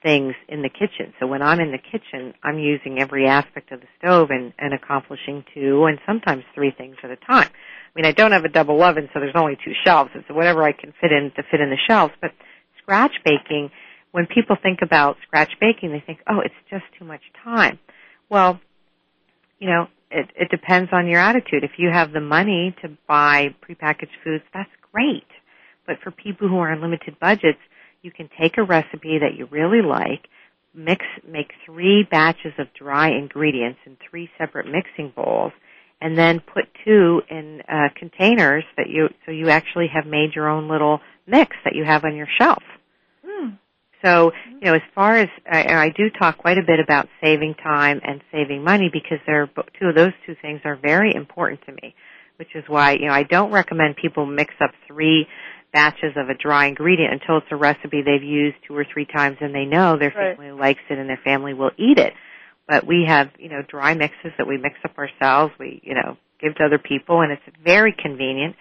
things 0.02 0.34
in 0.48 0.62
the 0.62 0.68
kitchen. 0.68 1.12
So 1.18 1.26
when 1.26 1.42
I'm 1.42 1.60
in 1.60 1.72
the 1.72 1.78
kitchen, 1.78 2.34
I'm 2.42 2.58
using 2.58 2.98
every 3.00 3.26
aspect 3.26 3.72
of 3.72 3.80
the 3.80 3.86
stove 3.98 4.30
and, 4.30 4.52
and 4.58 4.72
accomplishing 4.72 5.44
two 5.54 5.84
and 5.84 5.98
sometimes 6.06 6.44
three 6.54 6.72
things 6.76 6.96
at 7.02 7.10
a 7.10 7.16
time. 7.16 7.48
I 7.48 7.90
mean, 7.94 8.04
I 8.04 8.12
don't 8.12 8.32
have 8.32 8.44
a 8.44 8.48
double 8.48 8.82
oven, 8.82 9.08
so 9.12 9.20
there's 9.20 9.34
only 9.34 9.56
two 9.64 9.72
shelves. 9.84 10.10
It's 10.14 10.28
whatever 10.30 10.62
I 10.62 10.72
can 10.72 10.92
fit 11.00 11.10
in 11.10 11.32
to 11.36 11.42
fit 11.50 11.60
in 11.60 11.70
the 11.70 11.78
shelves. 11.88 12.14
But 12.20 12.30
scratch 12.80 13.12
baking, 13.24 13.70
when 14.12 14.26
people 14.26 14.56
think 14.62 14.80
about 14.82 15.16
scratch 15.26 15.52
baking, 15.60 15.92
they 15.92 16.02
think, 16.04 16.20
oh, 16.28 16.40
it's 16.40 16.54
just 16.70 16.84
too 16.98 17.04
much 17.04 17.22
time. 17.42 17.78
Well, 18.30 18.60
you 19.58 19.68
know, 19.68 19.88
it, 20.10 20.30
it 20.36 20.50
depends 20.50 20.90
on 20.92 21.06
your 21.06 21.20
attitude. 21.20 21.64
If 21.64 21.72
you 21.78 21.90
have 21.90 22.12
the 22.12 22.20
money 22.20 22.74
to 22.82 22.96
buy 23.06 23.54
prepackaged 23.68 24.14
foods, 24.24 24.44
that's 24.54 24.70
great. 24.92 25.26
But 25.86 25.96
for 26.02 26.10
people 26.10 26.48
who 26.48 26.58
are 26.58 26.70
on 26.70 26.80
limited 26.80 27.18
budgets, 27.18 27.58
you 28.02 28.10
can 28.10 28.28
take 28.40 28.58
a 28.58 28.62
recipe 28.62 29.18
that 29.18 29.36
you 29.36 29.46
really 29.50 29.82
like, 29.82 30.28
mix, 30.74 31.04
make 31.26 31.50
three 31.66 32.06
batches 32.10 32.52
of 32.58 32.66
dry 32.74 33.10
ingredients 33.10 33.78
in 33.86 33.96
three 34.08 34.28
separate 34.38 34.66
mixing 34.66 35.12
bowls, 35.14 35.52
and 36.00 36.16
then 36.16 36.40
put 36.40 36.64
two 36.84 37.20
in 37.28 37.60
uh, 37.68 37.88
containers 37.96 38.64
that 38.76 38.88
you, 38.88 39.08
so 39.26 39.32
you 39.32 39.48
actually 39.48 39.88
have 39.92 40.06
made 40.06 40.34
your 40.34 40.48
own 40.48 40.68
little 40.68 41.00
mix 41.26 41.56
that 41.64 41.74
you 41.74 41.84
have 41.84 42.04
on 42.04 42.14
your 42.14 42.28
shelf. 42.38 42.62
Hmm. 43.26 43.48
So, 44.04 44.30
you 44.60 44.66
know, 44.66 44.74
as 44.74 44.82
far 44.94 45.16
as 45.16 45.28
I, 45.50 45.64
I 45.64 45.88
do 45.90 46.08
talk 46.10 46.38
quite 46.38 46.58
a 46.58 46.62
bit 46.62 46.78
about 46.78 47.08
saving 47.20 47.54
time 47.54 48.00
and 48.04 48.22
saving 48.30 48.62
money 48.62 48.90
because 48.92 49.18
they're 49.26 49.50
two 49.78 49.86
of 49.86 49.96
those 49.96 50.12
two 50.24 50.36
things 50.40 50.60
are 50.64 50.76
very 50.76 51.12
important 51.14 51.60
to 51.66 51.72
me, 51.72 51.94
which 52.36 52.54
is 52.54 52.62
why 52.68 52.92
you 52.92 53.06
know 53.06 53.12
I 53.12 53.24
don't 53.24 53.50
recommend 53.50 53.96
people 53.96 54.24
mix 54.24 54.54
up 54.60 54.70
three 54.86 55.26
batches 55.72 56.12
of 56.16 56.28
a 56.28 56.34
dry 56.34 56.66
ingredient 56.66 57.12
until 57.12 57.38
it's 57.38 57.46
a 57.50 57.56
recipe 57.56 58.02
they've 58.02 58.22
used 58.22 58.56
two 58.66 58.76
or 58.76 58.84
three 58.92 59.06
times 59.06 59.36
and 59.40 59.54
they 59.54 59.64
know 59.64 59.98
their 59.98 60.12
Right. 60.16 60.36
family 60.36 60.52
likes 60.52 60.80
it 60.88 60.98
and 60.98 61.08
their 61.08 61.20
family 61.22 61.54
will 61.54 61.70
eat 61.76 61.98
it. 61.98 62.14
But 62.66 62.86
we 62.86 63.04
have, 63.06 63.30
you 63.38 63.48
know, 63.48 63.62
dry 63.62 63.94
mixes 63.94 64.32
that 64.36 64.46
we 64.46 64.58
mix 64.58 64.76
up 64.84 64.96
ourselves. 64.98 65.52
We, 65.58 65.80
you 65.82 65.94
know, 65.94 66.16
give 66.40 66.54
to 66.56 66.64
other 66.64 66.78
people 66.78 67.20
and 67.22 67.32
it's 67.32 67.42
very 67.64 67.92
convenient 67.92 68.56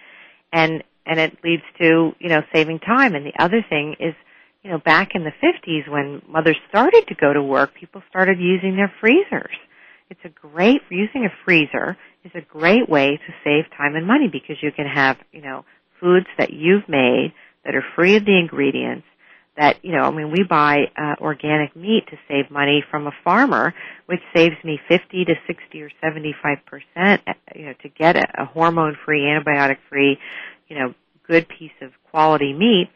and, 0.52 0.82
and 1.06 1.18
it 1.18 1.38
leads 1.44 1.62
to, 1.80 2.12
you 2.18 2.28
know, 2.28 2.42
saving 2.52 2.80
time. 2.80 3.14
And 3.14 3.24
the 3.26 3.42
other 3.42 3.64
thing 3.68 3.96
is, 4.00 4.14
you 4.62 4.70
know, 4.70 4.78
back 4.78 5.10
in 5.14 5.24
the 5.24 5.32
50s 5.42 5.88
when 5.88 6.22
mothers 6.28 6.56
started 6.68 7.06
to 7.08 7.14
go 7.14 7.32
to 7.32 7.42
work, 7.42 7.74
people 7.74 8.02
started 8.10 8.38
using 8.40 8.76
their 8.76 8.92
freezers. 9.00 9.54
It's 10.10 10.20
a 10.24 10.28
great, 10.28 10.80
using 10.90 11.26
a 11.26 11.44
freezer 11.44 11.96
is 12.24 12.32
a 12.34 12.40
great 12.40 12.88
way 12.88 13.18
to 13.18 13.32
save 13.44 13.70
time 13.76 13.94
and 13.94 14.06
money 14.06 14.28
because 14.30 14.56
you 14.62 14.72
can 14.72 14.86
have, 14.86 15.16
you 15.32 15.42
know, 15.42 15.64
foods 16.00 16.26
that 16.38 16.52
you've 16.52 16.88
made 16.88 17.32
that 17.64 17.74
are 17.74 17.84
free 17.94 18.16
of 18.16 18.24
the 18.24 18.38
ingredients 18.38 19.06
that, 19.58 19.84
you 19.84 19.92
know, 19.92 20.02
I 20.02 20.10
mean, 20.10 20.30
we 20.30 20.44
buy 20.44 20.84
uh, 20.96 21.16
organic 21.20 21.74
meat 21.74 22.06
to 22.10 22.16
save 22.28 22.50
money 22.50 22.82
from 22.90 23.06
a 23.06 23.12
farmer, 23.24 23.74
which 24.06 24.20
saves 24.34 24.54
me 24.62 24.78
50 24.88 25.24
to 25.24 25.34
60 25.46 25.82
or 25.82 25.90
75 26.00 26.58
percent, 26.64 27.22
uh, 27.26 27.32
you 27.54 27.66
know, 27.66 27.74
to 27.82 27.88
get 27.88 28.16
a, 28.16 28.42
a 28.42 28.44
hormone-free, 28.46 29.22
antibiotic-free, 29.22 30.18
you 30.68 30.78
know, 30.78 30.94
good 31.26 31.48
piece 31.48 31.72
of 31.82 31.90
quality 32.10 32.52
meat. 32.52 32.88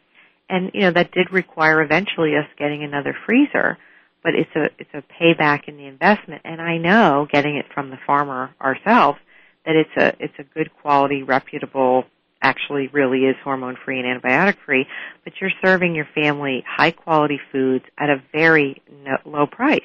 And, 0.48 0.70
you 0.72 0.82
know, 0.82 0.92
that 0.92 1.10
did 1.12 1.32
require 1.32 1.82
eventually 1.82 2.36
us 2.36 2.46
getting 2.58 2.84
another 2.84 3.16
freezer, 3.26 3.78
but 4.22 4.34
it's 4.34 4.54
a, 4.54 4.70
it's 4.78 4.94
a 4.94 5.02
payback 5.20 5.66
in 5.66 5.76
the 5.76 5.86
investment. 5.86 6.42
And 6.44 6.60
I 6.60 6.78
know, 6.78 7.26
getting 7.30 7.56
it 7.56 7.66
from 7.74 7.90
the 7.90 7.98
farmer 8.06 8.54
ourselves, 8.60 9.18
that 9.66 9.74
it's 9.74 9.96
a, 9.96 10.14
it's 10.22 10.38
a 10.38 10.44
good 10.44 10.70
quality, 10.80 11.22
reputable, 11.22 12.04
actually 12.42 12.88
really 12.88 13.20
is 13.20 13.36
hormone 13.42 13.76
free 13.84 14.00
and 14.00 14.06
antibiotic 14.06 14.56
free, 14.66 14.86
but 15.24 15.32
you're 15.40 15.52
serving 15.64 15.94
your 15.94 16.08
family 16.14 16.64
high 16.66 16.90
quality 16.90 17.40
foods 17.50 17.84
at 17.98 18.10
a 18.10 18.22
very 18.32 18.82
no, 19.04 19.16
low 19.24 19.46
price. 19.46 19.80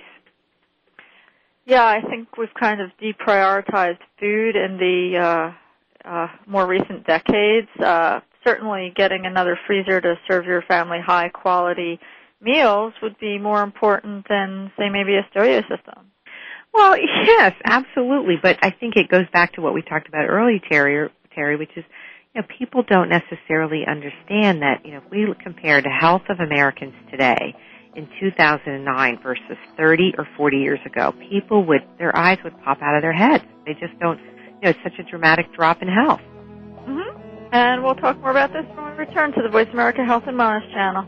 Yeah, 1.65 1.85
I 1.85 2.01
think 2.01 2.37
we've 2.37 2.53
kind 2.59 2.81
of 2.81 2.91
deprioritized 3.01 3.99
food 4.19 4.55
in 4.55 4.77
the 4.77 5.53
uh, 6.05 6.09
uh, 6.09 6.27
more 6.45 6.65
recent 6.65 7.05
decades. 7.05 7.67
Uh, 7.77 8.21
certainly, 8.45 8.93
getting 8.95 9.25
another 9.25 9.59
freezer 9.67 9.99
to 9.99 10.15
serve 10.29 10.45
your 10.45 10.61
family 10.61 10.99
high 11.05 11.29
quality 11.29 11.99
meals 12.41 12.93
would 13.01 13.19
be 13.19 13.37
more 13.37 13.63
important 13.63 14.25
than, 14.29 14.71
say, 14.77 14.89
maybe 14.89 15.15
a 15.15 15.27
stereo 15.29 15.61
system. 15.61 16.11
Well, 16.73 16.97
yes, 17.25 17.53
absolutely, 17.65 18.35
but 18.41 18.57
I 18.61 18.71
think 18.71 18.95
it 18.95 19.09
goes 19.09 19.25
back 19.33 19.53
to 19.53 19.61
what 19.61 19.73
we 19.73 19.81
talked 19.81 20.07
about 20.07 20.27
earlier, 20.29 20.59
Teri, 20.71 21.09
Teri, 21.35 21.57
which 21.59 21.71
is 21.75 21.83
you 22.37 22.43
know, 22.43 22.47
people 22.59 22.83
don't 22.87 23.09
necessarily 23.09 23.83
understand 23.87 24.61
that, 24.61 24.85
you 24.85 24.91
know, 24.91 25.01
if 25.03 25.09
we 25.09 25.25
compare 25.41 25.81
the 25.81 25.89
health 25.89 26.21
of 26.29 26.39
Americans 26.39 26.93
today 27.09 27.55
in 27.95 28.07
2009 28.19 29.19
versus 29.23 29.57
30 29.75 30.13
or 30.19 30.27
40 30.37 30.57
years 30.57 30.79
ago, 30.85 31.13
people 31.31 31.65
would, 31.65 31.81
their 31.97 32.15
eyes 32.15 32.37
would 32.43 32.53
pop 32.63 32.77
out 32.83 32.95
of 32.95 33.01
their 33.01 33.13
heads. 33.13 33.43
They 33.65 33.73
just 33.73 33.97
don't, 33.99 34.19
you 34.19 34.61
know, 34.61 34.69
it's 34.69 34.79
such 34.83 34.99
a 34.99 35.03
dramatic 35.09 35.51
drop 35.55 35.81
in 35.81 35.87
health. 35.87 36.21
Mm-hmm. 36.87 37.53
And 37.53 37.83
we'll 37.83 37.95
talk 37.95 38.19
more 38.19 38.29
about 38.29 38.53
this 38.53 38.65
when 38.75 38.85
we 38.85 38.91
return 38.91 39.31
to 39.31 39.41
the 39.41 39.49
Voice 39.49 39.69
America 39.73 40.05
Health 40.05 40.25
and 40.27 40.37
Wellness 40.37 40.71
channel. 40.71 41.07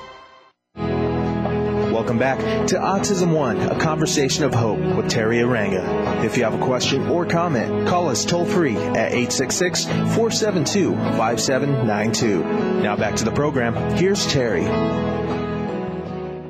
Welcome 2.01 2.17
back 2.17 2.39
to 2.69 2.77
Autism 2.77 3.31
One, 3.31 3.61
a 3.61 3.77
conversation 3.77 4.43
of 4.43 4.55
hope 4.55 4.79
with 4.79 5.05
Teri 5.05 5.43
Arranga. 5.43 6.25
If 6.25 6.35
you 6.35 6.43
have 6.45 6.55
a 6.55 6.65
question 6.65 7.07
or 7.07 7.27
comment, 7.27 7.87
call 7.87 8.09
us 8.09 8.25
toll 8.25 8.43
free 8.43 8.75
at 8.75 9.13
866 9.13 9.85
472 9.85 10.95
5792. 10.95 12.43
Now 12.81 12.95
back 12.95 13.17
to 13.17 13.23
the 13.23 13.29
program. 13.29 13.75
Here's 13.97 14.25
Teri. 14.25 14.65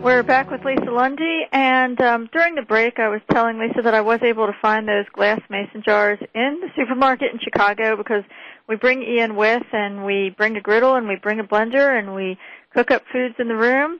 We're 0.02 0.24
back 0.24 0.50
with 0.50 0.64
Lisa 0.64 0.90
Lundy, 0.90 1.42
and 1.52 2.00
um, 2.00 2.30
during 2.32 2.56
the 2.56 2.62
break, 2.62 2.98
I 2.98 3.10
was 3.10 3.20
telling 3.30 3.60
Lisa 3.60 3.82
that 3.82 3.94
I 3.94 4.00
was 4.00 4.22
able 4.24 4.48
to 4.48 4.56
find 4.62 4.88
those 4.88 5.06
glass 5.12 5.42
mason 5.50 5.84
jars 5.84 6.20
in 6.34 6.62
the 6.62 6.70
supermarket 6.78 7.34
in 7.34 7.40
Chicago 7.44 7.98
because 7.98 8.24
we 8.70 8.78
bring 8.78 9.04
Ian 9.04 9.36
with, 9.36 9.64
and 9.74 10.06
we 10.06 10.34
bring 10.38 10.56
a 10.56 10.62
griddle, 10.62 10.96
and 10.96 11.10
we 11.10 11.18
bring 11.22 11.42
a 11.42 11.44
blender, 11.44 12.00
and 12.00 12.16
we 12.16 12.38
cook 12.74 12.90
up 12.90 13.04
foods 13.12 13.36
in 13.38 13.50
the 13.50 13.58
room. 13.58 14.00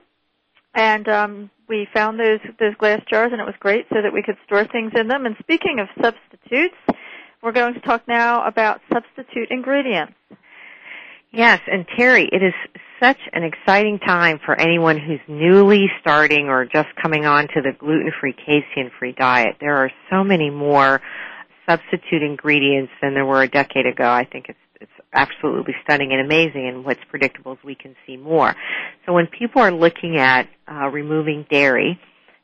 And 0.74 1.08
um, 1.08 1.50
we 1.68 1.86
found 1.92 2.18
those 2.18 2.40
those 2.58 2.74
glass 2.76 3.02
jars, 3.08 3.32
and 3.32 3.40
it 3.40 3.44
was 3.44 3.54
great 3.60 3.86
so 3.92 4.00
that 4.02 4.12
we 4.12 4.22
could 4.22 4.36
store 4.46 4.66
things 4.66 4.92
in 4.94 5.08
them. 5.08 5.26
And 5.26 5.36
speaking 5.40 5.78
of 5.80 5.88
substitutes, 6.00 6.76
we're 7.42 7.52
going 7.52 7.74
to 7.74 7.80
talk 7.80 8.06
now 8.08 8.46
about 8.46 8.80
substitute 8.92 9.50
ingredients. 9.50 10.14
Yes, 11.32 11.60
and 11.66 11.86
Teri, 11.88 12.28
it 12.30 12.42
is 12.42 12.52
such 13.00 13.18
an 13.32 13.42
exciting 13.42 13.98
time 13.98 14.38
for 14.44 14.54
anyone 14.60 14.98
who's 14.98 15.20
newly 15.26 15.90
starting 16.00 16.48
or 16.48 16.66
just 16.66 16.88
coming 17.02 17.24
on 17.24 17.48
to 17.48 17.62
the 17.62 17.72
gluten-free, 17.78 18.34
casein-free 18.34 19.12
diet. 19.12 19.56
There 19.58 19.76
are 19.76 19.90
so 20.10 20.22
many 20.22 20.50
more 20.50 21.00
substitute 21.66 22.22
ingredients 22.22 22.92
than 23.00 23.14
there 23.14 23.24
were 23.24 23.42
a 23.42 23.48
decade 23.48 23.86
ago. 23.86 24.08
I 24.08 24.24
think 24.24 24.46
it's 24.48 24.58
it's 24.71 24.71
absolutely 25.12 25.74
stunning 25.84 26.12
and 26.12 26.20
amazing, 26.20 26.68
and 26.68 26.84
what's 26.84 27.00
predictable 27.08 27.52
is 27.52 27.58
we 27.64 27.74
can 27.74 27.94
see 28.06 28.16
more. 28.16 28.54
So 29.06 29.12
when 29.12 29.26
people 29.26 29.62
are 29.62 29.72
looking 29.72 30.16
at 30.16 30.48
uh, 30.70 30.88
removing 30.88 31.46
dairy, 31.50 31.98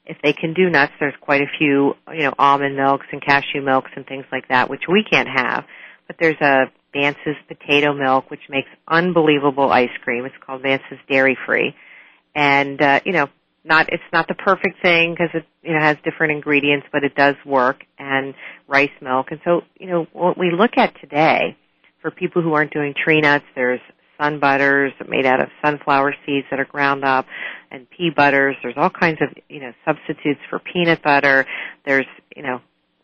if 0.07 0.17
they 0.23 0.33
can 0.33 0.55
do 0.55 0.71
nuts, 0.71 0.93
there's 0.99 1.15
quite 1.21 1.43
a 1.43 1.59
few, 1.59 1.95
you 2.13 2.23
know, 2.23 2.35
almond 2.39 2.77
milks 2.77 3.07
and 3.13 3.23
cashew 3.23 3.61
milks 3.63 3.91
and 3.95 4.07
things 4.07 4.25
like 4.33 4.49
that, 4.49 4.71
which 4.71 4.83
we 4.91 5.05
can't 5.09 5.29
have. 5.29 5.65
But 6.07 6.17
there's 6.19 6.41
a 6.41 6.65
Vance's 6.95 7.37
potato 7.47 7.93
milk, 7.93 8.31
which 8.31 8.41
makes 8.49 8.69
unbelievable 8.87 9.71
ice 9.71 9.91
cream. 10.03 10.25
It's 10.25 10.35
called 10.45 10.63
Vance's 10.63 10.99
Dairy 11.09 11.37
Free, 11.47 11.75
and 12.35 12.81
uh, 12.81 13.01
you 13.05 13.13
know, 13.13 13.29
not 13.65 13.93
it's 13.93 14.03
not 14.13 14.29
the 14.29 14.35
perfect 14.35 14.81
thing 14.81 15.13
because 15.13 15.29
it 15.35 15.45
you 15.63 15.75
know 15.75 15.81
has 15.81 15.99
different 16.03 16.33
ingredients, 16.33 16.87
but 16.91 17.05
it 17.05 17.15
does 17.15 17.35
work. 17.45 17.85
And 17.99 18.35
rice 18.67 18.91
milk, 19.03 19.27
and 19.31 19.41
so 19.45 19.61
you 19.79 19.89
know, 19.89 20.07
what 20.15 20.39
we 20.39 20.51
look 20.51 20.79
at 20.79 20.99
today 21.01 21.57
for 22.01 22.11
people 22.11 22.43
who 22.43 22.55
aren't 22.55 22.73
doing 22.73 22.95
tree 22.95 23.21
nuts, 23.21 23.45
there's 23.55 23.81
sun 24.21 24.41
butters 24.41 24.93
made 25.09 25.27
out 25.27 25.41
of 25.41 25.49
sunflower 25.65 26.15
seeds 26.27 26.47
that 26.51 26.59
are 26.59 26.65
ground 26.65 27.05
up 27.05 27.27
and 27.71 27.89
pea 27.91 28.11
butters. 28.15 28.57
There's 28.63 28.75
all 28.77 28.91
kinds 28.91 29.19
of, 29.21 29.29
you 29.49 29.61
know, 29.61 29.73
substitutes 29.85 30.41
for 30.51 30.59
peanut 30.59 31.03
butter. 31.03 31.47
There's, 31.87 32.07
you 32.35 32.43
know, 32.43 32.61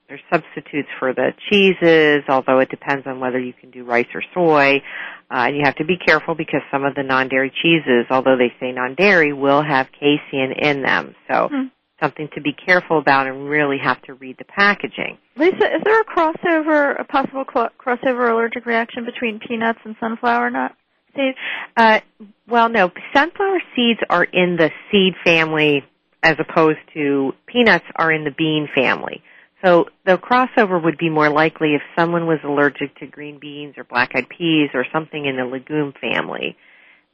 there's 0.09 0.21
substitutes 0.31 0.89
for 0.99 1.15
the 1.15 1.31
cheeses, 1.51 2.25
although 2.29 2.59
it 2.59 2.69
depends 2.69 3.07
on 3.07 3.21
whether 3.21 3.39
you 3.39 3.53
can 3.53 3.71
do 3.71 3.85
rice 3.85 4.07
or 4.15 4.23
soy. 4.35 4.83
Uh, 5.31 5.47
and 5.49 5.57
you 5.57 5.63
have 5.65 5.77
to 5.77 5.85
be 5.85 5.97
careful 5.97 6.35
because 6.35 6.61
some 6.71 6.85
of 6.85 6.95
the 6.95 7.03
non-dairy 7.03 7.51
cheeses, 7.63 8.07
although 8.11 8.37
they 8.37 8.53
say 8.61 8.73
non-dairy, 8.73 9.33
will 9.33 9.63
have 9.63 9.89
casein 9.93 10.53
in 10.61 10.83
them. 10.83 11.15
So 11.31 11.49
Hmm. 11.51 11.67
Something 12.05 12.29
to 12.35 12.41
be 12.41 12.53
careful 12.53 12.99
about 12.99 13.27
and 13.27 13.49
really 13.49 13.79
have 13.83 14.01
to 14.03 14.15
read 14.15 14.37
the 14.39 14.45
packaging. 14.45 15.17
Lisa, 15.37 15.75
is 15.75 15.83
there 15.85 16.01
a 16.01 16.05
crossover, 16.05 17.01
a 17.01 17.05
possible 17.05 17.45
cl- 17.53 17.71
crossover 17.79 18.31
allergic 18.31 18.67
reaction 18.67 19.05
between 19.05 19.41
peanuts 19.41 19.79
and 19.85 19.97
sunflower 19.99 20.51
nut 20.51 20.73
seeds? 21.17 21.37
Uh, 21.77 22.01
well, 22.49 22.69
no. 22.69 22.91
Sunflower 23.15 23.61
seeds 23.75 24.01
are 24.11 24.25
in 24.25 24.57
the 24.57 24.71
seed 24.91 25.15
family 25.25 25.83
as 26.23 26.37
opposed 26.39 26.79
to 26.95 27.33
peanuts 27.47 27.85
are 27.97 28.13
in 28.13 28.25
the 28.25 28.31
bean 28.31 28.69
family. 28.75 29.23
So 29.65 29.87
the 30.05 30.19
crossover 30.19 30.83
would 30.83 30.99
be 30.99 31.09
more 31.09 31.31
likely 31.31 31.75
if 31.75 31.83
someone 31.97 32.27
was 32.27 32.39
allergic 32.45 32.97
to 32.97 33.07
green 33.07 33.39
beans 33.39 33.75
or 33.79 33.85
black-eyed 33.85 34.29
peas 34.29 34.71
or 34.75 34.85
something 34.93 35.25
in 35.25 35.37
the 35.37 35.45
legume 35.45 35.95
family 36.01 36.57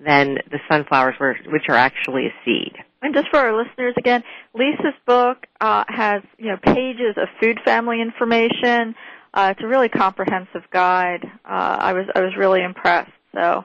than 0.05 0.39
the 0.51 0.59
sunflowers, 0.71 1.15
were, 1.21 1.37
which 1.47 1.65
are 1.69 1.77
actually 1.77 2.27
a 2.27 2.35
seed. 2.45 2.73
And 3.03 3.15
just 3.15 3.29
for 3.31 3.39
our 3.39 3.57
listeners 3.57 3.95
again, 3.97 4.23
Lisa's 4.55 4.99
book 5.07 5.47
uh, 5.61 5.85
has 5.89 6.23
you 6.39 6.47
know 6.47 6.57
pages 6.63 7.17
of 7.17 7.29
food 7.41 7.59
family 7.65 8.01
information. 8.01 8.95
Uh, 9.33 9.53
it's 9.53 9.63
a 9.63 9.67
really 9.67 9.89
comprehensive 9.89 10.63
guide. 10.73 11.25
Uh, 11.45 11.77
I 11.81 11.93
was 11.93 12.07
I 12.15 12.21
was 12.21 12.33
really 12.37 12.63
impressed. 12.63 13.13
So 13.33 13.65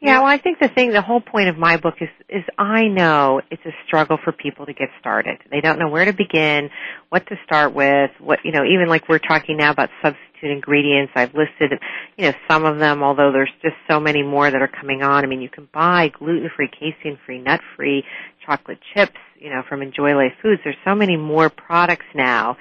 Yeah, 0.00 0.18
well, 0.18 0.26
I 0.26 0.38
think 0.38 0.58
the 0.58 0.68
thing, 0.68 0.90
the 0.90 1.00
whole 1.00 1.20
point 1.20 1.48
of 1.48 1.56
my 1.56 1.78
book 1.78 1.94
is, 2.00 2.08
is 2.28 2.42
I 2.58 2.88
know 2.88 3.40
it's 3.50 3.64
a 3.64 3.70
struggle 3.86 4.18
for 4.22 4.32
people 4.32 4.66
to 4.66 4.74
get 4.74 4.88
started. 5.00 5.38
They 5.50 5.62
don't 5.62 5.78
know 5.78 5.88
where 5.88 6.04
to 6.04 6.12
begin, 6.12 6.68
what 7.08 7.26
to 7.28 7.36
start 7.46 7.72
with, 7.74 8.10
what, 8.18 8.40
you 8.44 8.52
know, 8.52 8.64
even 8.64 8.88
like 8.88 9.08
we're 9.08 9.18
talking 9.18 9.56
now 9.56 9.70
about 9.70 9.88
substitute 10.02 10.33
ingredients. 10.50 11.12
I've 11.14 11.34
listed, 11.34 11.78
you 12.16 12.26
know, 12.26 12.32
some 12.48 12.64
of 12.64 12.78
them, 12.78 13.02
although 13.02 13.32
there's 13.32 13.52
just 13.62 13.76
so 13.90 14.00
many 14.00 14.22
more 14.22 14.50
that 14.50 14.60
are 14.60 14.68
coming 14.68 15.02
on. 15.02 15.24
I 15.24 15.26
mean, 15.26 15.40
you 15.40 15.48
can 15.48 15.68
buy 15.72 16.10
gluten-free, 16.18 16.70
casein-free, 16.78 17.38
nut-free 17.38 18.04
chocolate 18.44 18.78
chips, 18.94 19.18
you 19.38 19.50
know, 19.50 19.62
from 19.68 19.82
Enjoy 19.82 20.14
Life 20.14 20.34
Foods. 20.42 20.60
There's 20.64 20.76
so 20.84 20.94
many 20.94 21.16
more 21.16 21.50
products 21.50 22.06
now 22.14 22.56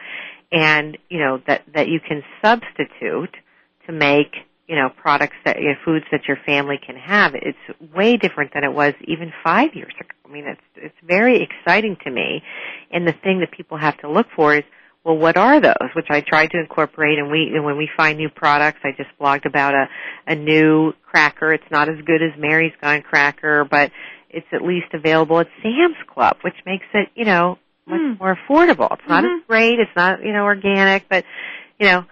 and, 0.51 0.97
you 1.09 1.19
know, 1.19 1.41
that, 1.47 1.63
that 1.73 1.88
you 1.88 1.99
can 1.99 2.23
substitute 2.43 3.36
to 3.88 3.91
make 3.91 4.34
you 4.67 4.75
know 4.75 4.89
products 4.89 5.36
that 5.45 5.59
you 5.59 5.69
know, 5.69 5.75
foods 5.84 6.05
that 6.11 6.21
your 6.27 6.38
family 6.45 6.79
can 6.84 6.95
have 6.95 7.36
it's 7.36 7.57
way 7.93 8.17
different 8.17 8.53
than 8.53 8.63
it 8.63 8.73
was 8.73 8.93
even 9.05 9.31
5 9.43 9.75
years 9.75 9.93
ago 9.99 10.09
i 10.25 10.31
mean 10.31 10.45
it's 10.47 10.61
it's 10.75 10.95
very 11.03 11.43
exciting 11.43 11.97
to 12.03 12.09
me 12.09 12.41
and 12.91 13.07
the 13.07 13.13
thing 13.23 13.39
that 13.41 13.51
people 13.51 13.77
have 13.77 13.97
to 13.99 14.09
look 14.09 14.27
for 14.36 14.55
is 14.55 14.63
well 15.04 15.18
what 15.18 15.38
are 15.38 15.60
those 15.60 15.89
which 15.95 16.08
i 16.10 16.22
try 16.22 16.47
to 16.47 16.60
incorporate 16.60 17.18
and 17.20 17.32
we 17.32 17.51
and 17.54 17.64
when 17.64 17.78
we 17.78 17.89
find 17.95 18.18
new 18.18 18.30
products 18.30 18.80
i 18.84 18.91
just 18.91 19.10
blogged 19.20 19.45
about 19.45 19.74
a 19.74 19.86
a 20.28 20.36
new 20.36 20.93
cracker 21.06 21.54
it's 21.54 21.70
not 21.72 21.89
as 21.89 21.95
good 22.06 22.22
as 22.22 22.32
mary's 22.38 22.74
gone 22.82 23.01
cracker 23.01 23.66
but 23.66 23.91
it's 24.30 24.47
at 24.51 24.62
least 24.62 24.88
available 24.93 25.39
at 25.39 25.47
sam's 25.62 25.95
club 26.08 26.38
which 26.43 26.56
makes 26.66 26.86
it 26.93 27.10
you 27.16 27.26
know 27.26 27.58
much 27.86 27.99
Mm. 27.99 28.18
more 28.20 28.38
affordable 28.47 28.89
it's 28.97 29.08
not 29.10 29.26
Mhm. 29.26 29.39
as 29.39 29.43
great 29.45 29.78
it's 29.80 29.95
not 29.95 30.24
you 30.24 30.32
know 30.32 30.43
organic 30.45 31.10
but 31.10 31.26
you 31.80 31.88
know 31.88 32.06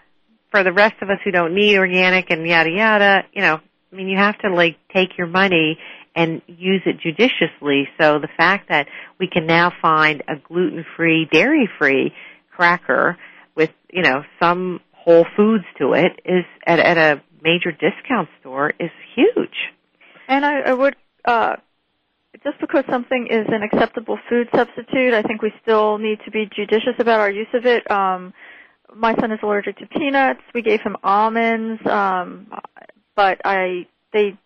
for 0.51 0.63
the 0.63 0.73
rest 0.73 0.95
of 1.01 1.09
us 1.09 1.17
who 1.23 1.31
don't 1.31 1.55
need 1.55 1.77
organic 1.77 2.29
and 2.29 2.45
yada 2.45 2.69
yada, 2.69 3.23
you 3.31 3.41
know, 3.41 3.61
I 3.91 3.95
mean, 3.95 4.09
you 4.09 4.17
have 4.17 4.37
to 4.39 4.49
like 4.49 4.75
take 4.93 5.17
your 5.17 5.27
money 5.27 5.79
and 6.13 6.41
use 6.45 6.81
it 6.85 6.99
judiciously. 6.99 7.87
So 7.97 8.19
the 8.19 8.27
fact 8.35 8.67
that 8.67 8.87
we 9.17 9.27
can 9.27 9.47
now 9.47 9.71
find 9.81 10.21
a 10.27 10.35
gluten-free, 10.35 11.29
dairy-free 11.31 12.11
cracker 12.61 13.17
with, 13.55 13.71
you 13.91 14.03
know, 14.03 14.21
some 14.39 14.81
whole 14.91 15.25
foods 15.35 15.63
to 15.79 15.93
it 15.93 16.11
is 16.23 16.45
at, 16.67 16.77
at 16.79 16.97
a 16.97 17.21
major 17.41 17.71
discount 17.71 18.29
store 18.39 18.71
is 18.79 18.91
huge. 19.15 19.57
And 20.27 20.45
I, 20.45 20.59
I 20.59 20.73
would, 20.73 20.95
uh, 21.25 21.55
just 22.43 22.59
because 22.59 22.83
something 22.87 23.27
is 23.31 23.47
an 23.47 23.63
acceptable 23.63 24.19
food 24.29 24.47
substitute, 24.55 25.15
I 25.15 25.23
think 25.23 25.41
we 25.41 25.51
still 25.63 25.97
need 25.97 26.19
to 26.25 26.31
be 26.31 26.47
judicious 26.55 26.93
about 26.99 27.19
our 27.19 27.31
use 27.31 27.47
of 27.55 27.65
it. 27.65 27.89
Um, 27.89 28.31
my 28.95 29.15
son 29.15 29.31
is 29.31 29.39
allergic 29.41 29.77
to 29.77 29.87
peanuts. 29.87 30.41
We 30.53 30.61
gave 30.61 30.81
him 30.81 30.97
almonds, 31.03 31.81
um, 31.87 32.51
but 33.15 33.41
I 33.43 33.87
they 34.13 34.37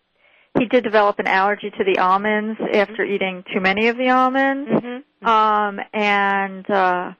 he 0.58 0.64
did 0.66 0.84
develop 0.84 1.18
an 1.18 1.26
allergy 1.26 1.70
to 1.70 1.84
the 1.84 2.00
almonds 2.00 2.58
after 2.72 3.04
eating 3.04 3.44
too 3.52 3.60
many 3.60 3.88
of 3.88 3.98
the 3.98 4.08
almonds. 4.08 4.70
Mm-hmm. 4.70 5.26
Um, 5.26 5.80
and 5.92 6.70
uh, 6.70 7.12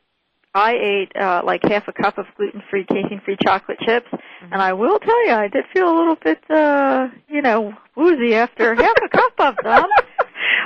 I 0.57 0.72
ate 0.72 1.12
uh, 1.14 1.42
like 1.44 1.61
half 1.64 1.86
a 1.86 1.92
cup 1.92 2.16
of 2.16 2.24
gluten-free, 2.38 2.86
casein-free 2.86 3.36
chocolate 3.44 3.78
chips, 3.84 4.09
and 4.50 4.62
I 4.62 4.72
will 4.72 4.98
tell 4.98 5.26
you, 5.26 5.32
I 5.32 5.48
did 5.48 5.66
feel 5.70 5.86
a 5.86 5.96
little 5.96 6.16
bit, 6.16 6.42
uh, 6.48 7.09
you 7.28 7.42
know, 7.42 7.74
woozy 7.94 8.34
after 8.34 8.74
half 8.74 8.96
a 9.04 9.09
cup 9.09 9.32
of 9.38 9.57
them. 9.62 9.86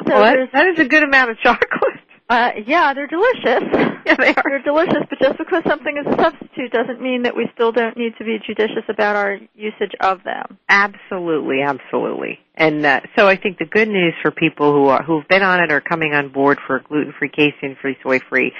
So 0.07 0.14
well, 0.14 0.22
that, 0.22 0.49
that 0.55 0.66
is 0.68 0.78
a 0.78 0.88
good 0.88 1.03
amount 1.03 1.30
of 1.30 1.38
chocolate. 1.41 2.01
Uh, 2.31 2.53
yeah, 2.64 2.95
they're 2.95 3.09
delicious. 3.09 3.64
Yeah, 4.07 4.16
they 4.16 4.28
are. 4.28 4.43
They're 4.49 4.62
delicious, 4.62 5.05
but 5.11 5.18
just 5.18 5.37
because 5.37 5.62
something 5.68 5.95
is 5.99 6.07
a 6.11 6.16
substitute 6.16 6.72
doesn't 6.72 7.03
mean 7.03 7.24
that 7.24 7.37
we 7.37 7.47
still 7.53 7.70
don't 7.70 7.99
need 7.99 8.14
to 8.16 8.24
be 8.24 8.39
judicious 8.45 8.83
about 8.89 9.14
our 9.14 9.37
usage 9.55 9.93
of 10.01 10.24
them. 10.24 10.57
Absolutely, 10.70 11.61
absolutely. 11.61 12.39
And 12.55 12.87
uh, 12.87 13.01
so 13.14 13.28
I 13.28 13.37
think 13.37 13.59
the 13.59 13.66
good 13.66 13.89
news 13.89 14.14
for 14.22 14.31
people 14.31 14.72
who 14.72 14.87
are 14.87 15.03
who've 15.03 15.28
been 15.28 15.43
on 15.43 15.62
it 15.62 15.70
or 15.70 15.83
coming 15.83 16.14
on 16.14 16.31
board 16.33 16.59
for 16.66 16.81
gluten-free, 16.81 17.28
casein-free, 17.28 17.99
soy-free, 18.03 18.53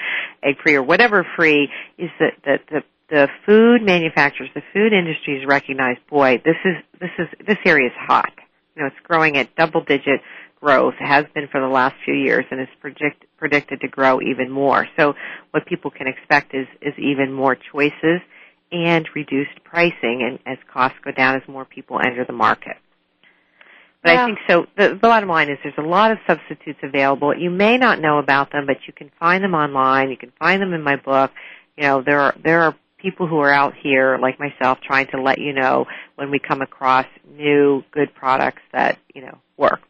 egg-free, 0.43 0.75
or 0.75 0.83
whatever 0.83 1.25
free 1.35 1.69
is 1.97 2.11
that 2.19 2.33
that 2.45 2.59
the 2.69 2.81
the 3.09 3.27
food 3.47 3.81
manufacturers, 3.81 4.51
the 4.53 4.61
food 4.73 4.93
industries 4.93 5.43
recognize, 5.47 5.97
boy, 6.07 6.39
this 6.45 6.55
is 6.63 6.75
this 6.99 7.09
is 7.17 7.27
this 7.47 7.57
area 7.65 7.87
is 7.87 7.93
hot. 7.97 8.31
You 8.75 8.83
know, 8.83 8.87
it's 8.89 9.07
growing 9.07 9.37
at 9.37 9.55
double-digit 9.55 10.21
growth, 10.61 10.93
has 10.99 11.25
been 11.33 11.47
for 11.51 11.59
the 11.59 11.67
last 11.67 11.95
few 12.05 12.13
years, 12.13 12.45
and 12.51 12.61
is 12.61 12.67
predict, 12.79 13.25
predicted 13.37 13.81
to 13.81 13.87
grow 13.87 14.21
even 14.21 14.49
more. 14.49 14.87
So 14.97 15.15
what 15.51 15.65
people 15.65 15.91
can 15.91 16.07
expect 16.07 16.53
is, 16.53 16.67
is 16.81 16.93
even 16.97 17.33
more 17.33 17.55
choices 17.55 18.21
and 18.71 19.07
reduced 19.15 19.63
pricing 19.63 20.21
and 20.23 20.39
as 20.45 20.57
costs 20.71 20.97
go 21.03 21.11
down 21.11 21.35
as 21.35 21.41
more 21.47 21.65
people 21.65 21.99
enter 21.99 22.23
the 22.25 22.33
market. 22.33 22.77
But 24.03 24.13
Yeah. 24.13 24.23
I 24.23 24.25
think 24.25 24.39
so. 24.47 24.65
The, 24.77 24.89
the 24.89 24.95
bottom 24.95 25.29
line 25.29 25.49
is 25.49 25.57
there's 25.63 25.75
a 25.77 25.81
lot 25.81 26.11
of 26.11 26.17
substitutes 26.25 26.79
available. 26.81 27.35
You 27.37 27.49
may 27.49 27.77
not 27.77 27.99
know 27.99 28.17
about 28.17 28.51
them, 28.51 28.65
but 28.65 28.77
you 28.87 28.93
can 28.93 29.11
find 29.19 29.43
them 29.43 29.53
online. 29.53 30.09
You 30.09 30.17
can 30.17 30.31
find 30.39 30.61
them 30.61 30.73
in 30.73 30.81
my 30.81 30.95
book. 30.95 31.31
You 31.77 31.83
know, 31.83 32.01
there 32.01 32.19
are 32.19 32.35
there 32.43 32.61
are 32.61 32.75
people 32.97 33.27
who 33.27 33.37
are 33.39 33.51
out 33.51 33.73
here 33.81 34.17
like 34.19 34.39
myself 34.39 34.79
trying 34.81 35.07
to 35.07 35.21
let 35.21 35.39
you 35.39 35.53
know 35.53 35.85
when 36.15 36.31
we 36.31 36.39
come 36.39 36.61
across 36.61 37.05
new 37.29 37.83
good 37.91 38.13
products 38.15 38.61
that 38.71 38.97
you 39.13 39.21
know 39.21 39.37
work. 39.57 39.81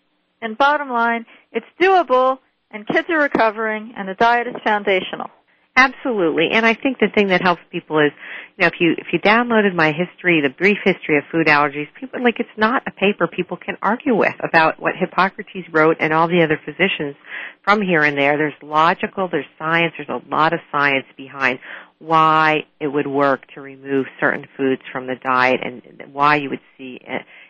And 0.42 0.58
bottom 0.58 0.90
line, 0.90 1.26
it's 1.52 1.66
doable, 1.80 2.40
and 2.72 2.88
kids 2.88 3.08
are 3.10 3.20
recovering, 3.20 3.94
and 3.96 4.08
the 4.08 4.16
diet 4.16 4.48
is 4.48 4.56
foundational. 4.64 5.30
Absolutely, 5.76 6.50
and 6.52 6.66
I 6.66 6.74
think 6.74 7.00
the 7.00 7.08
thing 7.16 7.28
that 7.28 7.42
helps 7.42 7.62
people 7.72 8.00
is, 8.00 8.12
you 8.58 8.64
know, 8.64 8.68
if 8.68 8.74
you 8.82 8.92
if 8.98 9.08
you 9.14 9.20
downloaded 9.20 9.74
my 9.74 9.94
history, 9.94 10.42
the 10.42 10.50
brief 10.50 10.78
history 10.84 11.18
of 11.18 11.24
food 11.32 11.48
allergies, 11.48 11.88
people 11.98 12.22
like 12.22 12.42
it's 12.42 12.50
not 12.58 12.84
a 12.88 12.92
paper 12.92 13.26
people 13.26 13.56
can 13.56 13.78
argue 13.82 14.14
with 14.14 14.36
about 14.44 14.82
what 14.82 14.96
Hippocrates 15.00 15.68
wrote 15.72 15.96
and 16.02 16.12
all 16.12 16.28
the 16.28 16.44
other 16.44 16.60
physicians 16.66 17.16
from 17.64 17.82
here 17.82 18.04
and 18.04 18.18
there. 18.18 18.38
There's 18.38 18.54
logical, 18.62 19.30
there's 19.32 19.46
science, 19.58 19.94
there's 19.98 20.10
a 20.10 20.22
lot 20.30 20.52
of 20.52 20.60
science 20.74 21.06
behind 21.16 21.60
why 22.00 22.66
it 22.82 22.88
would 22.88 23.08
work 23.08 23.48
to 23.54 23.62
remove 23.62 24.08
certain 24.20 24.48
foods 24.58 24.82
from 24.92 25.08
the 25.08 25.16
diet 25.24 25.62
and 25.64 25.82
why 26.12 26.36
you 26.36 26.50
would 26.50 26.60
see 26.78 27.00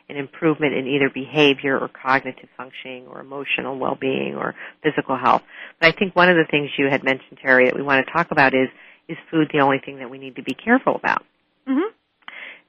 an 0.10 0.18
improvement 0.18 0.74
in 0.74 0.88
either 0.88 1.10
behavior 1.10 1.78
or 1.78 1.89
cognitive 1.89 2.49
functioning 2.58 3.08
or 3.08 3.20
emotional 3.20 3.78
well-being 3.78 4.36
or 4.36 4.56
physical 4.84 5.18
health. 5.18 5.41
But 5.80 5.93
I 5.93 5.97
think 5.97 6.16
one 6.16 6.30
of 6.30 6.36
the 6.36 6.45
things 6.49 6.70
you 6.78 6.88
had 6.89 7.04
mentioned, 7.04 7.39
Teri, 7.43 7.66
that 7.66 7.76
we 7.76 7.82
want 7.82 8.06
to 8.06 8.12
talk 8.12 8.32
about 8.32 8.54
is 8.54 8.68
is 9.08 9.18
food 9.30 9.49
the 9.52 9.60
only 9.60 9.80
thing 9.84 9.99
that 9.99 10.10
we 10.10 10.18
need 10.18 10.36
to 10.38 10.43
be 10.43 10.54
careful 10.54 10.95
about? 10.95 11.24
Mm-hmm. 11.68 11.93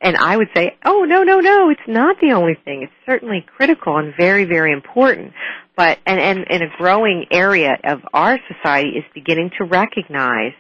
And 0.01 0.17
I 0.17 0.37
would 0.37 0.49
say, 0.55 0.77
oh 0.85 1.05
no, 1.05 1.23
no, 1.23 1.39
no, 1.39 1.71
it's 1.71 1.81
not 1.87 2.17
the 2.21 2.33
only 2.33 2.55
thing. 2.65 2.83
It's 2.83 2.93
certainly 3.07 3.47
critical 3.57 3.99
and 3.99 4.13
very, 4.17 4.45
very 4.45 4.73
important. 4.73 5.33
But 5.77 5.99
and 6.05 6.21
and 6.21 6.45
in 6.51 6.63
a 6.63 6.77
growing 6.77 7.27
area 7.31 7.79
of 7.85 8.01
our 8.13 8.39
society 8.49 8.91
is 8.91 9.05
beginning 9.15 9.51
to 9.59 9.65
recognize 9.65 10.53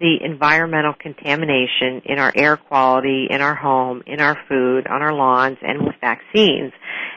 the 0.00 0.16
environmental 0.22 0.92
contamination 0.98 2.02
in 2.04 2.18
our 2.18 2.32
air 2.34 2.56
quality, 2.56 3.28
in 3.30 3.40
our 3.40 3.54
home, 3.54 4.02
in 4.06 4.20
our 4.20 4.36
food, 4.48 4.86
on 4.86 5.02
our 5.02 5.12
lawns, 5.12 5.58
and 5.62 5.84
with 5.84 5.94
vaccines. 6.00 6.72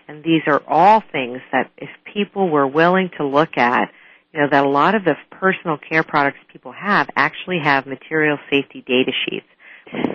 And 0.08 0.24
these 0.24 0.44
are 0.48 0.62
all 0.68 1.04
things 1.12 1.40
that 1.52 1.72
if 1.78 1.90
people 2.14 2.50
were 2.50 2.68
willing 2.68 3.10
to 3.18 3.26
look 3.26 3.58
at, 3.58 3.92
you 4.34 4.42
know, 4.42 4.48
that 4.52 4.66
a 4.66 4.70
lot 4.70 4.96
of 4.96 5.04
the 5.04 5.16
personal 5.32 5.78
care 5.78 6.04
products 6.04 6.38
people 6.52 6.72
have 6.72 7.10
actually 7.16 7.60
have 7.64 7.86
material 7.86 8.38
safety 8.50 8.84
data 8.86 9.12
sheets. 9.26 9.48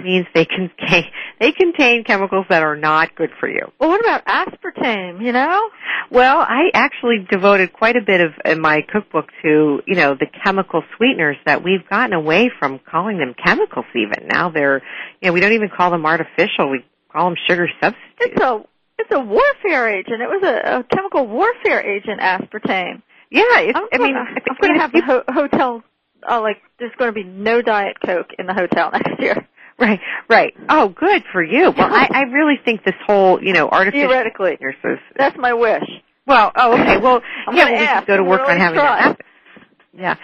Means 0.04 0.26
they 0.34 0.44
contain 0.44 1.04
they 1.40 1.52
contain 1.52 2.04
chemicals 2.04 2.46
that 2.50 2.62
are 2.62 2.76
not 2.76 3.14
good 3.14 3.30
for 3.38 3.48
you. 3.48 3.70
Well, 3.78 3.90
what 3.90 4.00
about 4.00 4.24
aspartame? 4.26 5.24
You 5.24 5.32
know? 5.32 5.70
Well, 6.10 6.38
I 6.38 6.70
actually 6.74 7.26
devoted 7.30 7.72
quite 7.72 7.96
a 7.96 8.02
bit 8.04 8.20
of 8.20 8.32
in 8.44 8.60
my 8.60 8.82
cookbook 8.82 9.28
to, 9.42 9.80
you 9.86 9.94
know, 9.94 10.14
the 10.14 10.26
chemical 10.44 10.82
sweeteners 10.96 11.36
that 11.46 11.62
we've 11.64 11.88
gotten 11.88 12.12
away 12.12 12.50
from 12.58 12.80
calling 12.90 13.18
them 13.18 13.34
chemicals 13.42 13.86
even. 13.94 14.28
Now 14.28 14.50
they're, 14.50 14.82
you 15.20 15.28
know, 15.28 15.32
we 15.32 15.40
don't 15.40 15.52
even 15.52 15.70
call 15.74 15.90
them 15.90 16.04
artificial. 16.04 16.70
We 16.70 16.84
call 17.12 17.30
them 17.30 17.36
sugar 17.48 17.68
substitutes. 17.80 18.18
It's 18.20 18.40
a 18.42 18.60
it's 18.98 19.10
a 19.12 19.20
warfare 19.20 19.88
agent. 19.88 20.20
It 20.20 20.28
was 20.28 20.42
a, 20.44 20.78
a 20.80 20.84
chemical 20.84 21.26
warfare 21.26 21.80
agent, 21.80 22.20
aspartame. 22.20 23.02
Yeah, 23.30 23.60
it's, 23.60 23.76
I'm 23.78 23.88
I 23.92 23.98
mean, 23.98 24.14
gonna, 24.14 24.40
I'm 24.50 24.56
going 24.60 24.74
to 24.74 24.80
have 24.80 24.92
the 24.92 25.02
ho- 25.02 25.24
hotel. 25.28 25.82
Oh, 26.28 26.40
like 26.42 26.58
there's 26.78 26.92
going 26.98 27.08
to 27.08 27.14
be 27.14 27.24
no 27.24 27.62
diet 27.62 27.96
coke 28.04 28.28
in 28.38 28.46
the 28.46 28.54
hotel 28.54 28.90
next 28.92 29.20
year. 29.20 29.48
Right, 29.82 30.00
right. 30.28 30.54
Oh, 30.68 30.88
good 30.88 31.24
for 31.32 31.42
you. 31.42 31.72
Well, 31.76 31.92
I, 31.92 32.08
I 32.12 32.20
really 32.30 32.54
think 32.64 32.84
this 32.84 32.94
whole, 33.04 33.42
you 33.42 33.52
know, 33.52 33.68
artificial 33.68 34.10
Theoretically, 34.10 34.52
is, 34.52 34.98
that's 35.16 35.36
my 35.36 35.54
wish. 35.54 35.82
well, 36.24 36.52
oh, 36.54 36.74
okay. 36.74 36.98
Well, 36.98 37.20
I'm 37.48 37.56
yeah, 37.56 37.64
well, 37.64 37.72
we 37.72 37.86
ask. 37.86 38.06
go 38.06 38.16
to 38.16 38.22
work 38.22 38.48
on 38.48 38.58
having 38.58 38.78
try. 38.78 38.84
that 38.84 39.02
happen. 39.02 39.26
Yeah. 39.92 40.14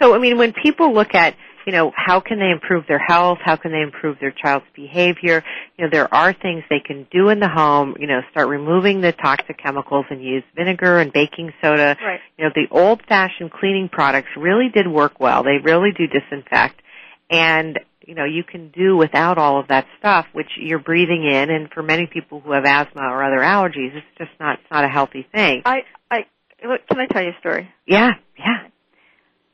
So, 0.00 0.14
I 0.14 0.18
mean, 0.18 0.36
when 0.36 0.52
people 0.52 0.92
look 0.92 1.14
at, 1.14 1.34
you 1.66 1.72
know, 1.72 1.92
how 1.96 2.20
can 2.20 2.38
they 2.38 2.50
improve 2.50 2.84
their 2.86 2.98
health? 2.98 3.38
How 3.42 3.56
can 3.56 3.72
they 3.72 3.80
improve 3.80 4.18
their 4.20 4.30
child's 4.30 4.66
behavior? 4.74 5.42
You 5.78 5.84
know, 5.84 5.90
there 5.90 6.12
are 6.14 6.34
things 6.34 6.62
they 6.68 6.78
can 6.78 7.08
do 7.10 7.30
in 7.30 7.40
the 7.40 7.48
home. 7.48 7.96
You 7.98 8.06
know, 8.06 8.20
start 8.30 8.48
removing 8.48 9.00
the 9.00 9.12
toxic 9.12 9.58
chemicals 9.58 10.04
and 10.10 10.22
use 10.22 10.44
vinegar 10.54 10.98
and 10.98 11.10
baking 11.10 11.54
soda. 11.62 11.96
Right. 12.00 12.20
You 12.38 12.44
know, 12.44 12.50
the 12.54 12.66
old-fashioned 12.70 13.50
cleaning 13.50 13.88
products 13.88 14.28
really 14.36 14.68
did 14.72 14.86
work 14.86 15.18
well. 15.18 15.42
They 15.42 15.56
really 15.62 15.90
do 15.96 16.06
disinfect. 16.06 16.82
And, 17.30 17.80
you 18.06 18.14
know, 18.14 18.24
you 18.24 18.44
can 18.44 18.70
do 18.70 18.96
without 18.96 19.36
all 19.36 19.60
of 19.60 19.68
that 19.68 19.86
stuff, 19.98 20.26
which 20.32 20.50
you're 20.58 20.78
breathing 20.78 21.24
in. 21.24 21.50
And 21.50 21.70
for 21.70 21.82
many 21.82 22.06
people 22.06 22.40
who 22.40 22.52
have 22.52 22.64
asthma 22.64 23.02
or 23.02 23.22
other 23.22 23.40
allergies, 23.40 23.94
it's 23.94 24.06
just 24.16 24.30
not, 24.40 24.60
it's 24.60 24.70
not 24.70 24.84
a 24.84 24.88
healthy 24.88 25.26
thing. 25.32 25.62
I 25.64 25.80
I 26.10 26.26
look, 26.66 26.86
can 26.88 27.00
I 27.00 27.06
tell 27.06 27.22
you 27.22 27.30
a 27.30 27.40
story? 27.40 27.68
Yeah, 27.86 28.12
yeah. 28.38 28.68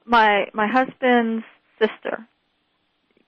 My 0.05 0.47
my 0.53 0.67
husband's 0.67 1.45
sister, 1.79 2.27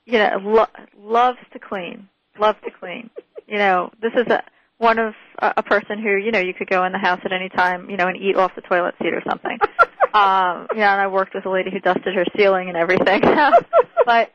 you 0.05 0.19
know, 0.19 0.39
lo- 0.43 0.85
loves 0.99 1.39
to 1.53 1.59
clean. 1.59 2.09
Loves 2.39 2.59
to 2.65 2.71
clean. 2.71 3.11
you 3.49 3.59
know, 3.59 3.91
this 4.03 4.13
is 4.15 4.27
a 4.27 4.43
one 4.79 4.99
of 4.99 5.15
a, 5.39 5.55
a 5.59 5.63
person 5.63 5.99
who 6.03 6.17
you 6.17 6.33
know 6.33 6.41
you 6.41 6.53
could 6.53 6.69
go 6.69 6.85
in 6.85 6.93
the 6.93 6.99
house 6.99 7.21
at 7.25 7.33
any 7.33 7.49
time, 7.49 7.89
you 7.89 7.97
know, 7.97 8.09
and 8.09 8.17
eat 8.17 8.37
off 8.37 8.55
the 8.55 8.61
toilet 8.61 8.95
seat 9.01 9.15
or 9.15 9.23
something. 9.27 9.59
um, 10.15 10.67
yeah, 10.77 10.93
and 10.93 11.01
I 11.01 11.07
worked 11.07 11.35
with 11.35 11.47
a 11.47 11.51
lady 11.51 11.71
who 11.71 11.81
dusted 11.81 12.15
her 12.15 12.25
ceiling 12.37 12.69
and 12.69 12.77
everything. 12.77 13.23
but 14.07 14.31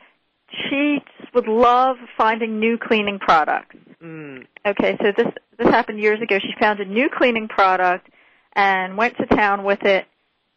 she 0.51 0.99
would 1.33 1.47
love 1.47 1.97
finding 2.17 2.59
new 2.59 2.77
cleaning 2.77 3.19
products. 3.19 3.75
Mm. 4.01 4.45
Okay, 4.65 4.97
so 5.01 5.11
this 5.15 5.27
this 5.57 5.67
happened 5.67 5.99
years 5.99 6.21
ago. 6.21 6.39
She 6.39 6.53
found 6.59 6.79
a 6.79 6.85
new 6.85 7.09
cleaning 7.15 7.47
product 7.47 8.09
and 8.53 8.97
went 8.97 9.17
to 9.17 9.25
town 9.25 9.63
with 9.63 9.83
it, 9.83 10.05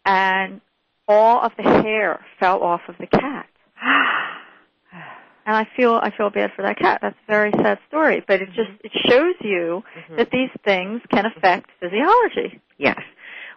and 0.04 0.60
all 1.08 1.40
of 1.40 1.52
the 1.56 1.62
hair 1.62 2.24
fell 2.38 2.62
off 2.62 2.82
of 2.88 2.96
the 2.98 3.06
cat. 3.06 3.46
And 5.44 5.56
I 5.56 5.66
feel 5.76 5.94
I 5.94 6.12
feel 6.16 6.30
bad 6.30 6.52
for 6.54 6.62
that 6.62 6.78
cat. 6.78 7.00
That's 7.02 7.16
a 7.16 7.30
very 7.30 7.50
sad 7.50 7.80
story, 7.88 8.22
but 8.24 8.40
it 8.40 8.46
just 8.54 8.70
mm-hmm. 8.70 8.86
it 8.86 8.92
shows 9.10 9.34
you 9.40 9.82
mm-hmm. 9.82 10.16
that 10.16 10.30
these 10.30 10.50
things 10.64 11.00
can 11.10 11.26
affect 11.26 11.68
mm-hmm. 11.68 11.86
physiology. 11.86 12.60
Yes. 12.78 13.00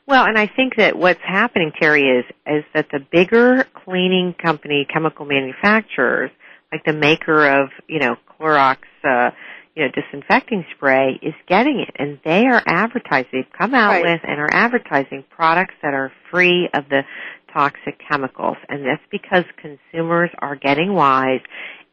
Well, 0.07 0.25
and 0.25 0.37
I 0.37 0.47
think 0.47 0.75
that 0.77 0.97
what's 0.97 1.21
happening, 1.23 1.71
Teri, 1.81 2.19
is 2.19 2.25
is 2.45 2.63
that 2.75 2.87
the 2.91 2.99
bigger 2.99 3.65
cleaning 3.85 4.35
company, 4.41 4.85
chemical 4.91 5.25
manufacturers, 5.25 6.29
like 6.71 6.83
the 6.85 6.93
maker 6.93 7.47
of 7.47 7.69
you 7.87 7.99
know 7.99 8.15
Clorox, 8.39 8.77
uh, 9.03 9.31
you 9.75 9.83
know 9.83 9.89
disinfecting 9.91 10.65
spray, 10.75 11.19
is 11.23 11.33
getting 11.47 11.79
it, 11.79 11.95
and 11.97 12.19
they 12.23 12.45
are 12.45 12.61
advertising. 12.67 13.29
They've 13.33 13.51
come 13.57 13.73
out 13.73 13.93
Right. 13.93 14.03
with 14.03 14.21
and 14.23 14.39
are 14.39 14.49
advertising 14.51 15.23
products 15.29 15.73
that 15.81 15.93
are 15.95 16.11
free 16.29 16.69
of 16.73 16.87
the 16.89 17.03
toxic 17.51 17.97
chemicals, 18.07 18.57
and 18.69 18.85
that's 18.85 19.01
because 19.09 19.45
consumers 19.57 20.29
are 20.39 20.55
getting 20.55 20.93
wise 20.93 21.41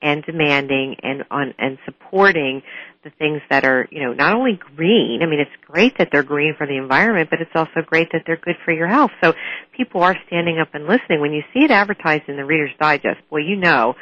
and 0.02 0.22
demanding 0.24 0.96
and 1.02 1.24
on 1.30 1.54
and 1.58 1.78
supporting 1.84 2.62
the 3.04 3.10
things 3.18 3.40
that 3.50 3.64
are, 3.64 3.88
you 3.90 4.00
know, 4.02 4.12
not 4.12 4.34
only 4.34 4.58
green. 4.76 5.22
I 5.22 5.26
mean, 5.26 5.40
it's 5.40 5.50
great 5.66 5.98
that 5.98 6.08
they're 6.12 6.22
green 6.22 6.54
for 6.56 6.66
the 6.66 6.76
environment, 6.76 7.30
but 7.30 7.40
it's 7.40 7.50
also 7.54 7.82
great 7.84 8.08
that 8.12 8.22
they're 8.26 8.36
good 8.36 8.56
for 8.64 8.72
your 8.72 8.86
health. 8.88 9.10
So 9.22 9.32
people 9.76 10.02
are 10.02 10.16
standing 10.26 10.58
up 10.58 10.68
and 10.74 10.86
listening. 10.86 11.20
When 11.20 11.32
you 11.32 11.42
see 11.52 11.60
it 11.64 11.70
advertised 11.70 12.24
in 12.28 12.36
the 12.36 12.44
Reader's 12.44 12.70
Digest, 12.78 13.18
boy, 13.30 13.38
you 13.38 13.56
know, 13.56 13.94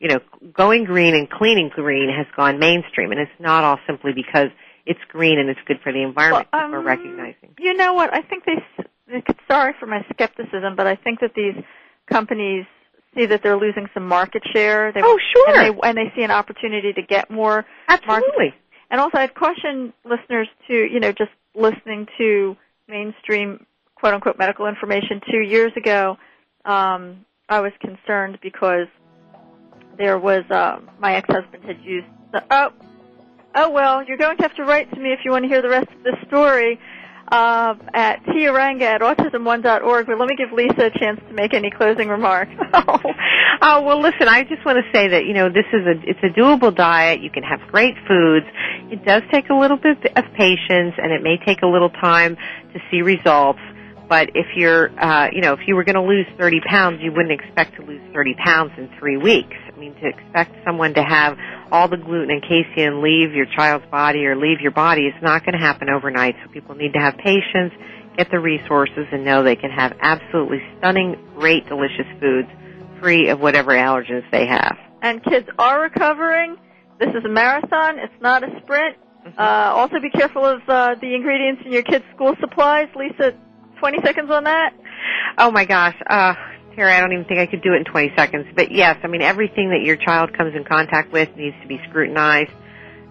you 0.00 0.08
know, 0.08 0.20
going 0.52 0.84
green 0.84 1.14
and 1.14 1.28
cleaning 1.28 1.70
green 1.74 2.08
has 2.08 2.26
gone 2.36 2.58
mainstream, 2.58 3.10
and 3.10 3.20
it's 3.20 3.30
not 3.40 3.64
all 3.64 3.78
simply 3.86 4.12
because 4.12 4.48
it's 4.86 5.00
green 5.08 5.38
and 5.38 5.50
it's 5.50 5.60
good 5.66 5.78
for 5.82 5.92
the 5.92 6.02
environment. 6.02 6.48
Well, 6.52 6.62
people 6.62 6.76
are 6.76 6.80
um, 6.80 6.86
recognizing. 6.86 7.54
You 7.58 7.74
know 7.74 7.94
what? 7.94 8.12
I 8.14 8.22
think 8.22 8.44
they. 8.44 8.52
s- 8.78 8.86
they 9.08 9.20
could- 9.20 9.36
Sorry 9.50 9.72
for 9.80 9.86
my 9.86 10.04
skepticism, 10.12 10.76
but 10.76 10.86
I 10.86 10.94
think 10.96 11.20
that 11.20 11.32
these 11.34 11.54
companies 12.10 12.66
see 13.14 13.26
that 13.26 13.42
they're 13.42 13.56
losing 13.56 13.88
some 13.94 14.06
market 14.06 14.42
share. 14.52 14.92
They, 14.92 15.00
Oh, 15.02 15.18
sure. 15.32 15.48
And 15.50 15.74
they, 15.74 15.88
and 15.88 15.98
they 15.98 16.12
see 16.16 16.22
an 16.22 16.30
opportunity 16.30 16.92
to 16.92 17.02
get 17.02 17.30
more 17.30 17.64
Absolutely. 17.88 18.54
And 18.90 19.00
also, 19.00 19.18
I'd 19.18 19.34
caution 19.34 19.92
listeners 20.04 20.48
to, 20.68 20.74
you 20.74 21.00
know, 21.00 21.12
just 21.12 21.30
listening 21.54 22.06
to 22.18 22.56
mainstream 22.88 23.66
quote 23.96 24.14
unquote 24.14 24.38
medical 24.38 24.66
information 24.66 25.20
two 25.30 25.40
years 25.40 25.72
ago. 25.76 26.16
um, 26.64 27.24
I 27.50 27.60
was 27.60 27.72
concerned 27.80 28.38
because 28.42 28.88
there 29.96 30.18
was 30.18 30.44
uh, 30.50 30.80
my 31.00 31.14
ex-husband 31.16 31.64
had 31.64 31.80
used 31.82 32.06
the 32.32 32.42
oh 32.50 32.70
oh 33.54 33.70
well 33.70 34.04
you're 34.04 34.18
going 34.18 34.36
to 34.36 34.42
have 34.42 34.54
to 34.56 34.64
write 34.64 34.90
to 34.90 35.00
me 35.00 35.12
if 35.12 35.20
you 35.24 35.30
want 35.30 35.44
to 35.44 35.48
hear 35.48 35.62
the 35.62 35.68
rest 35.68 35.88
of 35.90 36.02
the 36.04 36.14
story 36.26 36.78
uh, 37.30 37.74
at 37.92 38.24
tiaranga 38.24 38.82
at 38.82 39.00
autism1.org. 39.00 40.06
But 40.06 40.18
let 40.18 40.28
me 40.28 40.36
give 40.36 40.52
Lisa 40.52 40.86
a 40.86 40.98
chance 40.98 41.20
to 41.28 41.34
make 41.34 41.54
any 41.54 41.70
closing 41.70 42.08
remarks. 42.08 42.52
oh, 42.72 43.00
oh 43.62 43.82
well, 43.82 44.00
listen. 44.00 44.28
I 44.28 44.44
just 44.44 44.64
want 44.64 44.78
to 44.84 44.92
say 44.92 45.08
that 45.08 45.24
you 45.26 45.34
know 45.34 45.48
this 45.48 45.66
is 45.72 45.86
a 45.86 46.08
it's 46.08 46.20
a 46.22 46.38
doable 46.38 46.74
diet. 46.74 47.20
You 47.20 47.30
can 47.30 47.42
have 47.42 47.60
great 47.70 47.94
foods. 48.06 48.46
It 48.90 49.04
does 49.04 49.22
take 49.32 49.50
a 49.50 49.54
little 49.54 49.76
bit 49.76 49.98
of 50.16 50.24
patience, 50.36 50.94
and 50.96 51.12
it 51.12 51.22
may 51.22 51.36
take 51.44 51.62
a 51.62 51.66
little 51.66 51.90
time 51.90 52.36
to 52.72 52.80
see 52.90 53.02
results. 53.02 53.60
But 54.08 54.30
if 54.34 54.46
you're, 54.56 54.88
uh, 54.98 55.28
you 55.32 55.42
know, 55.42 55.52
if 55.52 55.60
you 55.66 55.76
were 55.76 55.84
going 55.84 55.96
to 55.96 56.02
lose 56.02 56.26
30 56.38 56.60
pounds, 56.66 57.00
you 57.02 57.12
wouldn't 57.12 57.38
expect 57.38 57.76
to 57.76 57.82
lose 57.82 58.00
30 58.14 58.34
pounds 58.42 58.72
in 58.78 58.88
three 58.98 59.18
weeks. 59.18 59.56
I 59.78 59.80
mean, 59.80 59.94
to 59.94 60.08
expect 60.08 60.56
someone 60.64 60.92
to 60.94 61.02
have 61.04 61.38
all 61.70 61.86
the 61.86 61.96
gluten 61.96 62.30
and 62.30 62.42
casein 62.42 63.00
leave 63.00 63.32
your 63.32 63.46
child's 63.54 63.86
body 63.92 64.26
or 64.26 64.34
leave 64.34 64.60
your 64.60 64.72
body 64.72 65.02
is 65.02 65.14
not 65.22 65.44
going 65.44 65.52
to 65.52 65.64
happen 65.64 65.88
overnight. 65.88 66.34
So 66.42 66.50
people 66.50 66.74
need 66.74 66.94
to 66.94 66.98
have 66.98 67.16
patience, 67.16 67.72
get 68.16 68.28
the 68.32 68.40
resources, 68.40 69.06
and 69.12 69.24
know 69.24 69.44
they 69.44 69.54
can 69.54 69.70
have 69.70 69.96
absolutely 70.02 70.58
stunning, 70.78 71.14
great, 71.36 71.68
delicious 71.68 72.06
foods 72.18 72.48
free 73.00 73.28
of 73.28 73.38
whatever 73.38 73.70
allergens 73.70 74.28
they 74.32 74.48
have. 74.48 74.76
And 75.00 75.22
kids 75.22 75.46
are 75.60 75.80
recovering. 75.80 76.56
This 76.98 77.10
is 77.10 77.24
a 77.24 77.28
marathon. 77.28 78.00
It's 78.00 78.20
not 78.20 78.42
a 78.42 78.48
sprint. 78.60 78.96
Mm-hmm. 78.98 79.38
Uh, 79.38 79.78
also, 79.78 80.00
be 80.02 80.10
careful 80.10 80.44
of 80.44 80.60
uh, 80.66 80.96
the 81.00 81.14
ingredients 81.14 81.62
in 81.64 81.70
your 81.70 81.84
kids' 81.84 82.04
school 82.16 82.34
supplies. 82.40 82.88
Lisa, 82.96 83.32
20 83.78 83.98
seconds 84.02 84.28
on 84.28 84.42
that? 84.42 84.74
Oh 85.38 85.52
my 85.52 85.64
gosh. 85.64 85.94
Uh, 86.10 86.34
Teri, 86.78 86.92
I 86.92 87.00
don't 87.00 87.12
even 87.12 87.24
think 87.24 87.40
I 87.40 87.46
could 87.46 87.62
do 87.62 87.72
it 87.74 87.78
in 87.78 87.84
20 87.84 88.12
seconds. 88.16 88.46
But 88.54 88.70
yes, 88.70 88.96
I 89.02 89.08
mean, 89.08 89.22
everything 89.22 89.70
that 89.70 89.80
your 89.82 89.96
child 89.96 90.32
comes 90.36 90.54
in 90.54 90.64
contact 90.64 91.10
with 91.12 91.34
needs 91.36 91.56
to 91.62 91.68
be 91.68 91.80
scrutinized 91.88 92.52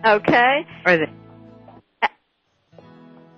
Okay. 0.06 0.66
Or 0.84 0.98
the 0.98 1.06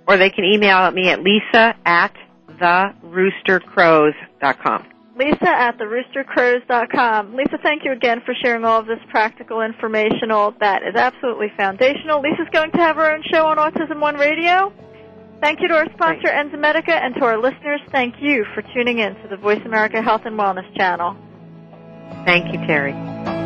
or 0.09 0.17
they 0.17 0.31
can 0.31 0.45
email 0.45 0.91
me 0.91 1.09
at 1.09 1.21
lisa 1.21 1.75
at 1.85 2.13
theroostercrows.com. 2.49 4.87
Lisa 5.17 5.49
at 5.49 5.79
theroostercrows.com. 5.79 7.35
Lisa, 7.35 7.59
thank 7.63 7.85
you 7.85 7.93
again 7.93 8.21
for 8.25 8.35
sharing 8.43 8.65
all 8.65 8.81
of 8.81 8.87
this 8.87 8.99
practical 9.11 9.63
information. 9.63 10.31
All 10.31 10.53
That 10.61 10.83
is 10.83 10.95
absolutely 10.95 11.49
foundational. 11.57 12.21
Lisa's 12.21 12.49
going 12.53 12.71
to 12.73 12.79
have 12.79 12.97
her 12.97 13.15
own 13.15 13.23
show 13.31 13.47
on 13.47 13.57
Autism 13.57 14.01
One 14.01 14.17
Radio. 14.17 14.73
Thank 15.41 15.61
you 15.61 15.69
to 15.69 15.75
our 15.75 15.87
sponsor, 15.95 16.29
Enzymedica, 16.29 16.91
and 16.91 17.15
to 17.17 17.25
our 17.25 17.39
listeners, 17.39 17.81
thank 17.93 18.17
you 18.21 18.45
for 18.55 18.63
tuning 18.75 18.99
in 18.99 19.15
to 19.17 19.29
the 19.29 19.37
Voice 19.37 19.61
America 19.65 20.03
Health 20.03 20.23
and 20.25 20.39
Wellness 20.39 20.75
channel. 20.77 21.17
Thank 22.25 22.53
you, 22.53 22.59
Teri. 22.61 23.46